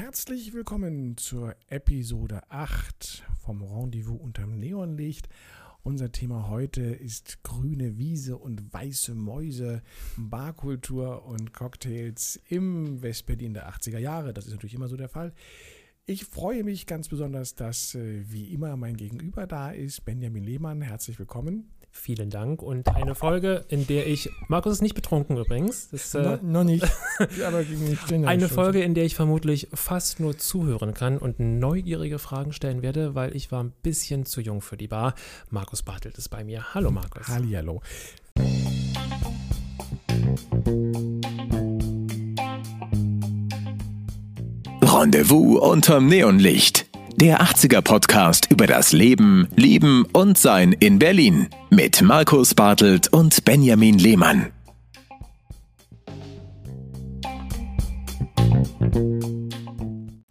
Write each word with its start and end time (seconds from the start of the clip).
Herzlich 0.00 0.52
willkommen 0.52 1.16
zur 1.16 1.56
Episode 1.66 2.42
8 2.50 3.24
vom 3.44 3.64
Rendezvous 3.64 4.20
unterm 4.20 4.56
Neonlicht. 4.56 5.28
Unser 5.82 6.12
Thema 6.12 6.48
heute 6.48 6.82
ist 6.82 7.42
grüne 7.42 7.98
Wiese 7.98 8.38
und 8.38 8.72
weiße 8.72 9.16
Mäuse, 9.16 9.82
Barkultur 10.16 11.26
und 11.26 11.52
Cocktails 11.52 12.40
im 12.48 13.02
Westberlin 13.02 13.54
der 13.54 13.68
80er 13.72 13.98
Jahre. 13.98 14.32
Das 14.32 14.46
ist 14.46 14.52
natürlich 14.52 14.74
immer 14.74 14.86
so 14.86 14.96
der 14.96 15.08
Fall. 15.08 15.32
Ich 16.06 16.26
freue 16.26 16.62
mich 16.62 16.86
ganz 16.86 17.08
besonders, 17.08 17.56
dass 17.56 17.96
äh, 17.96 18.22
wie 18.30 18.52
immer 18.52 18.76
mein 18.76 18.96
Gegenüber 18.96 19.48
da 19.48 19.72
ist, 19.72 20.04
Benjamin 20.04 20.44
Lehmann. 20.44 20.80
Herzlich 20.80 21.18
willkommen. 21.18 21.72
Vielen 21.90 22.30
Dank. 22.30 22.62
Und 22.62 22.88
eine 22.94 23.14
Folge, 23.14 23.64
in 23.68 23.86
der 23.86 24.06
ich. 24.06 24.30
Markus 24.46 24.74
ist 24.74 24.82
nicht 24.82 24.94
betrunken 24.94 25.36
übrigens. 25.36 25.88
Das, 25.90 26.14
äh, 26.14 26.22
no, 26.22 26.38
noch 26.42 26.64
nicht. 26.64 26.86
aber 27.46 27.64
eine 28.26 28.48
Folge, 28.48 28.82
in 28.82 28.94
der 28.94 29.04
ich 29.04 29.14
vermutlich 29.14 29.68
fast 29.74 30.20
nur 30.20 30.38
zuhören 30.38 30.94
kann 30.94 31.18
und 31.18 31.40
neugierige 31.40 32.18
Fragen 32.18 32.52
stellen 32.52 32.82
werde, 32.82 33.14
weil 33.14 33.34
ich 33.34 33.50
war 33.50 33.64
ein 33.64 33.72
bisschen 33.82 34.26
zu 34.26 34.40
jung 34.40 34.60
für 34.60 34.76
die 34.76 34.88
Bar. 34.88 35.14
Markus 35.50 35.82
Bartelt 35.82 36.16
ist 36.18 36.28
bei 36.28 36.44
mir. 36.44 36.74
Hallo 36.74 36.90
Markus. 36.90 37.28
Hallihallo. 37.28 37.82
Rendezvous 44.82 45.60
unterm 45.60 46.08
Neonlicht 46.08 46.87
der 47.20 47.42
80er 47.42 47.82
Podcast 47.82 48.46
über 48.50 48.68
das 48.68 48.92
Leben, 48.92 49.48
Lieben 49.56 50.04
und 50.12 50.38
Sein 50.38 50.72
in 50.72 51.00
Berlin 51.00 51.48
mit 51.68 52.00
Markus 52.00 52.54
Bartelt 52.54 53.12
und 53.12 53.44
Benjamin 53.44 53.98
Lehmann. 53.98 54.46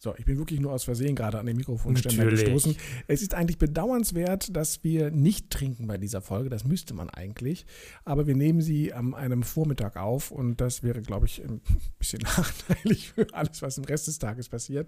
So, 0.07 0.15
ich 0.17 0.23
bin 0.23 0.37
wirklich 0.37 0.61
nur 0.61 0.71
aus 0.71 0.85
Versehen 0.85 1.17
gerade 1.17 1.37
an 1.37 1.45
den 1.45 1.57
Mikrofonständer 1.57 2.23
Natürlich. 2.23 2.45
gestoßen. 2.45 2.77
Es 3.07 3.21
ist 3.21 3.33
eigentlich 3.33 3.57
bedauernswert, 3.57 4.55
dass 4.55 4.81
wir 4.81 5.11
nicht 5.11 5.49
trinken 5.49 5.85
bei 5.85 5.97
dieser 5.97 6.21
Folge. 6.21 6.49
Das 6.49 6.63
müsste 6.63 6.93
man 6.93 7.09
eigentlich. 7.09 7.65
Aber 8.05 8.25
wir 8.25 8.33
nehmen 8.33 8.61
sie 8.61 8.93
an 8.93 9.13
einem 9.13 9.43
Vormittag 9.43 9.97
auf 9.97 10.31
und 10.31 10.61
das 10.61 10.81
wäre, 10.81 11.01
glaube 11.01 11.25
ich, 11.25 11.43
ein 11.43 11.59
bisschen 11.99 12.21
nachteilig 12.21 13.09
für 13.09 13.27
alles, 13.33 13.61
was 13.61 13.77
im 13.77 13.83
Rest 13.83 14.07
des 14.07 14.17
Tages 14.17 14.47
passiert. 14.47 14.87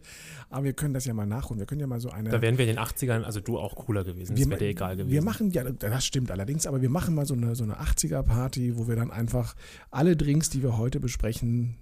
Aber 0.49 0.63
wir 0.63 0.71
können 0.71 0.94
das 0.94 1.03
ja 1.03 1.13
mal 1.13 1.25
nachholen. 1.25 1.59
Wir 1.59 1.67
können 1.67 1.81
ja 1.81 1.88
mal 1.88 1.99
so 1.99 2.11
eine. 2.11 2.29
Da 2.29 2.41
wären 2.41 2.57
wir 2.57 2.66
in 2.66 2.77
den 2.77 2.79
80ern, 2.79 3.23
also 3.23 3.41
du 3.41 3.59
auch 3.59 3.75
cooler 3.75 4.05
gewesen. 4.05 4.38
Das 4.38 4.49
wäre 4.49 4.57
dir 4.57 4.69
egal 4.69 4.95
gewesen. 4.95 5.11
Wir 5.11 5.22
machen, 5.22 5.51
ja, 5.51 5.66
das 5.66 6.05
stimmt 6.05 6.31
allerdings, 6.31 6.66
aber 6.66 6.81
wir 6.81 6.89
machen 6.89 7.13
mal 7.13 7.25
so 7.25 7.33
eine, 7.33 7.57
so 7.57 7.66
eine 7.66 7.81
80er-Party, 7.81 8.77
wo 8.77 8.88
wir 8.88 8.95
dann 8.95 9.11
einfach 9.11 9.57
alle 9.91 10.16
Drinks, 10.16 10.49
die 10.49 10.63
wir 10.63 10.77
heute 10.77 11.01
besprechen, 11.01 11.75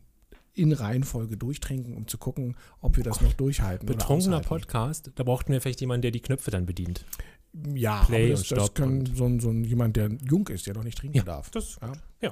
in 0.58 0.74
Reihenfolge 0.74 1.38
durchtrinken, 1.38 1.96
um 1.96 2.08
zu 2.08 2.18
gucken, 2.18 2.56
ob 2.82 2.98
wir 2.98 3.04
das 3.04 3.22
noch 3.22 3.34
durchhalten. 3.34 3.86
Betrunkener 3.86 4.42
Podcast, 4.42 5.12
da 5.16 5.24
brauchten 5.24 5.52
wir 5.52 5.62
vielleicht 5.62 5.82
jemanden, 5.82 6.02
der 6.04 6.12
die 6.12 6.22
Knöpfe 6.22 6.52
dann 6.52 6.66
bedient. 6.66 7.06
Ja, 7.74 8.04
Play 8.04 8.32
das, 8.32 8.48
das 8.50 8.74
kann 8.74 9.06
so 9.06 9.26
ein, 9.26 9.40
so 9.40 9.50
ein, 9.50 9.64
jemand, 9.64 9.96
der 9.96 10.10
jung 10.30 10.48
ist, 10.50 10.68
der 10.68 10.76
noch 10.76 10.84
nicht 10.84 10.98
trinken 10.98 11.18
ja, 11.18 11.24
darf. 11.24 11.50
Das, 11.50 11.78
ja. 11.82 11.94
ja. 12.22 12.30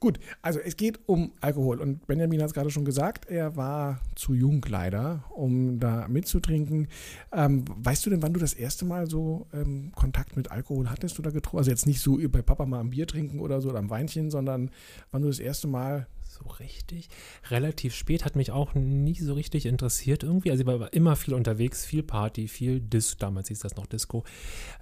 Gut, 0.00 0.18
also 0.42 0.58
es 0.58 0.76
geht 0.76 0.98
um 1.06 1.32
Alkohol 1.40 1.80
und 1.80 2.06
Benjamin 2.06 2.40
hat 2.40 2.48
es 2.48 2.54
gerade 2.54 2.70
schon 2.70 2.84
gesagt, 2.84 3.26
er 3.26 3.56
war 3.56 4.00
zu 4.16 4.34
jung 4.34 4.64
leider, 4.68 5.24
um 5.30 5.78
da 5.78 6.08
mitzutrinken. 6.08 6.88
Ähm, 7.32 7.64
weißt 7.68 8.06
du 8.06 8.10
denn, 8.10 8.22
wann 8.22 8.32
du 8.32 8.40
das 8.40 8.54
erste 8.54 8.84
Mal 8.84 9.08
so 9.08 9.46
ähm, 9.52 9.92
Kontakt 9.94 10.36
mit 10.36 10.50
Alkohol 10.50 10.90
hattest 10.90 11.18
oder 11.18 11.30
getrunken? 11.30 11.58
Also 11.58 11.70
jetzt 11.70 11.86
nicht 11.86 12.00
so 12.00 12.18
bei 12.28 12.42
Papa 12.42 12.66
mal 12.66 12.80
ein 12.80 12.90
Bier 12.90 13.06
trinken 13.06 13.40
oder 13.40 13.60
so 13.60 13.68
oder 13.68 13.78
ein 13.78 13.90
Weinchen, 13.90 14.30
sondern 14.30 14.70
wann 15.10 15.22
du 15.22 15.28
das 15.28 15.38
erste 15.38 15.68
Mal 15.68 16.08
so 16.36 16.48
richtig. 16.48 17.08
Relativ 17.50 17.94
spät 17.94 18.24
hat 18.24 18.36
mich 18.36 18.50
auch 18.50 18.74
nicht 18.74 19.22
so 19.22 19.34
richtig 19.34 19.66
interessiert 19.66 20.22
irgendwie. 20.22 20.50
Also 20.50 20.62
ich 20.62 20.66
war 20.66 20.92
immer 20.92 21.16
viel 21.16 21.34
unterwegs, 21.34 21.84
viel 21.84 22.02
Party, 22.02 22.48
viel 22.48 22.80
Disco, 22.80 23.18
damals 23.20 23.48
hieß 23.48 23.60
das 23.60 23.76
noch 23.76 23.86
Disco. 23.86 24.24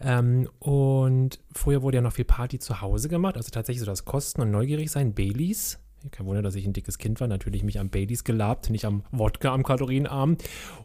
Ähm, 0.01 0.49
und 0.59 1.41
vorher 1.53 1.83
wurde 1.83 1.99
ja 1.99 2.03
noch 2.03 2.13
viel 2.13 2.25
Party 2.25 2.59
zu 2.59 2.81
Hause 2.81 3.09
gemacht, 3.09 3.37
also 3.37 3.51
tatsächlich 3.51 3.81
so 3.81 3.87
das 3.87 4.05
Kosten 4.05 4.41
und 4.41 4.51
neugierig 4.51 4.91
sein, 4.91 5.15
Baileys. 5.15 5.79
Kein 6.11 6.27
Wunder, 6.27 6.43
dass 6.43 6.55
ich 6.55 6.67
ein 6.67 6.75
dickes 6.75 6.99
Kind 6.99 7.19
war. 7.21 7.29
Natürlich 7.29 7.63
mich 7.63 7.81
am 7.81 7.89
Baileys 7.89 8.25
gelabt, 8.25 8.69
nicht 8.69 8.85
am 8.85 9.05
Wodka, 9.11 9.55
am 9.55 9.63
Kalorienarm. 9.63 10.37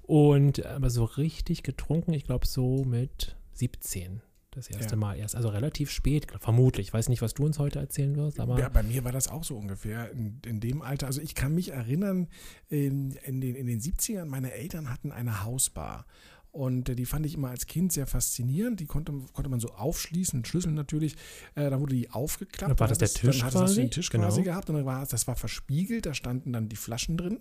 Und 0.03 0.65
aber 0.65 0.89
so 0.89 1.03
richtig 1.03 1.63
getrunken, 1.63 2.13
ich 2.13 2.23
glaube 2.23 2.47
so 2.47 2.85
mit 2.85 3.35
17 3.53 4.21
das 4.51 4.69
erste 4.69 4.91
ja. 4.91 4.97
Mal 4.97 5.17
erst. 5.17 5.35
Also 5.35 5.49
relativ 5.49 5.91
spät, 5.91 6.27
vermutlich. 6.39 6.87
Ich 6.87 6.93
weiß 6.93 7.09
nicht, 7.09 7.21
was 7.21 7.33
du 7.33 7.45
uns 7.45 7.59
heute 7.59 7.79
erzählen 7.79 8.15
wirst, 8.15 8.39
aber. 8.39 8.59
Ja, 8.59 8.69
bei 8.69 8.83
mir 8.83 9.03
war 9.03 9.11
das 9.11 9.27
auch 9.27 9.43
so 9.43 9.57
ungefähr 9.57 10.11
in, 10.11 10.41
in 10.45 10.59
dem 10.59 10.81
Alter. 10.81 11.07
Also 11.07 11.21
ich 11.21 11.35
kann 11.35 11.53
mich 11.53 11.71
erinnern, 11.71 12.27
in, 12.67 13.11
in, 13.23 13.41
den, 13.41 13.55
in 13.55 13.67
den 13.67 13.79
70ern, 13.79 14.25
meine 14.25 14.53
Eltern 14.53 14.89
hatten 14.89 15.11
eine 15.11 15.43
Hausbar. 15.43 16.05
Und 16.51 16.89
äh, 16.89 16.95
die 16.95 17.05
fand 17.05 17.25
ich 17.25 17.35
immer 17.35 17.49
als 17.49 17.67
Kind 17.67 17.93
sehr 17.93 18.07
faszinierend. 18.07 18.79
Die 18.79 18.85
konnte, 18.85 19.13
konnte 19.33 19.49
man 19.49 19.59
so 19.59 19.69
aufschließen, 19.69 20.43
Schlüssel 20.45 20.71
natürlich. 20.71 21.15
Äh, 21.55 21.69
da 21.69 21.79
wurde 21.79 21.95
die 21.95 22.09
aufgeklappt. 22.09 22.71
Dann 22.71 22.79
war 22.79 22.87
das 22.87 22.97
der 22.97 23.09
Tisch 23.09 23.39
dann 23.39 23.51
quasi? 23.51 23.75
Dann 23.75 23.85
den 23.85 23.91
Tisch 23.91 24.09
genau. 24.09 24.25
quasi 24.25 24.41
gehabt 24.41 24.69
und 24.69 24.77
dann 24.77 24.85
war 24.85 25.05
das 25.05 25.27
war 25.27 25.35
verspiegelt. 25.35 26.05
Da 26.05 26.13
standen 26.13 26.53
dann 26.53 26.69
die 26.69 26.75
Flaschen 26.75 27.17
drin. 27.17 27.39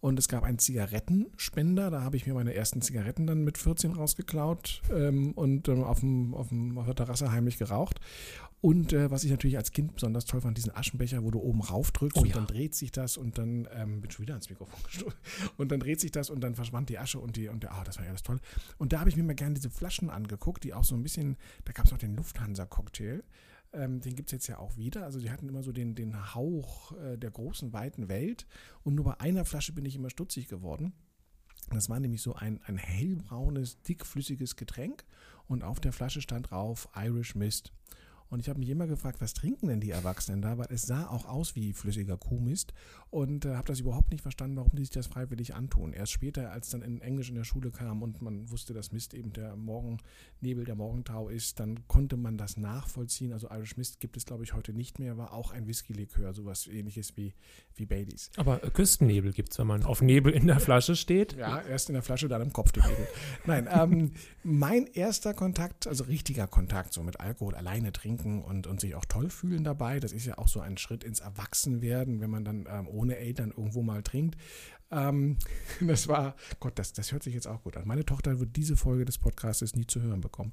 Und 0.00 0.18
es 0.18 0.28
gab 0.28 0.42
einen 0.42 0.58
Zigarettenspender. 0.58 1.90
Da 1.90 2.02
habe 2.02 2.16
ich 2.16 2.26
mir 2.26 2.34
meine 2.34 2.54
ersten 2.54 2.82
Zigaretten 2.82 3.26
dann 3.26 3.44
mit 3.44 3.56
14 3.56 3.92
rausgeklaut 3.92 4.82
ähm, 4.92 5.32
und 5.32 5.68
ähm, 5.68 5.84
auf, 5.84 6.00
dem, 6.00 6.34
auf, 6.34 6.48
dem, 6.48 6.76
auf 6.76 6.86
der 6.86 6.94
Terrasse 6.96 7.30
heimlich 7.30 7.56
geraucht. 7.56 8.00
Und 8.62 8.92
äh, 8.92 9.10
was 9.10 9.24
ich 9.24 9.30
natürlich 9.32 9.56
als 9.56 9.72
Kind 9.72 9.92
besonders 9.92 10.24
toll 10.24 10.40
fand, 10.40 10.56
diesen 10.56 10.74
Aschenbecher, 10.74 11.24
wo 11.24 11.32
du 11.32 11.40
oben 11.40 11.62
rauf 11.62 11.90
drückst 11.90 12.16
oh, 12.16 12.20
und 12.20 12.28
ja. 12.28 12.34
dann 12.36 12.46
dreht 12.46 12.76
sich 12.76 12.92
das 12.92 13.16
und 13.16 13.36
dann, 13.36 13.68
ähm, 13.74 14.00
bin 14.00 14.10
schon 14.12 14.22
wieder 14.22 14.34
ans 14.34 14.48
Mikrofon 14.48 14.80
gestoßen, 14.84 15.18
und 15.56 15.72
dann 15.72 15.80
dreht 15.80 15.98
sich 15.98 16.12
das 16.12 16.30
und 16.30 16.40
dann 16.42 16.54
verschwand 16.54 16.88
die 16.88 16.96
Asche 16.96 17.18
und 17.18 17.34
die, 17.34 17.48
und 17.48 17.64
der, 17.64 17.72
ah, 17.72 17.82
das 17.82 17.98
war 17.98 18.04
ja 18.04 18.12
das 18.12 18.22
toll. 18.22 18.38
Und 18.78 18.92
da 18.92 19.00
habe 19.00 19.10
ich 19.10 19.16
mir 19.16 19.22
mal 19.22 19.34
gerne 19.34 19.54
diese 19.54 19.70
Flaschen 19.70 20.10
angeguckt, 20.10 20.64
die 20.64 20.74
auch 20.74 20.84
so 20.84 20.94
ein 20.94 21.02
bisschen, 21.02 21.36
da 21.64 21.72
gab 21.72 21.86
es 21.86 21.92
noch 21.92 21.98
den 21.98 22.16
Lufthansa-Cocktail. 22.16 23.22
Ähm, 23.72 24.00
den 24.00 24.14
gibt 24.14 24.28
es 24.28 24.32
jetzt 24.32 24.46
ja 24.48 24.58
auch 24.58 24.76
wieder. 24.76 25.04
Also 25.04 25.18
die 25.18 25.30
hatten 25.30 25.48
immer 25.48 25.62
so 25.62 25.72
den, 25.72 25.94
den 25.94 26.34
Hauch 26.34 26.92
äh, 26.92 27.16
der 27.16 27.30
großen, 27.30 27.72
weiten 27.72 28.08
Welt. 28.08 28.46
Und 28.82 28.94
nur 28.94 29.04
bei 29.04 29.20
einer 29.20 29.44
Flasche 29.44 29.72
bin 29.72 29.84
ich 29.84 29.96
immer 29.96 30.10
stutzig 30.10 30.48
geworden. 30.48 30.92
Das 31.70 31.88
war 31.88 32.00
nämlich 32.00 32.22
so 32.22 32.34
ein, 32.34 32.60
ein 32.64 32.76
hellbraunes, 32.76 33.82
dickflüssiges 33.82 34.56
Getränk. 34.56 35.04
Und 35.46 35.64
auf 35.64 35.80
der 35.80 35.92
Flasche 35.92 36.20
stand 36.20 36.50
drauf 36.50 36.88
Irish 36.94 37.34
Mist. 37.34 37.72
Und 38.32 38.40
ich 38.40 38.48
habe 38.48 38.58
mich 38.60 38.70
immer 38.70 38.86
gefragt, 38.86 39.20
was 39.20 39.34
trinken 39.34 39.68
denn 39.68 39.80
die 39.80 39.90
Erwachsenen 39.90 40.40
da? 40.40 40.56
Weil 40.56 40.68
es 40.70 40.84
sah 40.84 41.06
auch 41.06 41.26
aus 41.26 41.54
wie 41.54 41.74
flüssiger 41.74 42.16
Kuhmist 42.16 42.72
und 43.10 43.44
äh, 43.44 43.56
habe 43.56 43.66
das 43.66 43.80
überhaupt 43.80 44.10
nicht 44.10 44.22
verstanden, 44.22 44.56
warum 44.56 44.70
die 44.72 44.80
sich 44.84 44.90
das 44.90 45.06
freiwillig 45.06 45.54
antun. 45.54 45.92
Erst 45.92 46.12
später, 46.12 46.50
als 46.50 46.70
dann 46.70 46.80
in 46.80 47.02
Englisch 47.02 47.28
in 47.28 47.34
der 47.34 47.44
Schule 47.44 47.70
kam 47.70 48.00
und 48.02 48.22
man 48.22 48.50
wusste, 48.50 48.72
dass 48.72 48.90
Mist 48.90 49.12
eben 49.12 49.34
der 49.34 49.54
Morgennebel, 49.54 50.64
der 50.64 50.76
Morgentau 50.76 51.28
ist, 51.28 51.60
dann 51.60 51.86
konnte 51.88 52.16
man 52.16 52.38
das 52.38 52.56
nachvollziehen. 52.56 53.34
Also 53.34 53.50
Irish 53.50 53.76
Mist 53.76 54.00
gibt 54.00 54.16
es, 54.16 54.24
glaube 54.24 54.44
ich, 54.44 54.54
heute 54.54 54.72
nicht 54.72 54.98
mehr, 54.98 55.18
war 55.18 55.34
auch 55.34 55.52
ein 55.52 55.66
Whisky-Likör, 55.66 56.32
sowas 56.32 56.66
ähnliches 56.68 57.14
wie, 57.18 57.34
wie 57.74 57.84
Baileys. 57.84 58.30
Aber 58.36 58.64
äh, 58.64 58.70
Küstennebel 58.70 59.34
gibt 59.34 59.52
es, 59.52 59.58
wenn 59.58 59.66
man 59.66 59.82
auf 59.82 60.00
Nebel 60.00 60.32
in 60.32 60.46
der 60.46 60.58
Flasche 60.58 60.96
steht? 60.96 61.36
Ja, 61.36 61.60
erst 61.60 61.90
in 61.90 61.92
der 61.92 62.02
Flasche, 62.02 62.28
dann 62.28 62.40
im 62.40 62.54
Kopf 62.54 62.72
den 62.72 62.84
Nebel. 62.84 63.08
Nein, 63.44 63.68
ähm, 63.70 64.12
mein 64.42 64.86
erster 64.86 65.34
Kontakt, 65.34 65.86
also 65.86 66.04
richtiger 66.04 66.46
Kontakt, 66.46 66.94
so 66.94 67.02
mit 67.02 67.20
Alkohol 67.20 67.56
alleine 67.56 67.92
trinken, 67.92 68.21
trinken 68.22 68.42
und, 68.42 68.66
und 68.66 68.80
sich 68.80 68.94
auch 68.94 69.04
toll 69.04 69.30
fühlen 69.30 69.64
dabei. 69.64 70.00
Das 70.00 70.12
ist 70.12 70.26
ja 70.26 70.38
auch 70.38 70.48
so 70.48 70.60
ein 70.60 70.78
Schritt 70.78 71.04
ins 71.04 71.20
Erwachsenwerden, 71.20 72.20
wenn 72.20 72.30
man 72.30 72.44
dann 72.44 72.66
ähm, 72.68 72.88
ohne 72.88 73.16
Eltern 73.16 73.50
irgendwo 73.50 73.82
mal 73.82 74.02
trinkt. 74.02 74.36
Ähm, 74.90 75.38
das 75.80 76.08
war, 76.08 76.36
Gott, 76.60 76.78
das, 76.78 76.92
das 76.92 77.12
hört 77.12 77.22
sich 77.22 77.34
jetzt 77.34 77.46
auch 77.46 77.62
gut 77.62 77.76
an. 77.76 77.86
Meine 77.86 78.04
Tochter 78.04 78.40
wird 78.40 78.56
diese 78.56 78.76
Folge 78.76 79.04
des 79.04 79.18
Podcasts 79.18 79.74
nie 79.74 79.86
zu 79.86 80.00
hören 80.00 80.20
bekommen. 80.20 80.52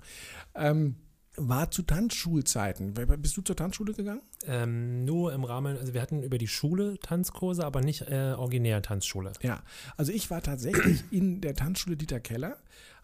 Ähm, 0.56 0.96
war 1.35 1.72
zu 1.72 1.84
Tanzschulzeiten. 1.84 2.94
Bist 2.94 3.38
du 3.38 3.41
zur 3.41 3.56
Tanzschule 3.56 3.94
gegangen? 3.94 4.24
Ähm, 4.46 5.06
nur 5.06 5.31
im 5.31 5.46
Rahmen, 5.46 5.78
also 5.78 5.94
wir 5.94 6.01
hatten 6.01 6.24
über 6.24 6.38
die 6.38 6.47
Schule 6.47 7.00
Tanzkurse, 7.00 7.66
aber 7.66 7.81
nicht 7.81 8.01
äh, 8.09 8.34
originär 8.36 8.81
Tanzschule. 8.81 9.31
Ja, 9.41 9.63
also 9.96 10.12
ich 10.12 10.30
war 10.31 10.41
tatsächlich 10.41 11.03
in 11.12 11.39
der 11.39 11.54
Tanzschule 11.54 11.95
Dieter 11.95 12.19
Keller 12.19 12.57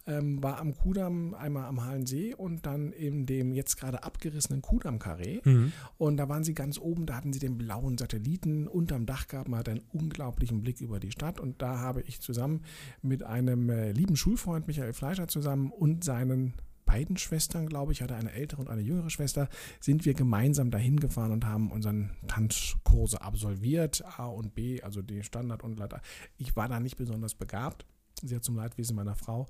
ähm, 0.06 0.42
war 0.42 0.58
am 0.58 0.74
Kudamm 0.76 1.34
einmal 1.34 1.64
am 1.64 1.84
Halensee 1.84 2.34
und 2.34 2.66
dann 2.66 2.92
in 2.92 3.26
dem 3.26 3.52
jetzt 3.52 3.76
gerade 3.76 4.04
abgerissenen 4.04 4.62
Kudamm-Karree. 4.62 5.40
Mhm. 5.44 5.72
Und 5.98 6.16
da 6.16 6.28
waren 6.28 6.44
sie 6.44 6.54
ganz 6.54 6.78
oben, 6.78 7.06
da 7.06 7.16
hatten 7.16 7.32
sie 7.32 7.40
den 7.40 7.58
blauen 7.58 7.98
Satelliten 7.98 8.68
unterm 8.68 9.06
Dach 9.06 9.28
gehabt. 9.28 9.48
Man 9.48 9.60
hat 9.60 9.68
einen 9.68 9.82
unglaublichen 9.92 10.62
Blick 10.62 10.80
über 10.80 11.00
die 11.00 11.10
Stadt. 11.10 11.40
Und 11.40 11.60
da 11.60 11.78
habe 11.80 12.02
ich 12.02 12.20
zusammen 12.20 12.62
mit 13.02 13.22
einem 13.22 13.68
äh, 13.70 13.92
lieben 13.92 14.16
Schulfreund, 14.16 14.66
Michael 14.66 14.92
Fleischer, 14.92 15.28
zusammen 15.28 15.70
und 15.70 16.04
seinen 16.04 16.54
beiden 16.84 17.16
Schwestern, 17.16 17.66
glaube 17.66 17.92
ich, 17.92 18.00
hatte 18.00 18.14
eine 18.14 18.32
ältere 18.32 18.60
und 18.60 18.70
eine 18.70 18.80
jüngere 18.80 19.10
Schwester, 19.10 19.48
sind 19.80 20.04
wir 20.04 20.14
gemeinsam 20.14 20.70
dahin 20.70 21.00
gefahren 21.00 21.32
und 21.32 21.44
haben 21.44 21.72
unseren 21.72 22.12
Tanzkurse 22.28 23.20
absolviert, 23.20 24.04
A 24.18 24.26
und 24.26 24.54
B, 24.54 24.80
also 24.82 25.02
die 25.02 25.24
Standard 25.24 25.64
und 25.64 25.78
Leiter. 25.78 26.00
Ich 26.38 26.54
war 26.54 26.68
da 26.68 26.78
nicht 26.78 26.96
besonders 26.96 27.34
begabt 27.34 27.84
sehr 28.22 28.42
zum 28.42 28.56
Leidwesen 28.56 28.96
meiner 28.96 29.14
Frau. 29.14 29.46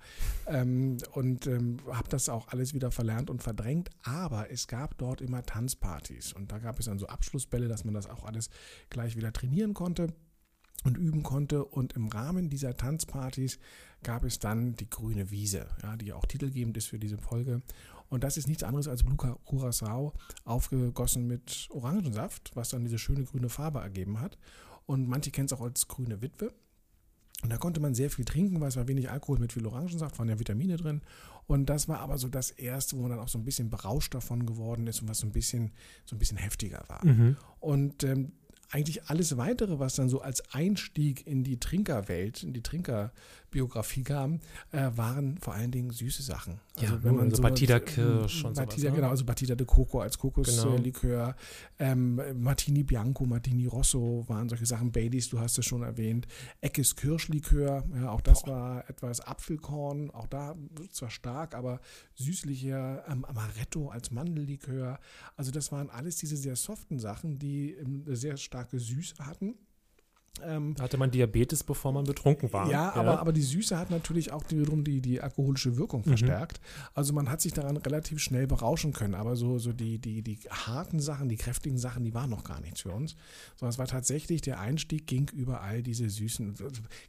Ähm, 0.47 0.99
und 1.13 1.47
ähm, 1.47 1.79
habe 1.91 2.09
das 2.09 2.29
auch 2.29 2.49
alles 2.49 2.75
wieder 2.75 2.91
verlernt 2.91 3.31
und 3.31 3.43
verdrängt. 3.43 3.91
Aber 4.03 4.51
es 4.51 4.67
gab 4.67 4.99
dort 4.99 5.21
immer 5.21 5.43
Tanzpartys. 5.43 6.33
Und 6.33 6.53
da 6.53 6.59
gab 6.59 6.79
es 6.79 6.87
dann 6.87 6.99
so 6.99 7.07
Abschlussbälle, 7.07 7.69
dass 7.69 7.85
man 7.85 7.95
das 7.95 8.09
auch 8.09 8.25
alles 8.25 8.51
gleich 8.91 9.17
wieder 9.17 9.33
trainieren 9.33 9.75
konnte. 9.75 10.09
und 10.85 10.97
üben 10.97 11.23
konnte. 11.23 11.65
Und 11.65 11.95
im 11.95 12.09
Rahmen 12.09 12.49
dieser 12.49 12.77
Tanzpartys 12.77 13.59
gab 14.03 14.25
es 14.25 14.39
dann 14.39 14.77
die 14.77 14.89
grüne 14.89 15.31
Wiese, 15.31 15.67
ja, 15.83 15.97
die 15.97 16.13
auch 16.13 16.27
titelgebend 16.27 16.77
ist 16.77 16.87
für 16.87 16.99
diese 16.99 17.19
Folge. 17.19 17.63
Und 18.09 18.23
das 18.23 18.37
ist 18.37 18.47
nichts 18.47 18.63
anderes 18.63 18.87
als 18.87 19.03
Blue 19.03 19.17
Curacao 19.17 20.13
aufgegossen 20.45 21.27
mit 21.27 21.67
Orangensaft, 21.71 22.53
was 22.55 22.69
dann 22.69 22.85
diese 22.85 22.99
schöne 22.99 23.25
grüne 23.25 23.49
Farbe 23.49 23.81
ergeben 23.81 24.21
hat. 24.21 24.39
Und 24.87 25.09
manche 25.09 25.33
kennen 25.33 25.47
es 25.47 25.53
auch 25.53 25.61
als 25.61 25.89
grüne 25.89 26.23
Witwe. 26.23 26.53
Und 27.43 27.51
da 27.51 27.59
konnte 27.59 27.81
man 27.81 27.95
sehr 27.95 28.11
viel 28.11 28.25
trinken, 28.25 28.61
weil 28.61 28.69
es 28.69 28.77
war 28.77 28.89
wenig 28.89 29.11
Alkohol 29.11 29.39
mit 29.39 29.53
viel 29.53 29.67
Orangensaft, 29.67 30.19
waren 30.19 30.29
ja 30.29 30.39
Vitamine 30.39 30.77
drin. 30.77 31.03
Und 31.47 31.67
das 31.67 31.87
war 31.87 32.01
aber 32.01 32.19
so 32.19 32.29
das 32.29 32.51
erste, 32.51 32.97
wo 32.97 33.03
man 33.03 33.11
dann 33.11 33.21
auch 33.21 33.29
so 33.29 33.39
ein 33.39 33.45
bisschen 33.45 33.71
berauscht 33.71 34.15
davon 34.15 34.47
geworden 34.47 34.87
ist 34.87 35.03
und 35.03 35.09
was 35.09 35.19
so 35.19 35.27
ein 35.27 35.33
bisschen, 35.33 35.73
so 36.05 36.17
ein 36.17 36.19
bisschen 36.19 36.39
heftiger 36.39 36.83
war. 36.89 37.05
Mhm. 37.05 37.37
Und 37.61 38.05
ähm, 38.05 38.33
eigentlich 38.71 39.05
alles 39.05 39.37
weitere, 39.37 39.79
was 39.79 39.95
dann 39.95 40.09
so 40.09 40.21
als 40.21 40.53
Einstieg 40.53 41.27
in 41.27 41.45
die 41.45 41.61
Trinkerwelt, 41.61 42.43
in 42.43 42.53
die 42.53 42.63
Trinkerbiografie 43.57 44.03
kam, 44.03 44.41
äh, 44.73 44.91
waren 44.95 45.39
vor 45.39 45.55
allen 45.55 45.71
Dingen 45.71 45.91
süße 45.91 46.23
Sachen. 46.23 46.61
Also 46.77 46.95
ja, 46.95 47.03
wenn 47.03 47.15
man 47.15 47.25
also 47.25 47.37
so 47.37 47.43
Batida 47.43 47.81
Kirsch 47.81 48.45
und 48.45 48.55
Batida, 48.55 48.83
sowas, 48.83 48.83
ne? 48.85 48.97
genau, 48.97 49.09
also 49.09 49.25
Batida 49.25 49.55
de 49.55 49.67
Coco 49.67 50.01
als 50.01 50.19
Kokoslikör, 50.19 51.35
Genau. 51.79 51.91
ähm, 51.91 52.21
Martini 52.43 52.83
Bianco, 52.83 53.25
Martini 53.25 53.67
Rosso 53.67 54.25
waren 54.29 54.49
solche 54.49 54.67
Sachen, 54.67 54.93
Baileys, 54.93 55.29
du 55.31 55.41
hast 55.41 55.59
es 55.59 55.65
schon 55.65 55.83
erwähnt, 55.83 56.27
Eckes 56.61 56.97
Kirschlikör, 56.97 57.85
ja, 57.95 58.11
auch 58.11 58.21
das 58.21 58.47
war 58.47 58.89
etwas 58.91 59.21
Apfelkorn, 59.21 60.11
auch 60.11 60.27
da 60.27 60.55
zwar 60.91 61.11
stark, 61.11 61.55
aber 61.55 61.81
süßlicher, 62.15 63.05
ähm, 63.09 63.25
Amaretto 63.25 63.89
als 63.89 64.11
Mandellikör, 64.11 64.99
also 65.37 65.51
das 65.51 65.73
waren 65.73 65.89
alles 65.91 66.17
diese 66.17 66.37
sehr 66.37 66.57
soften 66.57 66.99
Sachen, 66.99 67.39
die 67.39 67.73
ähm, 67.73 68.03
eine 68.07 68.17
sehr 68.17 68.37
starke 68.37 68.79
Süße 68.79 69.25
hatten. 69.25 69.55
Ähm, 70.45 70.75
Da 70.77 70.85
hatte 70.85 70.97
man 70.99 71.11
Diabetes, 71.11 71.63
bevor 71.65 71.93
man 71.93 72.05
betrunken 72.05 72.53
war. 72.53 72.71
ja, 72.71 72.93
aber, 72.95 73.21
aber 73.21 73.33
die 73.33 73.43
Süße 73.43 73.79
hat 73.79 73.91
natürlich 73.91 74.33
auch 74.33 74.43
die, 74.43 74.59
wiederum 74.59 74.85
die, 74.85 75.01
die 75.01 75.21
alkoholische 75.21 75.77
Wirkung 75.77 76.01
Mhm. 76.01 76.09
verstärkt. 76.11 76.61
Also 76.95 77.13
man 77.13 77.31
hat 77.31 77.41
sich 77.41 77.53
daran 77.53 77.77
relativ 77.77 78.19
schnell 78.21 78.47
berauschen 78.47 78.93
können. 78.93 79.15
Aber 79.15 79.37
so, 79.37 79.59
so 79.59 79.73
die, 79.73 79.99
die, 79.99 80.23
die 80.23 80.39
harten 80.51 81.01
Sachen, 81.01 81.29
die 81.29 81.37
kräftigen 81.37 81.79
Sachen, 81.79 82.05
die 82.05 82.15
waren 82.15 82.31
noch 82.31 82.45
gar 82.45 82.61
nichts 82.61 82.83
für 82.83 82.91
uns. 82.93 83.17
Sondern 83.57 83.71
es 83.71 83.79
war 83.79 83.87
tatsächlich, 83.87 84.41
der 84.43 84.61
Einstieg 84.61 85.07
ging 85.07 85.31
über 85.35 85.63
all 85.63 85.83
diese 85.83 86.09
süßen. 86.11 86.55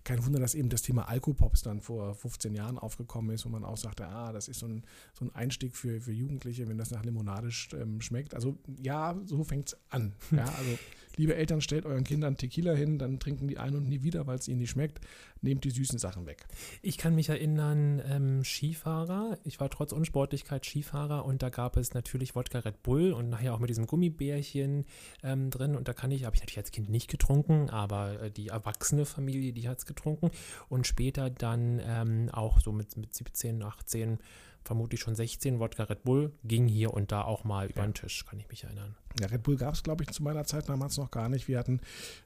Kein 0.03 0.25
Wunder, 0.25 0.39
dass 0.39 0.55
eben 0.55 0.69
das 0.69 0.81
Thema 0.81 1.07
Alkopops 1.09 1.61
dann 1.63 1.81
vor 1.81 2.15
15 2.15 2.53
Jahren 2.53 2.77
aufgekommen 2.79 3.31
ist, 3.35 3.45
wo 3.45 3.49
man 3.49 3.63
auch 3.63 3.77
sagte, 3.77 4.07
ah, 4.07 4.31
das 4.31 4.47
ist 4.47 4.59
so 4.59 4.67
ein, 4.67 4.83
so 5.17 5.25
ein 5.25 5.35
Einstieg 5.35 5.75
für, 5.75 5.99
für 6.01 6.11
Jugendliche, 6.11 6.67
wenn 6.67 6.77
das 6.77 6.91
nach 6.91 7.03
Limonade 7.03 7.49
ähm, 7.73 8.01
schmeckt. 8.01 8.33
Also 8.35 8.57
ja, 8.81 9.15
so 9.25 9.43
fängt 9.43 9.69
es 9.69 9.77
an. 9.89 10.13
Ja, 10.31 10.45
also 10.45 10.77
liebe 11.17 11.35
Eltern, 11.35 11.61
stellt 11.61 11.85
euren 11.85 12.03
Kindern 12.03 12.37
Tequila 12.37 12.73
hin, 12.73 12.97
dann 12.97 13.19
trinken 13.19 13.47
die 13.47 13.57
ein 13.57 13.75
und 13.75 13.87
nie 13.87 14.03
wieder, 14.03 14.27
weil 14.27 14.37
es 14.37 14.47
ihnen 14.47 14.59
nicht 14.59 14.69
schmeckt. 14.69 15.01
Nehmt 15.41 15.63
die 15.63 15.69
süßen 15.69 15.99
Sachen 15.99 16.25
weg. 16.25 16.47
Ich 16.81 16.97
kann 16.97 17.13
mich 17.13 17.29
erinnern, 17.29 18.01
ähm, 18.09 18.43
Skifahrer. 18.43 19.37
Ich 19.43 19.59
war 19.59 19.69
trotz 19.69 19.91
Unsportlichkeit 19.91 20.65
Skifahrer 20.65 21.25
und 21.25 21.43
da 21.43 21.49
gab 21.49 21.77
es 21.77 21.93
natürlich 21.93 22.35
Wodka 22.35 22.59
Red 22.59 22.81
Bull 22.83 23.11
und 23.13 23.29
nachher 23.29 23.53
auch 23.53 23.59
mit 23.59 23.69
diesem 23.69 23.85
Gummibärchen 23.85 24.85
ähm, 25.23 25.49
drin. 25.49 25.75
Und 25.75 25.87
da 25.87 25.93
kann 25.93 26.11
ich, 26.11 26.25
habe 26.25 26.35
ich 26.35 26.41
natürlich 26.41 26.57
als 26.57 26.71
Kind 26.71 26.89
nicht 26.89 27.09
getrunken, 27.09 27.69
aber 27.69 28.21
äh, 28.21 28.31
die 28.31 28.47
erwachsene 28.47 29.05
Familie, 29.05 29.53
die 29.53 29.67
hat 29.67 29.79
es 29.79 29.85
getrunken. 29.85 30.31
Und 30.69 30.87
später 30.87 31.29
dann 31.29 31.81
ähm, 31.83 32.29
auch 32.31 32.59
so 32.59 32.71
mit, 32.71 32.97
mit 32.97 33.13
17, 33.13 33.61
18, 33.61 34.19
vermutlich 34.67 34.99
schon 34.99 35.15
16 35.15 35.59
Wodka 35.59 35.83
Red 35.83 36.03
Bull, 36.03 36.31
ging 36.43 36.67
hier 36.67 36.93
und 36.93 37.11
da 37.11 37.23
auch 37.23 37.43
mal 37.43 37.67
über 37.69 37.81
den 37.81 37.93
Tisch, 37.93 38.25
kann 38.25 38.39
ich 38.39 38.47
mich 38.49 38.63
erinnern. 38.65 38.95
Ja, 39.19 39.27
Red 39.27 39.41
Bull 39.43 39.57
gab 39.57 39.73
es, 39.73 39.81
glaube 39.81 40.03
ich, 40.03 40.11
zu 40.11 40.21
meiner 40.21 40.43
Zeit 40.43 40.69
damals 40.69 40.97
noch 40.97 41.09
gar 41.09 41.29
nicht. 41.29 41.47
Wir 41.47 41.57
hatten 41.57 41.79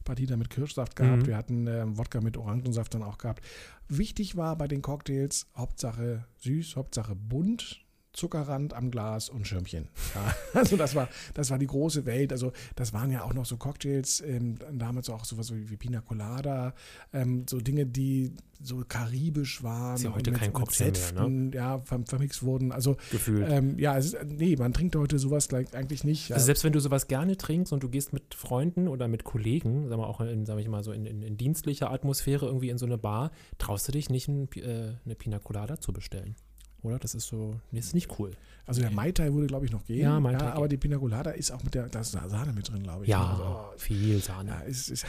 Partida 0.03 0.35
mit 0.35 0.49
Kirschsaft 0.49 0.95
gehabt, 0.97 1.21
Mhm. 1.23 1.27
wir 1.27 1.38
hatten 1.38 1.67
ähm, 1.67 1.97
Wodka 1.97 2.19
mit 2.19 2.35
Orangensaft 2.35 2.93
dann 2.93 3.03
auch 3.03 3.17
gehabt. 3.17 3.45
Wichtig 3.88 4.35
war 4.35 4.57
bei 4.57 4.67
den 4.67 4.81
Cocktails 4.81 5.47
Hauptsache 5.55 6.25
süß, 6.39 6.75
Hauptsache 6.75 7.15
bunt. 7.15 7.85
Zuckerrand 8.13 8.74
am 8.74 8.92
Glas 8.92 9.30
und 9.30 9.48
Schirmchen. 9.48 9.88
Ja, 10.16 10.36
also 10.60 10.75
das 10.78 10.96
war, 10.96 11.08
das 11.34 11.50
war 11.50 11.58
die 11.58 11.68
große 11.68 12.06
Welt. 12.06 12.31
Also 12.31 12.52
das 12.75 12.92
waren 12.94 13.10
ja 13.12 13.24
auch 13.24 13.34
noch 13.34 13.46
so 13.46 13.58
Cocktails, 13.58 14.22
ähm, 14.22 14.58
damals 14.72 15.10
auch 15.10 15.24
sowas 15.25 15.54
wie 15.54 15.78
Pina 15.78 16.02
Colada, 16.02 16.74
ähm, 17.13 17.46
so 17.50 17.60
Dinge, 17.62 17.86
die 17.86 18.34
so 18.63 18.84
karibisch 18.88 19.63
waren. 19.63 19.96
Ist 19.96 20.04
ja 20.04 20.13
heute 20.13 20.31
kein 20.34 20.54
Cocktail 20.54 20.92
mehr, 20.92 20.92
ne? 20.92 20.98
Säften, 21.00 21.52
Ja, 21.54 21.75
verm- 21.78 22.08
vermixt 22.08 22.44
wurden. 22.44 22.72
Also 22.72 22.98
Gefühlt. 23.12 23.48
ähm, 23.50 23.80
ja, 23.80 23.98
ist, 23.98 24.16
nee, 24.25 24.56
man 24.56 24.74
trinkt 24.74 24.96
heute 24.96 25.18
sowas 25.18 25.48
eigentlich 25.54 26.04
nicht. 26.04 26.30
Ja. 26.30 26.36
Also 26.36 26.46
selbst 26.46 26.63
wenn 26.63 26.74
du 26.74 26.80
sowas 26.80 27.08
gerne 27.08 27.38
trinkst 27.38 27.74
und 27.74 27.81
du 27.81 27.90
gehst 27.90 28.13
mit 28.13 28.36
Freunden 28.36 28.88
oder 28.88 29.08
mit 29.08 29.24
Kollegen, 29.24 29.88
sagen 29.90 30.02
wir 30.02 30.08
auch 30.08 30.22
in, 30.22 30.46
sag 30.46 30.60
ich 30.60 30.68
mal 30.68 30.84
so 30.84 30.92
in, 30.92 31.06
in, 31.06 31.22
in 31.24 31.38
dienstlicher 31.38 31.90
Atmosphäre 31.92 32.46
irgendwie 32.46 32.69
in 32.69 32.78
so 32.78 32.86
eine 32.86 32.98
Bar, 32.98 33.31
traust 33.58 33.88
du 33.88 33.94
dich 33.94 34.10
nicht 34.10 34.28
ein, 34.28 34.48
äh, 34.58 34.94
eine 35.06 35.16
Pina 35.16 35.40
Colada 35.40 35.80
zu 35.80 35.92
bestellen. 35.94 36.36
Oder? 36.83 37.00
Das 37.00 37.13
ist 37.16 37.28
so, 37.28 37.56
das 37.72 37.88
ist 37.88 37.95
nicht 37.95 38.19
cool. 38.19 38.31
Also 38.66 38.81
der 38.81 38.92
Mai 38.92 39.12
Tai 39.12 39.33
würde, 39.33 39.48
glaube 39.48 39.66
ich, 39.66 39.72
noch 39.72 39.86
gehen. 39.86 40.01
Ja, 40.01 40.19
Mai 40.19 40.33
Tai 40.36 40.54
aber 40.54 40.68
die 40.68 40.78
Pina 40.78 40.98
Colada 40.98 41.31
ist 41.31 41.51
auch 41.51 41.63
mit 41.63 41.74
der, 41.74 41.88
da 41.88 42.00
ist 42.01 42.12
Sahne 42.12 42.54
mit 42.54 42.72
drin, 42.72 42.83
glaube 42.83 43.04
ich. 43.04 43.10
Ja, 43.10 43.31
Also, 43.31 43.44
oh, 43.44 43.78
viel 43.78 44.22
Sahne. 44.22 44.51
ja, 44.51 44.60
ist, 44.62 44.89
ist 44.89 45.06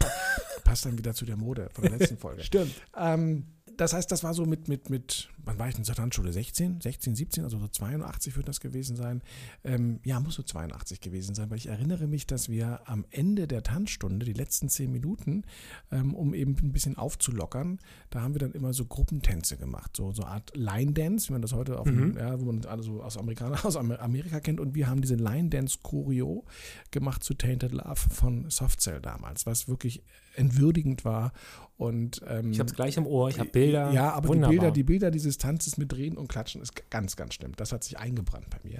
passt 0.64 0.86
dann 0.86 0.96
wieder 0.96 1.14
zu 1.14 1.24
der 1.24 1.36
Mode 1.36 1.68
von 1.72 1.82
der 1.82 1.98
letzten 1.98 2.16
Folge. 2.16 2.42
Stimmt. 2.44 2.74
Ähm, 2.96 3.46
das 3.82 3.92
heißt, 3.94 4.10
das 4.12 4.22
war 4.22 4.32
so 4.32 4.46
mit, 4.46 4.68
mit, 4.68 4.90
mit, 4.90 5.28
wann 5.44 5.58
war 5.58 5.68
ich 5.68 5.76
in 5.76 5.82
der 5.82 5.94
Tanzschule? 5.94 6.32
16, 6.32 6.80
16, 6.80 7.16
17, 7.16 7.44
also 7.44 7.58
so 7.58 7.66
82 7.68 8.36
wird 8.36 8.46
das 8.48 8.60
gewesen 8.60 8.96
sein. 8.96 9.22
Ähm, 9.64 9.98
ja, 10.04 10.20
muss 10.20 10.34
so 10.36 10.42
82 10.42 11.00
gewesen 11.00 11.34
sein, 11.34 11.50
weil 11.50 11.58
ich 11.58 11.66
erinnere 11.66 12.06
mich, 12.06 12.26
dass 12.26 12.48
wir 12.48 12.80
am 12.88 13.04
Ende 13.10 13.46
der 13.48 13.62
Tanzstunde, 13.62 14.24
die 14.24 14.32
letzten 14.32 14.68
zehn 14.68 14.92
Minuten, 14.92 15.42
ähm, 15.90 16.14
um 16.14 16.32
eben 16.32 16.56
ein 16.62 16.72
bisschen 16.72 16.96
aufzulockern, 16.96 17.78
da 18.10 18.22
haben 18.22 18.34
wir 18.34 18.38
dann 18.38 18.52
immer 18.52 18.72
so 18.72 18.84
Gruppentänze 18.84 19.56
gemacht, 19.56 19.96
so 19.96 20.12
so 20.12 20.22
eine 20.22 20.32
Art 20.32 20.52
Line 20.56 20.92
Dance, 20.92 21.28
wie 21.28 21.32
man 21.32 21.42
das 21.42 21.52
heute 21.52 21.78
auf 21.78 21.84
dem, 21.88 22.10
Mhm. 22.12 22.16
ja, 22.16 22.40
wo 22.40 22.44
man 22.44 22.64
alle 22.64 22.82
so 22.82 23.02
aus 23.02 23.16
Amerikaner, 23.16 23.64
aus 23.66 23.76
Amer- 23.76 24.00
Amerika 24.00 24.40
kennt. 24.40 24.60
Und 24.60 24.74
wir 24.74 24.86
haben 24.88 25.00
diese 25.02 25.16
Line 25.16 25.48
Dance 25.48 25.78
Choreo 25.82 26.44
gemacht 26.90 27.24
zu 27.24 27.34
Tainted 27.34 27.72
Love 27.72 27.96
von 27.96 28.48
Softcell 28.48 29.00
damals, 29.00 29.44
was 29.44 29.66
wirklich 29.68 30.02
entwürdigend 30.34 31.04
war. 31.04 31.32
Und 31.76 32.22
ähm, 32.28 32.52
Ich 32.52 32.60
habe 32.60 32.68
es 32.70 32.76
gleich 32.76 32.96
im 32.96 33.06
Ohr, 33.06 33.28
ich 33.28 33.38
habe 33.40 33.50
Bilder. 33.50 33.90
ja, 33.92 34.10
aber 34.12 34.28
Wunderbar. 34.28 34.50
die 34.50 34.56
Bilder, 34.58 34.70
die 34.72 34.82
Bilder 34.84 35.10
dieses 35.10 35.38
Tanzes 35.38 35.78
mit 35.78 35.90
Drehen 35.90 36.16
und 36.16 36.28
Klatschen 36.28 36.62
ist 36.62 36.90
ganz, 36.90 37.16
ganz 37.16 37.34
schlimm. 37.34 37.52
Das 37.56 37.72
hat 37.72 37.82
sich 37.84 37.98
eingebrannt 37.98 38.46
bei 38.50 38.58
mir. 38.62 38.78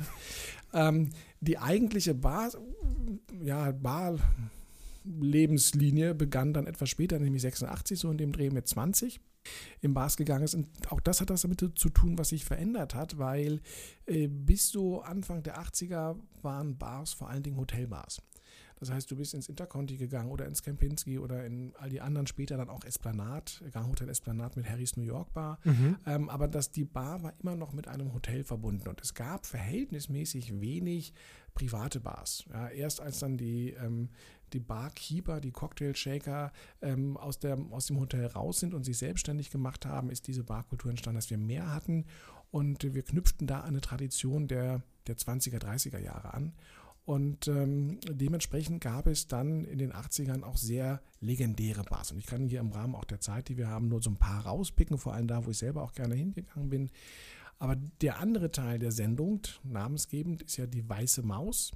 ähm, 0.73 1.11
die 1.41 1.59
eigentliche 1.59 2.15
Bar, 2.15 2.51
ja, 3.43 3.73
Bar. 3.73 4.19
Lebenslinie 5.05 6.15
begann 6.15 6.53
dann 6.53 6.67
etwas 6.67 6.89
später, 6.89 7.19
nämlich 7.19 7.43
86, 7.43 7.99
so 7.99 8.11
in 8.11 8.19
dem 8.19 8.33
Dreh 8.33 8.51
mit 8.51 8.69
20 8.69 9.21
im 9.81 9.95
Bars 9.95 10.17
gegangen 10.17 10.45
ist. 10.45 10.55
Und 10.55 10.69
auch 10.93 11.01
das 11.01 11.21
hat 11.21 11.31
das 11.31 11.43
damit 11.43 11.59
zu 11.75 11.89
tun, 11.89 12.19
was 12.19 12.29
sich 12.29 12.45
verändert 12.45 12.95
hat, 12.95 13.19
weil 13.19 13.61
äh, 14.07 14.29
bis 14.29 14.69
so 14.69 15.01
Anfang 15.03 15.43
der 15.43 15.59
80er 15.61 16.17
waren 16.43 16.79
Bars 16.79 17.13
vor 17.13 17.29
allen 17.29 17.43
Dingen 17.43 17.57
Hotelbars. 17.57 18.23
Das 18.83 18.91
heißt, 18.91 19.09
du 19.13 19.17
bist 19.17 19.33
ins 19.33 19.49
Interconti 19.49 19.97
gegangen 19.97 20.33
oder 20.33 20.45
ins 20.45 20.65
Kempinski 20.65 21.17
oder 21.17 21.47
in 21.47 21.73
all 21.79 21.89
die 21.89 22.01
anderen 22.01 22.27
später 22.27 22.57
dann 22.57 22.69
auch 22.69 22.85
Esplanade, 22.85 23.53
Gang 23.73 23.87
Hotel 23.87 24.09
Esplanade 24.09 24.59
mit 24.59 24.69
Harrys 24.69 24.97
New 24.97 25.05
York 25.05 25.33
Bar. 25.33 25.61
Mhm. 25.63 25.99
Ähm, 26.05 26.29
aber 26.29 26.49
dass 26.49 26.73
die 26.73 26.83
Bar 26.85 27.23
war 27.23 27.33
immer 27.41 27.55
noch 27.55 27.73
mit 27.73 27.87
einem 27.87 28.13
Hotel 28.13 28.43
verbunden 28.43 28.89
und 28.89 29.01
es 29.01 29.15
gab 29.15 29.47
verhältnismäßig 29.47 30.61
wenig 30.61 31.15
private 31.55 32.01
Bars. 32.01 32.45
Ja, 32.53 32.71
erst 32.71 33.01
als 33.01 33.21
dann 33.21 33.37
die, 33.37 33.71
ähm, 33.71 34.09
die 34.53 34.59
Barkeeper, 34.59 35.41
die 35.41 35.53
Cocktail-Shaker 35.53 36.51
ähm, 36.81 37.17
aus, 37.17 37.39
der, 37.39 37.57
aus 37.71 37.87
dem 37.87 38.01
Hotel 38.01 38.27
raus 38.27 38.59
sind 38.59 38.75
und 38.75 38.83
sich 38.83 38.99
selbstständig 38.99 39.51
gemacht 39.51 39.87
haben, 39.87 40.11
ist 40.11 40.27
diese 40.27 40.43
Barkultur 40.43 40.91
entstanden, 40.91 41.19
dass 41.19 41.31
wir 41.31 41.39
mehr 41.39 41.73
hatten 41.73 42.05
und 42.51 42.83
wir 42.95 43.05
knüpften 43.05 43.47
da 43.47 43.61
eine 43.61 43.81
Tradition 43.81 44.49
der, 44.49 44.83
der 45.07 45.17
20er, 45.17 45.59
30er 45.59 45.99
Jahre 45.99 46.35
an. 46.35 46.53
Und 47.05 47.49
ähm, 47.49 47.99
dementsprechend 48.09 48.81
gab 48.81 49.07
es 49.09 49.27
dann 49.27 49.65
in 49.65 49.79
den 49.79 49.93
80ern 49.93 50.45
auch 50.45 50.57
sehr 50.57 51.03
legendäre 51.21 51.83
Bars. 51.83 52.13
Und 52.13 52.19
ich 52.19 52.27
kann 52.27 52.47
hier 52.47 52.61
im 52.61 52.71
Rahmen 52.71 52.95
auch 52.95 53.05
der 53.05 53.21
Zeit, 53.21 53.49
die 53.49 53.57
wir 53.57 53.69
haben, 53.69 53.89
nur 53.89 54.01
so 54.03 54.11
ein 54.11 54.17
paar 54.17 54.47
rauspicken, 54.47 54.99
vor 54.99 55.13
allem 55.13 55.27
da, 55.27 55.45
wo 55.45 55.51
ich 55.51 55.59
selber 55.59 55.83
auch 55.83 55.93
gerne 55.93 56.15
hingegangen 56.15 56.71
bin. 56.71 56.91
Aber 57.59 57.77
der 58.01 58.19
andere 58.19 58.53
Teil 58.53 58.79
der 58.79 58.93
Sendung, 58.93 59.43
namensgebend, 59.65 60.43
ist 60.43 60.57
ja 60.57 60.67
die 60.67 60.89
Weiße 60.89 61.23
Maus. 61.23 61.73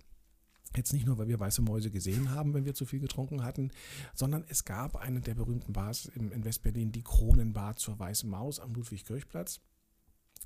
Jetzt 0.77 0.93
nicht 0.93 1.07
nur, 1.07 1.17
weil 1.19 1.29
wir 1.29 1.41
weiße 1.41 1.63
Mäuse 1.63 1.91
gesehen 1.91 2.31
haben, 2.31 2.53
wenn 2.55 2.65
wir 2.65 2.75
zu 2.75 2.87
viel 2.87 3.01
getrunken 3.01 3.43
hatten, 3.43 3.71
sondern 4.15 4.45
es 4.49 4.65
gab 4.65 4.97
eine 4.97 5.21
der 5.21 5.35
berühmten 5.35 5.73
Bars 5.73 6.07
in 6.07 6.45
Westberlin, 6.45 6.93
die 6.93 7.03
Kronenbar 7.03 7.77
zur 7.77 7.99
Weißen 7.99 8.29
Maus 8.29 8.61
am 8.61 8.75
Ludwig-Kirchplatz. 8.75 9.61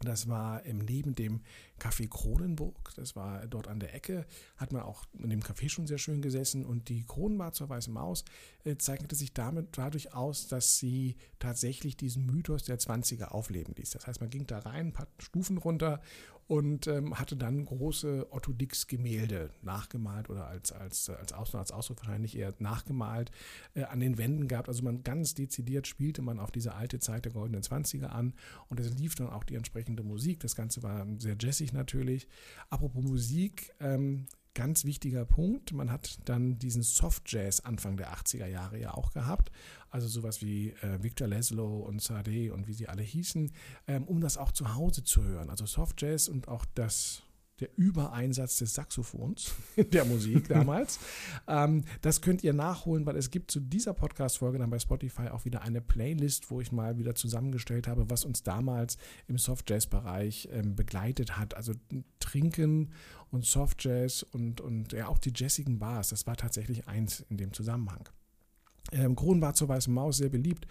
Das 0.01 0.29
war 0.29 0.65
ähm, 0.65 0.79
neben 0.79 1.15
dem 1.15 1.41
Café 1.81 2.09
Kronenburg, 2.09 2.93
das 2.95 3.17
war 3.17 3.47
dort 3.47 3.67
an 3.67 3.81
der 3.81 3.95
Ecke, 3.95 4.27
hat 4.57 4.73
man 4.73 4.83
auch 4.83 5.05
in 5.19 5.31
dem 5.31 5.41
Café 5.41 5.69
schon 5.69 5.87
sehr 5.87 5.99
schön 5.99 6.23
gesessen 6.23 6.65
und 6.65 6.89
die 6.89 7.05
Kronenbar 7.05 7.53
zur 7.53 7.69
Weißen 7.69 7.93
Maus 7.93 8.25
äh, 8.65 8.77
zeichnete 8.77 9.17
sich 9.17 9.33
damit 9.33 9.79
dadurch 9.79 10.15
aus, 10.15 10.49
dass 10.49 10.79
sie 10.79 11.17
tatsächlich 11.39 11.97
diesen 11.97 12.27
Mythos 12.27 12.65
der 12.65 12.79
20er 12.79 13.29
aufleben 13.29 13.75
ließ. 13.77 13.91
Das 13.91 14.07
heißt, 14.07 14.21
man 14.21 14.31
ging 14.31 14.47
da 14.47 14.61
rein, 14.61 14.89
ein 14.89 14.93
paar 14.93 15.09
Stufen 15.19 15.59
runter 15.59 16.01
und 16.51 16.89
ähm, 16.89 17.17
hatte 17.17 17.37
dann 17.37 17.65
große 17.65 18.27
Otto 18.31 18.53
Dix 18.53 18.89
Gemälde 18.89 19.51
nachgemalt 19.63 20.29
oder 20.29 20.49
als, 20.49 20.73
als, 20.73 21.09
als, 21.09 21.33
Ausdruck, 21.33 21.61
als 21.61 21.71
Ausdruck 21.71 21.99
wahrscheinlich 21.99 22.37
eher 22.37 22.53
nachgemalt 22.59 23.31
äh, 23.75 23.85
an 23.85 24.01
den 24.01 24.19
Wänden 24.19 24.49
gehabt. 24.49 24.69
Also 24.69 24.83
man 24.83 25.05
ganz 25.05 25.35
dezidiert 25.35 25.87
spielte 25.87 26.23
man 26.23 26.41
auf 26.41 26.51
diese 26.51 26.75
alte 26.75 26.99
Zeit 26.99 27.25
der 27.25 27.31
goldenen 27.31 27.63
Zwanziger 27.63 28.11
an 28.13 28.35
und 28.69 28.81
es 28.81 28.93
lief 28.99 29.15
dann 29.15 29.31
auch 29.31 29.45
die 29.45 29.55
entsprechende 29.55 30.03
Musik. 30.03 30.41
Das 30.41 30.57
Ganze 30.57 30.83
war 30.83 31.07
sehr 31.19 31.37
jazzig 31.39 31.70
natürlich. 31.73 32.29
Apropos 32.69 33.03
Musik, 33.03 33.73
ähm, 33.81 34.27
ganz 34.55 34.85
wichtiger 34.85 35.25
Punkt. 35.25 35.73
Man 35.73 35.91
hat 35.91 36.19
dann 36.25 36.59
diesen 36.59 36.83
Soft 36.83 37.23
Jazz 37.27 37.61
Anfang 37.61 37.97
der 37.97 38.13
80er 38.13 38.47
Jahre 38.47 38.79
ja 38.79 38.95
auch 38.95 39.13
gehabt. 39.13 39.51
Also 39.91 40.09
sowas 40.09 40.43
wie 40.43 40.71
äh, 40.83 41.03
Victor 41.03 41.29
Leslow 41.29 41.81
und 41.81 42.03
Sade 42.03 42.53
und 42.53 42.67
wie 42.67 42.75
sie 42.75 42.89
alle 42.89 43.03
hießen, 43.03 43.53
ähm, 43.87 44.05
um 44.05 44.21
das 44.21 44.37
auch 44.37 44.53
zu 44.53 44.75
Hause 44.75 45.05
zu 45.05 45.25
hören. 45.25 45.51
Also 45.51 45.67
Soft 45.67 46.01
Jazz 46.03 46.29
und 46.29 46.49
auch 46.49 46.65
das 46.75 47.23
der 47.61 47.69
Übereinsatz 47.77 48.59
des 48.59 48.75
Saxophons 48.75 49.53
in 49.77 49.91
der 49.91 50.05
Musik 50.05 50.49
damals. 50.49 50.99
ähm, 51.49 51.85
das 52.01 52.21
könnt 52.21 52.43
ihr 52.43 52.53
nachholen, 52.53 53.07
weil 53.07 53.17
es 53.17 53.31
gibt 53.31 53.51
zu 53.51 53.61
dieser 53.61 53.95
Podcast-Folge 53.95 54.59
dann 54.59 54.71
bei 54.71 54.79
Spotify 54.79 55.29
auch 55.29 55.45
wieder 55.45 55.63
eine 55.63 55.81
Playlist, 55.81 56.51
wo 56.51 56.61
ich 56.61 56.73
mal 56.73 56.99
wieder 56.99 57.15
zusammengestellt 57.15 57.87
habe, 57.87 58.11
was 58.11 58.25
uns 58.25 58.43
damals 58.43 58.97
im 59.29 59.39
Soft-Jazz-Bereich 59.39 60.49
ähm, 60.53 60.75
begleitet 60.75 61.39
hat. 61.39 61.55
Also 61.55 61.75
Trinken 62.19 62.93
und 63.31 63.45
Soft-Jazz 63.45 64.23
und, 64.23 64.61
und 64.61 64.93
ja 64.93 65.09
auch 65.09 65.19
die 65.19 65.33
jazzigen 65.35 65.79
Bars, 65.79 66.09
das 66.09 66.27
war 66.27 66.37
tatsächlich 66.37 66.89
eins 66.89 67.25
in 67.29 67.37
dem 67.37 67.53
Zusammenhang. 67.53 68.09
Ähm, 68.93 69.15
Kron 69.15 69.41
war 69.41 69.55
zur 69.55 69.69
Weißen 69.69 69.93
Maus 69.93 70.17
sehr 70.19 70.31
beliebt. 70.31 70.67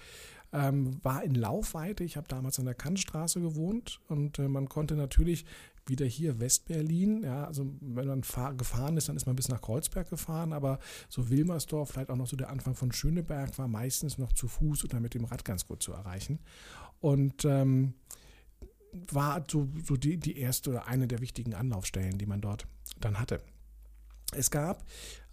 Ähm, 0.51 1.03
war 1.03 1.23
in 1.23 1.35
Laufweite. 1.35 2.03
Ich 2.03 2.17
habe 2.17 2.27
damals 2.27 2.57
an 2.57 2.65
der 2.65 2.73
Kantstraße 2.73 3.39
gewohnt 3.39 4.01
und 4.07 4.39
äh, 4.39 4.47
man 4.47 4.67
konnte 4.67 4.95
natürlich 4.95 5.45
wieder 5.89 6.05
hier 6.05 6.39
Westberlin. 6.39 7.23
Ja, 7.23 7.45
also 7.45 7.73
wenn 7.81 8.07
man 8.07 8.23
fahr, 8.23 8.53
gefahren 8.53 8.97
ist, 8.97 9.09
dann 9.09 9.15
ist 9.15 9.25
man 9.25 9.35
bis 9.35 9.49
nach 9.49 9.61
Kreuzberg 9.61 10.09
gefahren, 10.09 10.53
aber 10.53 10.79
so 11.09 11.29
Wilmersdorf, 11.29 11.89
vielleicht 11.91 12.09
auch 12.09 12.15
noch 12.15 12.27
so 12.27 12.37
der 12.37 12.49
Anfang 12.49 12.75
von 12.75 12.91
Schöneberg, 12.91 13.57
war 13.57 13.67
meistens 13.67 14.17
noch 14.17 14.33
zu 14.33 14.47
Fuß 14.47 14.83
oder 14.85 14.99
mit 14.99 15.13
dem 15.13 15.25
Rad 15.25 15.43
ganz 15.43 15.65
gut 15.65 15.83
zu 15.83 15.91
erreichen. 15.91 16.39
Und 17.01 17.45
ähm, 17.45 17.93
war 19.11 19.43
so, 19.49 19.67
so 19.85 19.97
die, 19.97 20.17
die 20.17 20.37
erste 20.37 20.71
oder 20.71 20.87
eine 20.87 21.07
der 21.07 21.21
wichtigen 21.21 21.53
Anlaufstellen, 21.53 22.17
die 22.17 22.25
man 22.25 22.41
dort 22.41 22.65
dann 22.99 23.19
hatte. 23.19 23.41
Es 24.33 24.51
gab 24.51 24.85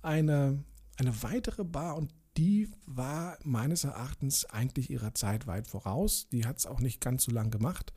eine, 0.02 0.62
eine 0.96 1.22
weitere 1.22 1.64
Bar 1.64 1.96
und 1.96 2.12
die 2.36 2.70
war 2.86 3.38
meines 3.44 3.84
Erachtens 3.84 4.44
eigentlich 4.46 4.90
ihrer 4.90 5.14
Zeit 5.14 5.46
weit 5.46 5.66
voraus. 5.66 6.28
Die 6.30 6.46
hat 6.46 6.58
es 6.58 6.66
auch 6.66 6.80
nicht 6.80 7.00
ganz 7.00 7.24
so 7.24 7.32
lang 7.32 7.50
gemacht. 7.50 7.92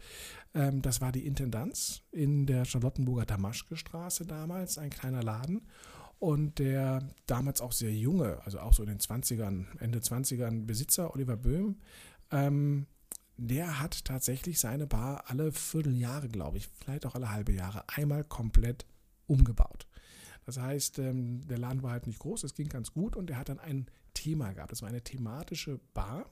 Ähm, 0.53 0.81
das 0.81 1.01
war 1.01 1.11
die 1.11 1.25
Intendanz 1.25 2.01
in 2.11 2.45
der 2.45 2.65
Charlottenburger 2.65 3.25
Damaschke-Straße 3.25 4.25
damals, 4.25 4.77
ein 4.77 4.89
kleiner 4.89 5.23
Laden. 5.23 5.67
Und 6.19 6.59
der 6.59 7.07
damals 7.27 7.61
auch 7.61 7.71
sehr 7.71 7.93
junge, 7.93 8.41
also 8.43 8.59
auch 8.59 8.73
so 8.73 8.83
in 8.83 8.89
den 8.89 8.99
20ern, 8.99 9.65
Ende 9.79 9.99
20ern 9.99 10.65
Besitzer, 10.65 11.13
Oliver 11.13 11.37
Böhm, 11.37 11.77
ähm, 12.31 12.87
der 13.37 13.79
hat 13.79 14.03
tatsächlich 14.03 14.59
seine 14.59 14.85
Bar 14.85 15.23
alle 15.27 15.53
Vierteljahre, 15.53 16.27
glaube 16.27 16.57
ich, 16.57 16.67
vielleicht 16.67 17.05
auch 17.05 17.15
alle 17.15 17.31
halbe 17.31 17.53
Jahre 17.53 17.85
einmal 17.87 18.25
komplett 18.25 18.85
umgebaut. 19.27 19.87
Das 20.45 20.59
heißt, 20.59 20.99
ähm, 20.99 21.47
der 21.47 21.57
Laden 21.57 21.83
war 21.83 21.91
halt 21.91 22.07
nicht 22.07 22.19
groß, 22.19 22.43
es 22.43 22.53
ging 22.53 22.67
ganz 22.67 22.91
gut 22.91 23.15
und 23.15 23.29
er 23.29 23.37
hat 23.37 23.49
dann 23.49 23.59
ein 23.59 23.87
Thema 24.13 24.53
gehabt. 24.53 24.71
Das 24.71 24.81
war 24.81 24.89
eine 24.89 25.03
thematische 25.03 25.79
Bar. 25.93 26.29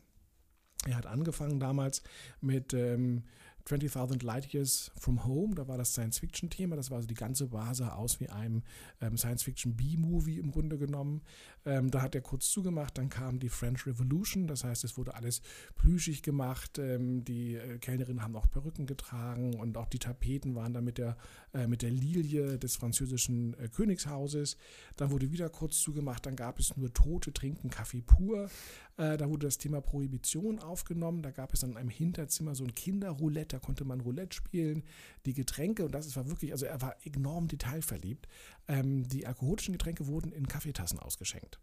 Er 0.86 0.96
hat 0.96 1.06
angefangen 1.06 1.60
damals 1.60 2.02
mit 2.42 2.74
ähm, 2.74 3.24
20.000 3.68 4.24
Light 4.24 4.54
Years 4.54 4.92
from 4.98 5.26
Home, 5.26 5.54
da 5.54 5.68
war 5.68 5.78
das 5.78 5.92
Science-Fiction-Thema, 5.92 6.78
das 6.78 6.90
war 6.90 6.98
also 6.98 7.08
die 7.08 7.16
ganze 7.16 7.50
sah 7.74 7.90
aus 7.90 8.20
wie 8.20 8.30
einem 8.30 8.64
ähm, 9.02 9.18
Science-Fiction-B-Movie 9.18 10.40
im 10.40 10.52
Grunde 10.52 10.78
genommen. 10.78 11.22
Ähm, 11.66 11.92
da 11.92 12.02
hat 12.02 12.16
er 12.16 12.22
kurz 12.22 12.50
zugemacht, 12.50 12.98
dann 12.98 13.10
kam 13.10 13.40
die 13.40 13.50
French 13.50 13.86
Revolution, 13.86 14.48
das 14.48 14.64
heißt, 14.64 14.86
es 14.86 14.98
wurde 14.98 15.16
alles 15.16 15.42
plüschig 15.76 16.24
gemacht, 16.24 16.80
ähm, 16.80 17.26
die 17.26 17.56
äh, 17.56 17.78
Kellnerinnen 17.80 18.24
haben 18.24 18.38
auch 18.38 18.50
Perücken 18.50 18.86
getragen 18.86 19.56
und 19.56 19.78
auch 19.78 19.88
die 19.88 20.00
Tapeten 20.00 20.56
waren 20.56 20.74
dann 20.74 20.86
mit 20.86 20.98
der, 20.98 21.18
äh, 21.54 21.68
mit 21.68 21.82
der 21.82 21.92
Lilie 21.92 22.58
des 22.58 22.78
französischen 22.78 23.54
äh, 23.60 23.68
Königshauses. 23.68 24.56
Dann 24.96 25.12
wurde 25.12 25.32
wieder 25.32 25.50
kurz 25.50 25.82
zugemacht, 25.82 26.26
dann 26.26 26.38
gab 26.38 26.58
es 26.60 26.78
nur 26.78 26.94
Tote 26.94 27.34
trinken 27.34 27.70
Kaffee 27.70 28.02
pur. 28.02 28.50
Äh, 28.98 29.18
da 29.18 29.30
wurde 29.30 29.46
das 29.46 29.60
Thema 29.60 29.80
Prohibition 29.80 30.60
aufgenommen, 30.60 31.22
da 31.22 31.32
gab 31.32 31.54
es 31.54 31.62
dann 31.62 31.72
in 31.72 31.78
einem 31.78 31.90
Hinterzimmer 31.90 32.56
so 32.56 32.64
ein 32.64 32.74
Kinderroulette, 32.74 33.58
da 33.58 33.60
konnte 33.60 33.86
man 33.86 34.02
Roulette 34.02 34.36
spielen, 34.36 34.84
die 35.26 35.34
Getränke, 35.34 35.86
und 35.86 35.94
das 35.94 36.16
war 36.16 36.28
wirklich, 36.28 36.52
also 36.52 36.66
er 36.66 36.82
war 36.82 36.96
enorm 37.04 37.48
detailverliebt. 37.48 38.28
Ähm, 38.68 39.08
die 39.08 39.28
alkoholischen 39.28 39.74
Getränke 39.74 40.08
wurden 40.08 40.32
in 40.32 40.48
Kaffeetassen 40.48 41.00
ausgeschenkt. 41.00 41.60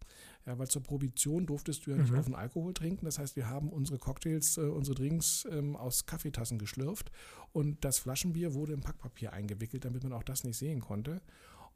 Ja, 0.46 0.58
weil 0.58 0.68
zur 0.68 0.82
Prohibition 0.82 1.46
durftest 1.46 1.86
du 1.86 1.90
ja 1.90 1.96
nicht 1.96 2.12
mhm. 2.12 2.18
offen 2.18 2.34
Alkohol 2.34 2.72
trinken. 2.74 3.04
Das 3.06 3.18
heißt, 3.18 3.34
wir 3.34 3.48
haben 3.48 3.70
unsere 3.70 3.98
Cocktails, 3.98 4.56
äh, 4.56 4.62
unsere 4.62 4.94
Drinks 4.94 5.46
ähm, 5.50 5.74
aus 5.74 6.06
Kaffeetassen 6.06 6.58
geschlürft 6.58 7.10
und 7.52 7.84
das 7.84 7.98
Flaschenbier 7.98 8.54
wurde 8.54 8.74
in 8.74 8.80
Packpapier 8.80 9.32
eingewickelt, 9.32 9.84
damit 9.84 10.02
man 10.02 10.12
auch 10.12 10.22
das 10.22 10.44
nicht 10.44 10.56
sehen 10.56 10.80
konnte. 10.80 11.20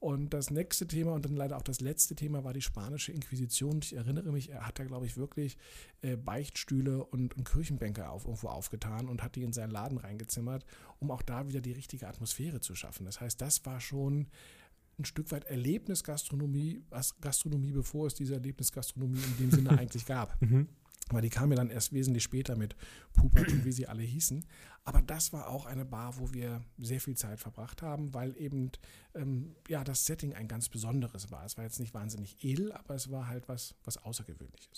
Und 0.00 0.32
das 0.32 0.50
nächste 0.50 0.86
Thema 0.86 1.12
und 1.12 1.24
dann 1.24 1.34
leider 1.34 1.56
auch 1.56 1.62
das 1.62 1.80
letzte 1.80 2.14
Thema 2.14 2.44
war 2.44 2.52
die 2.52 2.62
spanische 2.62 3.10
Inquisition. 3.10 3.80
Ich 3.82 3.96
erinnere 3.96 4.30
mich, 4.30 4.50
er 4.50 4.64
hat 4.64 4.78
da, 4.78 4.84
glaube 4.84 5.06
ich, 5.06 5.16
wirklich 5.16 5.58
äh, 6.02 6.16
Beichtstühle 6.16 7.04
und, 7.04 7.36
und 7.36 7.44
Kirchenbänke 7.44 8.08
auf, 8.08 8.24
irgendwo 8.24 8.48
aufgetan 8.48 9.08
und 9.08 9.24
hat 9.24 9.34
die 9.34 9.42
in 9.42 9.52
seinen 9.52 9.70
Laden 9.70 9.98
reingezimmert, 9.98 10.64
um 11.00 11.10
auch 11.10 11.22
da 11.22 11.48
wieder 11.48 11.60
die 11.60 11.72
richtige 11.72 12.06
Atmosphäre 12.06 12.60
zu 12.60 12.76
schaffen. 12.76 13.06
Das 13.06 13.20
heißt, 13.20 13.40
das 13.40 13.66
war 13.66 13.80
schon 13.80 14.28
ein 15.00 15.04
Stück 15.04 15.32
weit 15.32 15.44
Erlebnisgastronomie, 15.44 16.84
Gastronomie, 17.20 17.72
bevor 17.72 18.06
es 18.06 18.14
diese 18.14 18.34
Erlebnisgastronomie 18.34 19.18
in 19.18 19.36
dem 19.38 19.50
Sinne 19.50 19.70
eigentlich 19.78 20.06
gab. 20.06 20.40
Mhm. 20.40 20.68
Weil 21.10 21.22
die 21.22 21.30
kam 21.30 21.50
ja 21.50 21.56
dann 21.56 21.70
erst 21.70 21.92
wesentlich 21.92 22.22
später 22.22 22.56
mit 22.56 22.76
Pupert 23.14 23.48
und 23.48 23.64
wie 23.64 23.72
sie 23.72 23.86
alle 23.86 24.02
hießen. 24.02 24.44
Aber 24.84 25.02
das 25.02 25.32
war 25.32 25.48
auch 25.48 25.66
eine 25.66 25.84
Bar, 25.84 26.18
wo 26.18 26.32
wir 26.32 26.62
sehr 26.78 27.00
viel 27.00 27.16
Zeit 27.16 27.40
verbracht 27.40 27.82
haben, 27.82 28.14
weil 28.14 28.34
eben 28.38 28.70
ähm, 29.14 29.54
ja, 29.68 29.84
das 29.84 30.06
Setting 30.06 30.34
ein 30.34 30.48
ganz 30.48 30.68
besonderes 30.68 31.30
war. 31.30 31.44
Es 31.44 31.56
war 31.56 31.64
jetzt 31.64 31.80
nicht 31.80 31.94
wahnsinnig 31.94 32.42
edel, 32.42 32.72
aber 32.72 32.94
es 32.94 33.10
war 33.10 33.28
halt 33.28 33.48
was, 33.48 33.74
was 33.84 33.98
Außergewöhnliches. 33.98 34.70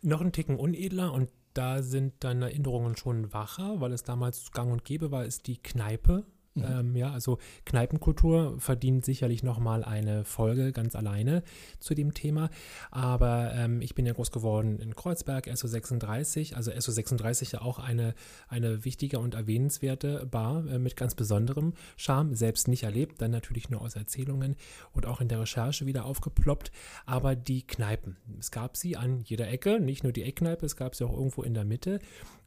Noch 0.00 0.20
ein 0.20 0.32
Ticken 0.32 0.56
unedler 0.56 1.12
und 1.12 1.30
da 1.54 1.82
sind 1.82 2.14
deine 2.24 2.46
Erinnerungen 2.46 2.96
schon 2.96 3.32
wacher, 3.32 3.80
weil 3.80 3.92
es 3.92 4.02
damals 4.02 4.50
gang 4.52 4.72
und 4.72 4.84
gäbe 4.84 5.10
war, 5.10 5.24
ist 5.24 5.46
die 5.46 5.62
Kneipe 5.62 6.24
Mhm. 6.54 6.64
Ähm, 6.64 6.96
ja, 6.96 7.10
also 7.10 7.38
Kneipenkultur 7.64 8.60
verdient 8.60 9.04
sicherlich 9.04 9.42
nochmal 9.42 9.84
eine 9.84 10.24
Folge 10.24 10.72
ganz 10.72 10.94
alleine 10.94 11.42
zu 11.78 11.94
dem 11.94 12.12
Thema. 12.12 12.50
Aber 12.90 13.52
ähm, 13.54 13.80
ich 13.80 13.94
bin 13.94 14.04
ja 14.04 14.12
groß 14.12 14.30
geworden 14.30 14.78
in 14.78 14.94
Kreuzberg, 14.94 15.46
SO36, 15.46 16.54
also 16.54 16.70
SO36 16.70 17.54
ja 17.54 17.62
auch 17.62 17.78
eine, 17.78 18.14
eine 18.48 18.84
wichtige 18.84 19.18
und 19.18 19.34
erwähnenswerte 19.34 20.26
Bar 20.26 20.66
äh, 20.66 20.78
mit 20.78 20.96
ganz 20.96 21.14
besonderem 21.14 21.72
Charme. 21.96 22.34
Selbst 22.34 22.68
nicht 22.68 22.82
erlebt, 22.82 23.22
dann 23.22 23.30
natürlich 23.30 23.70
nur 23.70 23.80
aus 23.80 23.96
Erzählungen 23.96 24.56
und 24.92 25.06
auch 25.06 25.20
in 25.20 25.28
der 25.28 25.40
Recherche 25.40 25.86
wieder 25.86 26.04
aufgeploppt. 26.04 26.70
Aber 27.06 27.34
die 27.34 27.66
Kneipen, 27.66 28.16
es 28.38 28.50
gab 28.50 28.76
sie 28.76 28.96
an 28.96 29.20
jeder 29.24 29.48
Ecke, 29.48 29.80
nicht 29.80 30.02
nur 30.02 30.12
die 30.12 30.22
Eckkneipe, 30.22 30.66
es 30.66 30.76
gab 30.76 30.94
sie 30.94 31.04
auch 31.04 31.12
irgendwo 31.12 31.42
in 31.42 31.54
der 31.54 31.64
Mitte. 31.64 31.98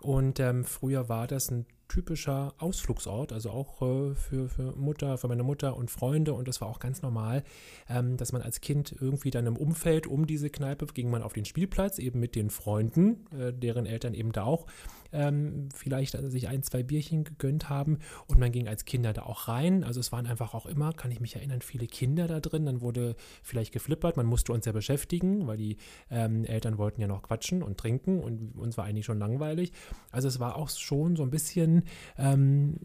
Und 0.06 0.40
ähm, 0.40 0.66
früher 0.66 1.10
war 1.10 1.26
das 1.26 1.50
ein 1.50 1.66
typischer 1.88 2.54
Ausflugsort, 2.60 3.34
also 3.34 3.50
auch 3.50 3.82
äh, 3.82 4.14
für, 4.14 4.48
für 4.48 4.76
Mutter, 4.76 5.18
für 5.18 5.28
meine 5.28 5.42
Mutter 5.42 5.76
und 5.76 5.90
Freunde. 5.90 6.34
Und 6.34 6.48
das 6.48 6.62
war 6.62 6.68
auch 6.68 6.78
ganz 6.78 7.02
normal, 7.02 7.44
ähm, 7.90 8.16
dass 8.16 8.32
man 8.32 8.44
als 8.44 8.62
Kind 8.62 8.96
irgendwie 9.00 9.32
dann 9.32 9.48
im 9.48 9.58
Umfeld 9.58 10.06
um 10.06 10.28
diese 10.28 10.52
Kneipe 10.52 10.86
ging 10.94 11.10
man 11.10 11.24
auf 11.24 11.34
den 11.34 11.46
Spielplatz, 11.46 11.98
eben 11.98 12.20
mit 12.20 12.36
den 12.36 12.52
Freunden, 12.52 13.26
äh, 13.36 13.52
deren 13.52 13.88
Eltern 13.88 14.14
eben 14.14 14.32
da 14.32 14.44
auch 14.44 14.68
ähm, 15.12 15.70
vielleicht 15.74 16.16
also 16.16 16.30
sich 16.30 16.48
ein, 16.48 16.64
zwei 16.64 16.84
Bierchen 16.84 17.24
gegönnt 17.24 17.70
haben. 17.70 18.00
Und 18.28 18.40
man 18.40 18.52
ging 18.52 18.68
als 18.68 18.86
Kinder 18.86 19.14
da 19.14 19.24
auch 19.24 19.48
rein. 19.48 19.84
Also 19.84 20.00
es 20.00 20.12
waren 20.12 20.28
einfach 20.28 20.54
auch 20.54 20.66
immer, 20.66 20.94
kann 20.94 21.12
ich 21.12 21.20
mich 21.20 21.36
erinnern, 21.36 21.62
viele 21.62 21.88
Kinder 21.88 22.28
da 22.28 22.40
drin. 22.40 22.66
Dann 22.66 22.82
wurde 22.82 23.16
vielleicht 23.44 23.72
geflippert. 23.72 24.18
Man 24.18 24.26
musste 24.26 24.54
uns 24.54 24.66
ja 24.66 24.72
beschäftigen, 24.72 25.48
weil 25.48 25.58
die 25.58 25.78
ähm, 26.10 26.46
Eltern 26.46 26.78
wollten 26.78 27.02
ja 27.02 27.08
noch 27.08 27.24
quatschen 27.24 27.64
und 27.64 27.78
trinken 27.78 28.20
und 28.20 28.58
uns 28.58 28.78
war 28.78 28.86
eigentlich 28.86 29.06
schon 29.06 29.20
langweilig. 29.20 29.72
Also 30.12 30.28
es 30.28 30.40
war 30.40 30.56
auch 30.56 30.70
schon 30.70 31.16
so 31.16 31.24
ein 31.24 31.30
bisschen, 31.30 31.84
ähm, 32.18 32.78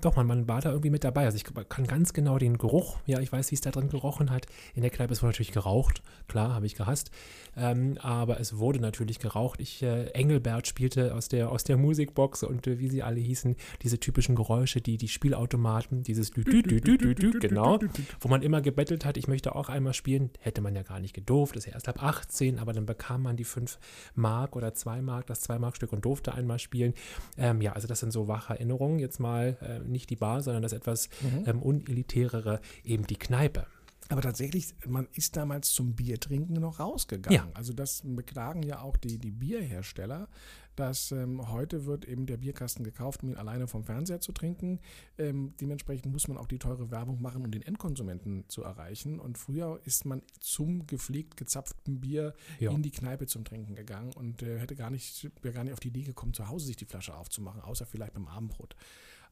doch, 0.00 0.16
man, 0.16 0.26
man 0.26 0.48
war 0.48 0.60
da 0.60 0.70
irgendwie 0.70 0.90
mit 0.90 1.04
dabei. 1.04 1.24
Also 1.24 1.36
ich 1.36 1.44
kann 1.68 1.86
ganz 1.86 2.12
genau 2.12 2.38
den 2.38 2.58
Geruch, 2.58 2.98
ja, 3.06 3.20
ich 3.20 3.32
weiß, 3.32 3.50
wie 3.50 3.54
es 3.54 3.60
da 3.60 3.70
drin 3.70 3.88
gerochen 3.88 4.30
hat. 4.30 4.46
In 4.74 4.82
der 4.82 4.90
Kneipe 4.90 5.12
ist 5.12 5.22
wohl 5.22 5.30
natürlich 5.30 5.52
geraucht. 5.52 6.02
Klar, 6.28 6.54
habe 6.54 6.66
ich 6.66 6.74
gehasst. 6.74 7.10
Ähm, 7.56 7.98
aber 8.00 8.40
es 8.40 8.58
wurde 8.58 8.80
natürlich 8.80 9.18
geraucht. 9.18 9.60
Ich, 9.60 9.82
äh, 9.82 10.06
Engelbert 10.10 10.66
spielte 10.66 11.14
aus 11.14 11.28
der 11.28 11.50
aus 11.56 11.64
der 11.64 11.78
Musikbox 11.78 12.42
und 12.42 12.66
äh, 12.66 12.78
wie 12.78 12.88
sie 12.88 13.02
alle 13.02 13.18
hießen, 13.18 13.56
diese 13.82 13.98
typischen 13.98 14.36
Geräusche, 14.36 14.82
die 14.82 14.98
die 14.98 15.08
Spielautomaten, 15.08 16.02
dieses 16.02 16.30
Dü 16.30 16.42
-dü 16.42 16.62
-dü 16.62 16.80
-dü 16.80 16.96
-dü 16.98 17.14
-dü, 17.14 17.40
genau, 17.40 17.80
wo 18.20 18.28
man 18.28 18.42
immer 18.42 18.60
gebettelt 18.60 19.06
hat, 19.06 19.16
ich 19.16 19.26
möchte 19.26 19.56
auch 19.56 19.70
einmal 19.70 19.94
spielen, 19.94 20.30
hätte 20.40 20.60
man 20.60 20.76
ja 20.76 20.82
gar 20.82 21.00
nicht 21.00 21.14
gedurft, 21.14 21.56
ist 21.56 21.66
ja 21.66 21.72
erst 21.72 21.88
ab 21.88 22.02
18, 22.02 22.58
aber 22.58 22.74
dann 22.74 22.84
bekam 22.84 23.22
man 23.22 23.36
die 23.36 23.44
5 23.44 23.78
Mark 24.14 24.54
oder 24.54 24.74
2 24.74 25.00
Mark, 25.00 25.26
das 25.26 25.40
2 25.40 25.58
Mark 25.58 25.76
Stück 25.76 25.92
und 25.94 26.04
durfte 26.04 26.34
einmal 26.34 26.58
spielen. 26.58 26.92
Ähm, 27.38 27.62
ja, 27.62 27.72
also 27.72 27.88
das 27.88 28.00
sind 28.00 28.12
so 28.12 28.28
wache 28.28 28.52
Erinnerungen, 28.52 28.98
jetzt 28.98 29.18
mal 29.18 29.56
äh, 29.62 29.88
nicht 29.88 30.10
die 30.10 30.16
Bar, 30.16 30.42
sondern 30.42 30.62
das 30.62 30.74
etwas 30.74 31.08
mhm. 31.22 31.44
ähm, 31.46 31.62
unelitärere, 31.62 32.60
eben 32.84 33.06
die 33.06 33.16
Kneipe. 33.16 33.66
Aber 34.08 34.22
tatsächlich, 34.22 34.74
man 34.86 35.08
ist 35.14 35.36
damals 35.36 35.70
zum 35.70 35.94
Biertrinken 35.94 36.54
noch 36.54 36.78
rausgegangen. 36.78 37.36
Ja. 37.36 37.48
Also 37.54 37.72
das 37.72 38.02
beklagen 38.04 38.62
ja 38.62 38.80
auch 38.80 38.96
die, 38.96 39.18
die 39.18 39.32
Bierhersteller, 39.32 40.28
dass 40.76 41.10
ähm, 41.12 41.50
heute 41.50 41.86
wird 41.86 42.04
eben 42.04 42.26
der 42.26 42.36
Bierkasten 42.36 42.84
gekauft, 42.84 43.22
um 43.22 43.30
ihn 43.30 43.36
alleine 43.36 43.66
vom 43.66 43.84
Fernseher 43.84 44.20
zu 44.20 44.32
trinken. 44.32 44.80
Ähm, 45.18 45.54
dementsprechend 45.60 46.12
muss 46.12 46.28
man 46.28 46.36
auch 46.36 46.46
die 46.46 46.58
teure 46.58 46.90
Werbung 46.90 47.20
machen, 47.20 47.44
um 47.44 47.50
den 47.50 47.62
Endkonsumenten 47.62 48.48
zu 48.48 48.62
erreichen. 48.62 49.18
Und 49.18 49.38
früher 49.38 49.80
ist 49.84 50.04
man 50.04 50.22
zum 50.40 50.86
gepflegt 50.86 51.36
gezapften 51.36 52.00
Bier 52.00 52.34
ja. 52.60 52.70
in 52.70 52.82
die 52.82 52.90
Kneipe 52.90 53.26
zum 53.26 53.44
Trinken 53.44 53.74
gegangen 53.74 54.12
und 54.12 54.42
äh, 54.42 54.58
hätte 54.58 54.76
gar 54.76 54.90
nicht, 54.90 55.30
wäre 55.42 55.54
gar 55.54 55.64
nicht 55.64 55.72
auf 55.72 55.80
die 55.80 55.88
Idee 55.88 56.02
gekommen, 56.02 56.34
zu 56.34 56.48
Hause 56.48 56.66
sich 56.66 56.76
die 56.76 56.84
Flasche 56.84 57.16
aufzumachen, 57.16 57.60
außer 57.62 57.86
vielleicht 57.86 58.14
beim 58.14 58.28
Abendbrot. 58.28 58.76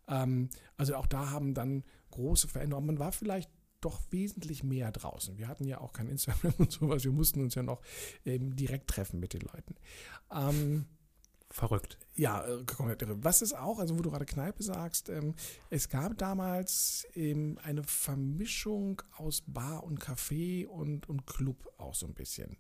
Ähm, 0.09 0.49
also 0.77 0.97
auch 0.97 1.07
da 1.07 1.31
haben 1.31 1.55
dann 1.55 1.85
große 2.11 2.49
Veränderungen. 2.49 2.87
Man 2.87 2.99
war 2.99 3.13
vielleicht 3.13 3.51
doch 3.85 4.01
wesentlich 4.11 4.65
mehr 4.65 4.91
draußen. 4.93 5.37
Wir 5.37 5.49
hatten 5.49 5.65
ja 5.65 5.81
auch 5.81 5.93
kein 5.93 6.09
Instagram 6.09 6.55
und 6.59 6.73
sowas. 6.73 7.05
Wir 7.05 7.13
mussten 7.13 7.41
uns 7.41 7.55
ja 7.55 7.63
noch 7.63 7.83
ähm, 8.25 8.57
direkt 8.57 8.89
treffen 8.89 9.21
mit 9.21 9.35
den 9.35 9.43
Leuten. 9.43 9.75
Ähm, 10.33 10.87
Verrückt. 11.55 11.99
Ja, 12.17 12.45
äh, 12.45 12.65
komplett 12.65 13.03
irre. 13.03 13.23
Was 13.23 13.41
ist 13.41 13.57
auch, 13.57 13.79
also 13.79 13.97
wo 13.97 14.03
du 14.03 14.11
gerade 14.11 14.25
Kneipe 14.25 14.61
sagst, 14.61 15.09
ähm, 15.09 15.37
es 15.71 15.89
gab 15.89 16.19
damals 16.19 17.07
ähm, 17.15 17.61
eine 17.63 17.85
Vermischung 17.85 19.01
aus 19.19 19.45
Bar 19.47 19.85
und 19.85 20.01
Café 20.01 20.67
und, 20.67 21.09
und 21.09 21.29
Club 21.29 21.73
auch 21.79 21.95
so 21.95 22.09
ein 22.09 22.15
bisschen. 22.15 22.57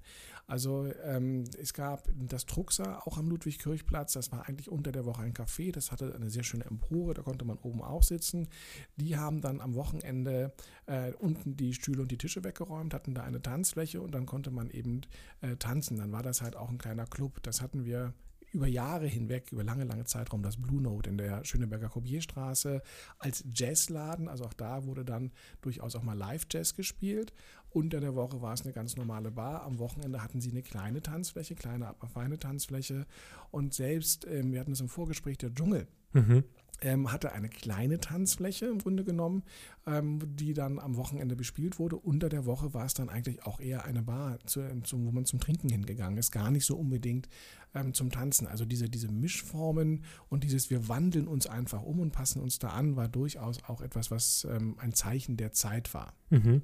Also 0.46 0.86
ähm, 1.02 1.42
es 1.58 1.74
gab 1.74 2.08
das 2.14 2.46
Truxer 2.46 3.04
auch 3.04 3.18
am 3.18 3.28
Ludwig-Kirchplatz, 3.30 4.12
das 4.12 4.30
war 4.30 4.48
eigentlich 4.48 4.70
unter 4.70 4.92
der 4.92 5.06
Woche 5.06 5.22
ein 5.22 5.34
Café, 5.34 5.72
das 5.72 5.90
hatte 5.90 6.14
eine 6.14 6.30
sehr 6.30 6.44
schöne 6.44 6.66
Empore, 6.66 7.14
da 7.14 7.22
konnte 7.22 7.44
man 7.44 7.58
oben 7.58 7.82
auch 7.82 8.04
sitzen. 8.04 8.48
Die 8.94 9.16
haben 9.16 9.40
dann 9.40 9.60
am 9.60 9.74
Wochenende 9.74 10.52
äh, 10.86 11.10
unten 11.14 11.56
die 11.56 11.74
Stühle 11.74 12.02
und 12.02 12.12
die 12.12 12.18
Tische 12.18 12.44
weggeräumt, 12.44 12.94
hatten 12.94 13.12
da 13.12 13.24
eine 13.24 13.42
Tanzfläche 13.42 14.00
und 14.00 14.12
dann 14.12 14.24
konnte 14.24 14.52
man 14.52 14.70
eben 14.70 15.00
äh, 15.40 15.56
tanzen. 15.56 15.96
Dann 15.96 16.12
war 16.12 16.22
das 16.22 16.42
halt 16.42 16.54
auch 16.54 16.70
ein 16.70 16.78
kleiner 16.78 17.06
Club. 17.06 17.42
Das 17.42 17.60
hatten 17.60 17.84
wir 17.84 18.14
über 18.54 18.66
Jahre 18.66 19.06
hinweg, 19.06 19.50
über 19.52 19.64
lange, 19.64 19.84
lange 19.84 20.04
Zeitraum, 20.04 20.42
das 20.42 20.56
Blue 20.56 20.80
Note 20.80 21.10
in 21.10 21.18
der 21.18 21.44
Schöneberger 21.44 21.88
Kopierstraße 21.88 22.82
als 23.18 23.44
Jazzladen. 23.52 24.28
Also 24.28 24.44
auch 24.44 24.54
da 24.54 24.84
wurde 24.86 25.04
dann 25.04 25.32
durchaus 25.60 25.96
auch 25.96 26.02
mal 26.02 26.16
Live-Jazz 26.16 26.74
gespielt. 26.74 27.32
Unter 27.70 28.00
der 28.00 28.14
Woche 28.14 28.40
war 28.40 28.54
es 28.54 28.62
eine 28.62 28.72
ganz 28.72 28.96
normale 28.96 29.32
Bar. 29.32 29.64
Am 29.64 29.78
Wochenende 29.78 30.22
hatten 30.22 30.40
sie 30.40 30.50
eine 30.50 30.62
kleine 30.62 31.02
Tanzfläche, 31.02 31.56
kleine, 31.56 31.88
aber 31.88 32.06
feine 32.06 32.38
Tanzfläche. 32.38 33.06
Und 33.50 33.74
selbst, 33.74 34.26
ähm, 34.28 34.52
wir 34.52 34.60
hatten 34.60 34.72
es 34.72 34.80
im 34.80 34.88
Vorgespräch, 34.88 35.38
der 35.38 35.52
Dschungel. 35.52 35.88
Mhm. 36.12 36.44
Ähm, 36.80 37.12
hatte 37.12 37.32
eine 37.32 37.48
kleine 37.48 37.98
Tanzfläche 37.98 38.66
im 38.66 38.78
Grunde 38.78 39.04
genommen, 39.04 39.44
ähm, 39.86 40.18
die 40.36 40.54
dann 40.54 40.78
am 40.78 40.96
Wochenende 40.96 41.36
bespielt 41.36 41.78
wurde. 41.78 41.96
Unter 41.96 42.28
der 42.28 42.46
Woche 42.46 42.74
war 42.74 42.84
es 42.84 42.94
dann 42.94 43.08
eigentlich 43.08 43.44
auch 43.44 43.60
eher 43.60 43.84
eine 43.84 44.02
Bar, 44.02 44.38
zu, 44.46 44.60
zu, 44.82 45.04
wo 45.04 45.12
man 45.12 45.24
zum 45.24 45.40
Trinken 45.40 45.68
hingegangen 45.68 46.18
ist. 46.18 46.30
Gar 46.30 46.50
nicht 46.50 46.66
so 46.66 46.76
unbedingt 46.76 47.28
ähm, 47.74 47.92
zum 47.92 48.10
Tanzen. 48.10 48.46
Also 48.46 48.64
diese, 48.64 48.88
diese 48.88 49.08
Mischformen 49.08 50.04
und 50.28 50.44
dieses 50.44 50.70
wir 50.70 50.88
wandeln 50.88 51.26
uns 51.26 51.46
einfach 51.46 51.82
um 51.82 52.00
und 52.00 52.12
passen 52.12 52.40
uns 52.40 52.58
da 52.58 52.68
an, 52.68 52.96
war 52.96 53.08
durchaus 53.08 53.62
auch 53.64 53.80
etwas, 53.80 54.10
was 54.10 54.46
ähm, 54.50 54.76
ein 54.78 54.92
Zeichen 54.92 55.36
der 55.36 55.52
Zeit 55.52 55.92
war. 55.94 56.14
Mhm. 56.30 56.62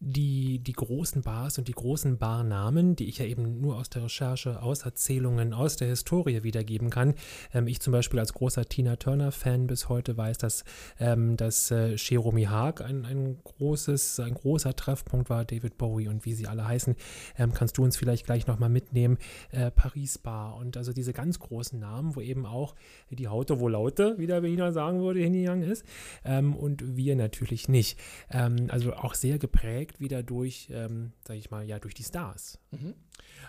Die, 0.00 0.58
die 0.58 0.72
großen 0.72 1.22
Bars 1.22 1.58
und 1.58 1.68
die 1.68 1.72
großen 1.72 2.18
Barnamen, 2.18 2.96
die 2.96 3.08
ich 3.08 3.18
ja 3.18 3.26
eben 3.26 3.60
nur 3.60 3.76
aus 3.76 3.90
der 3.90 4.04
Recherche, 4.04 4.62
aus 4.62 4.82
Erzählungen, 4.82 5.52
aus 5.52 5.76
der 5.76 5.88
Historie 5.88 6.42
wiedergeben 6.42 6.90
kann. 6.90 7.14
Ähm, 7.52 7.66
ich 7.66 7.80
zum 7.80 7.92
Beispiel 7.92 8.18
als 8.18 8.32
großer 8.32 8.64
Tina 8.64 8.96
Turner-Fan 9.38 9.66
bis 9.66 9.88
heute 9.88 10.16
weiß, 10.16 10.38
dass 10.38 10.64
ähm, 10.98 11.36
das 11.36 11.70
äh, 11.70 11.94
Jeremy 11.94 12.44
Haag 12.44 12.80
ein, 12.80 13.04
ein 13.04 13.38
großes, 13.42 14.20
ein 14.20 14.34
großer 14.34 14.74
Treffpunkt 14.74 15.30
war, 15.30 15.44
David 15.44 15.78
Bowie 15.78 16.08
und 16.08 16.24
wie 16.24 16.34
sie 16.34 16.46
alle 16.46 16.66
heißen. 16.66 16.96
Ähm, 17.38 17.52
kannst 17.54 17.78
du 17.78 17.84
uns 17.84 17.96
vielleicht 17.96 18.26
gleich 18.26 18.46
nochmal 18.46 18.68
mitnehmen? 18.68 19.18
Äh, 19.50 19.70
Paris 19.70 20.18
Bar 20.18 20.56
und 20.56 20.76
also 20.76 20.92
diese 20.92 21.12
ganz 21.12 21.38
großen 21.38 21.78
Namen, 21.78 22.16
wo 22.16 22.20
eben 22.20 22.46
auch 22.46 22.74
die 23.10 23.28
Haute 23.28 23.60
wo 23.60 23.68
Laute, 23.68 24.18
wie 24.18 24.26
der 24.26 24.40
Berliner 24.40 24.72
sagen 24.72 25.00
würde, 25.00 25.20
hingegangen 25.20 25.68
ist 25.68 25.84
ähm, 26.24 26.54
und 26.54 26.96
wir 26.96 27.16
natürlich 27.16 27.68
nicht. 27.68 27.98
Ähm, 28.30 28.68
also 28.68 28.94
auch 28.94 29.14
sehr 29.14 29.38
geprägt 29.38 30.00
wieder 30.00 30.22
durch, 30.22 30.68
ähm, 30.72 31.12
sage 31.26 31.38
ich 31.38 31.50
mal, 31.50 31.64
ja, 31.64 31.78
durch 31.78 31.94
die 31.94 32.04
Stars. 32.04 32.58
Mhm. 32.70 32.94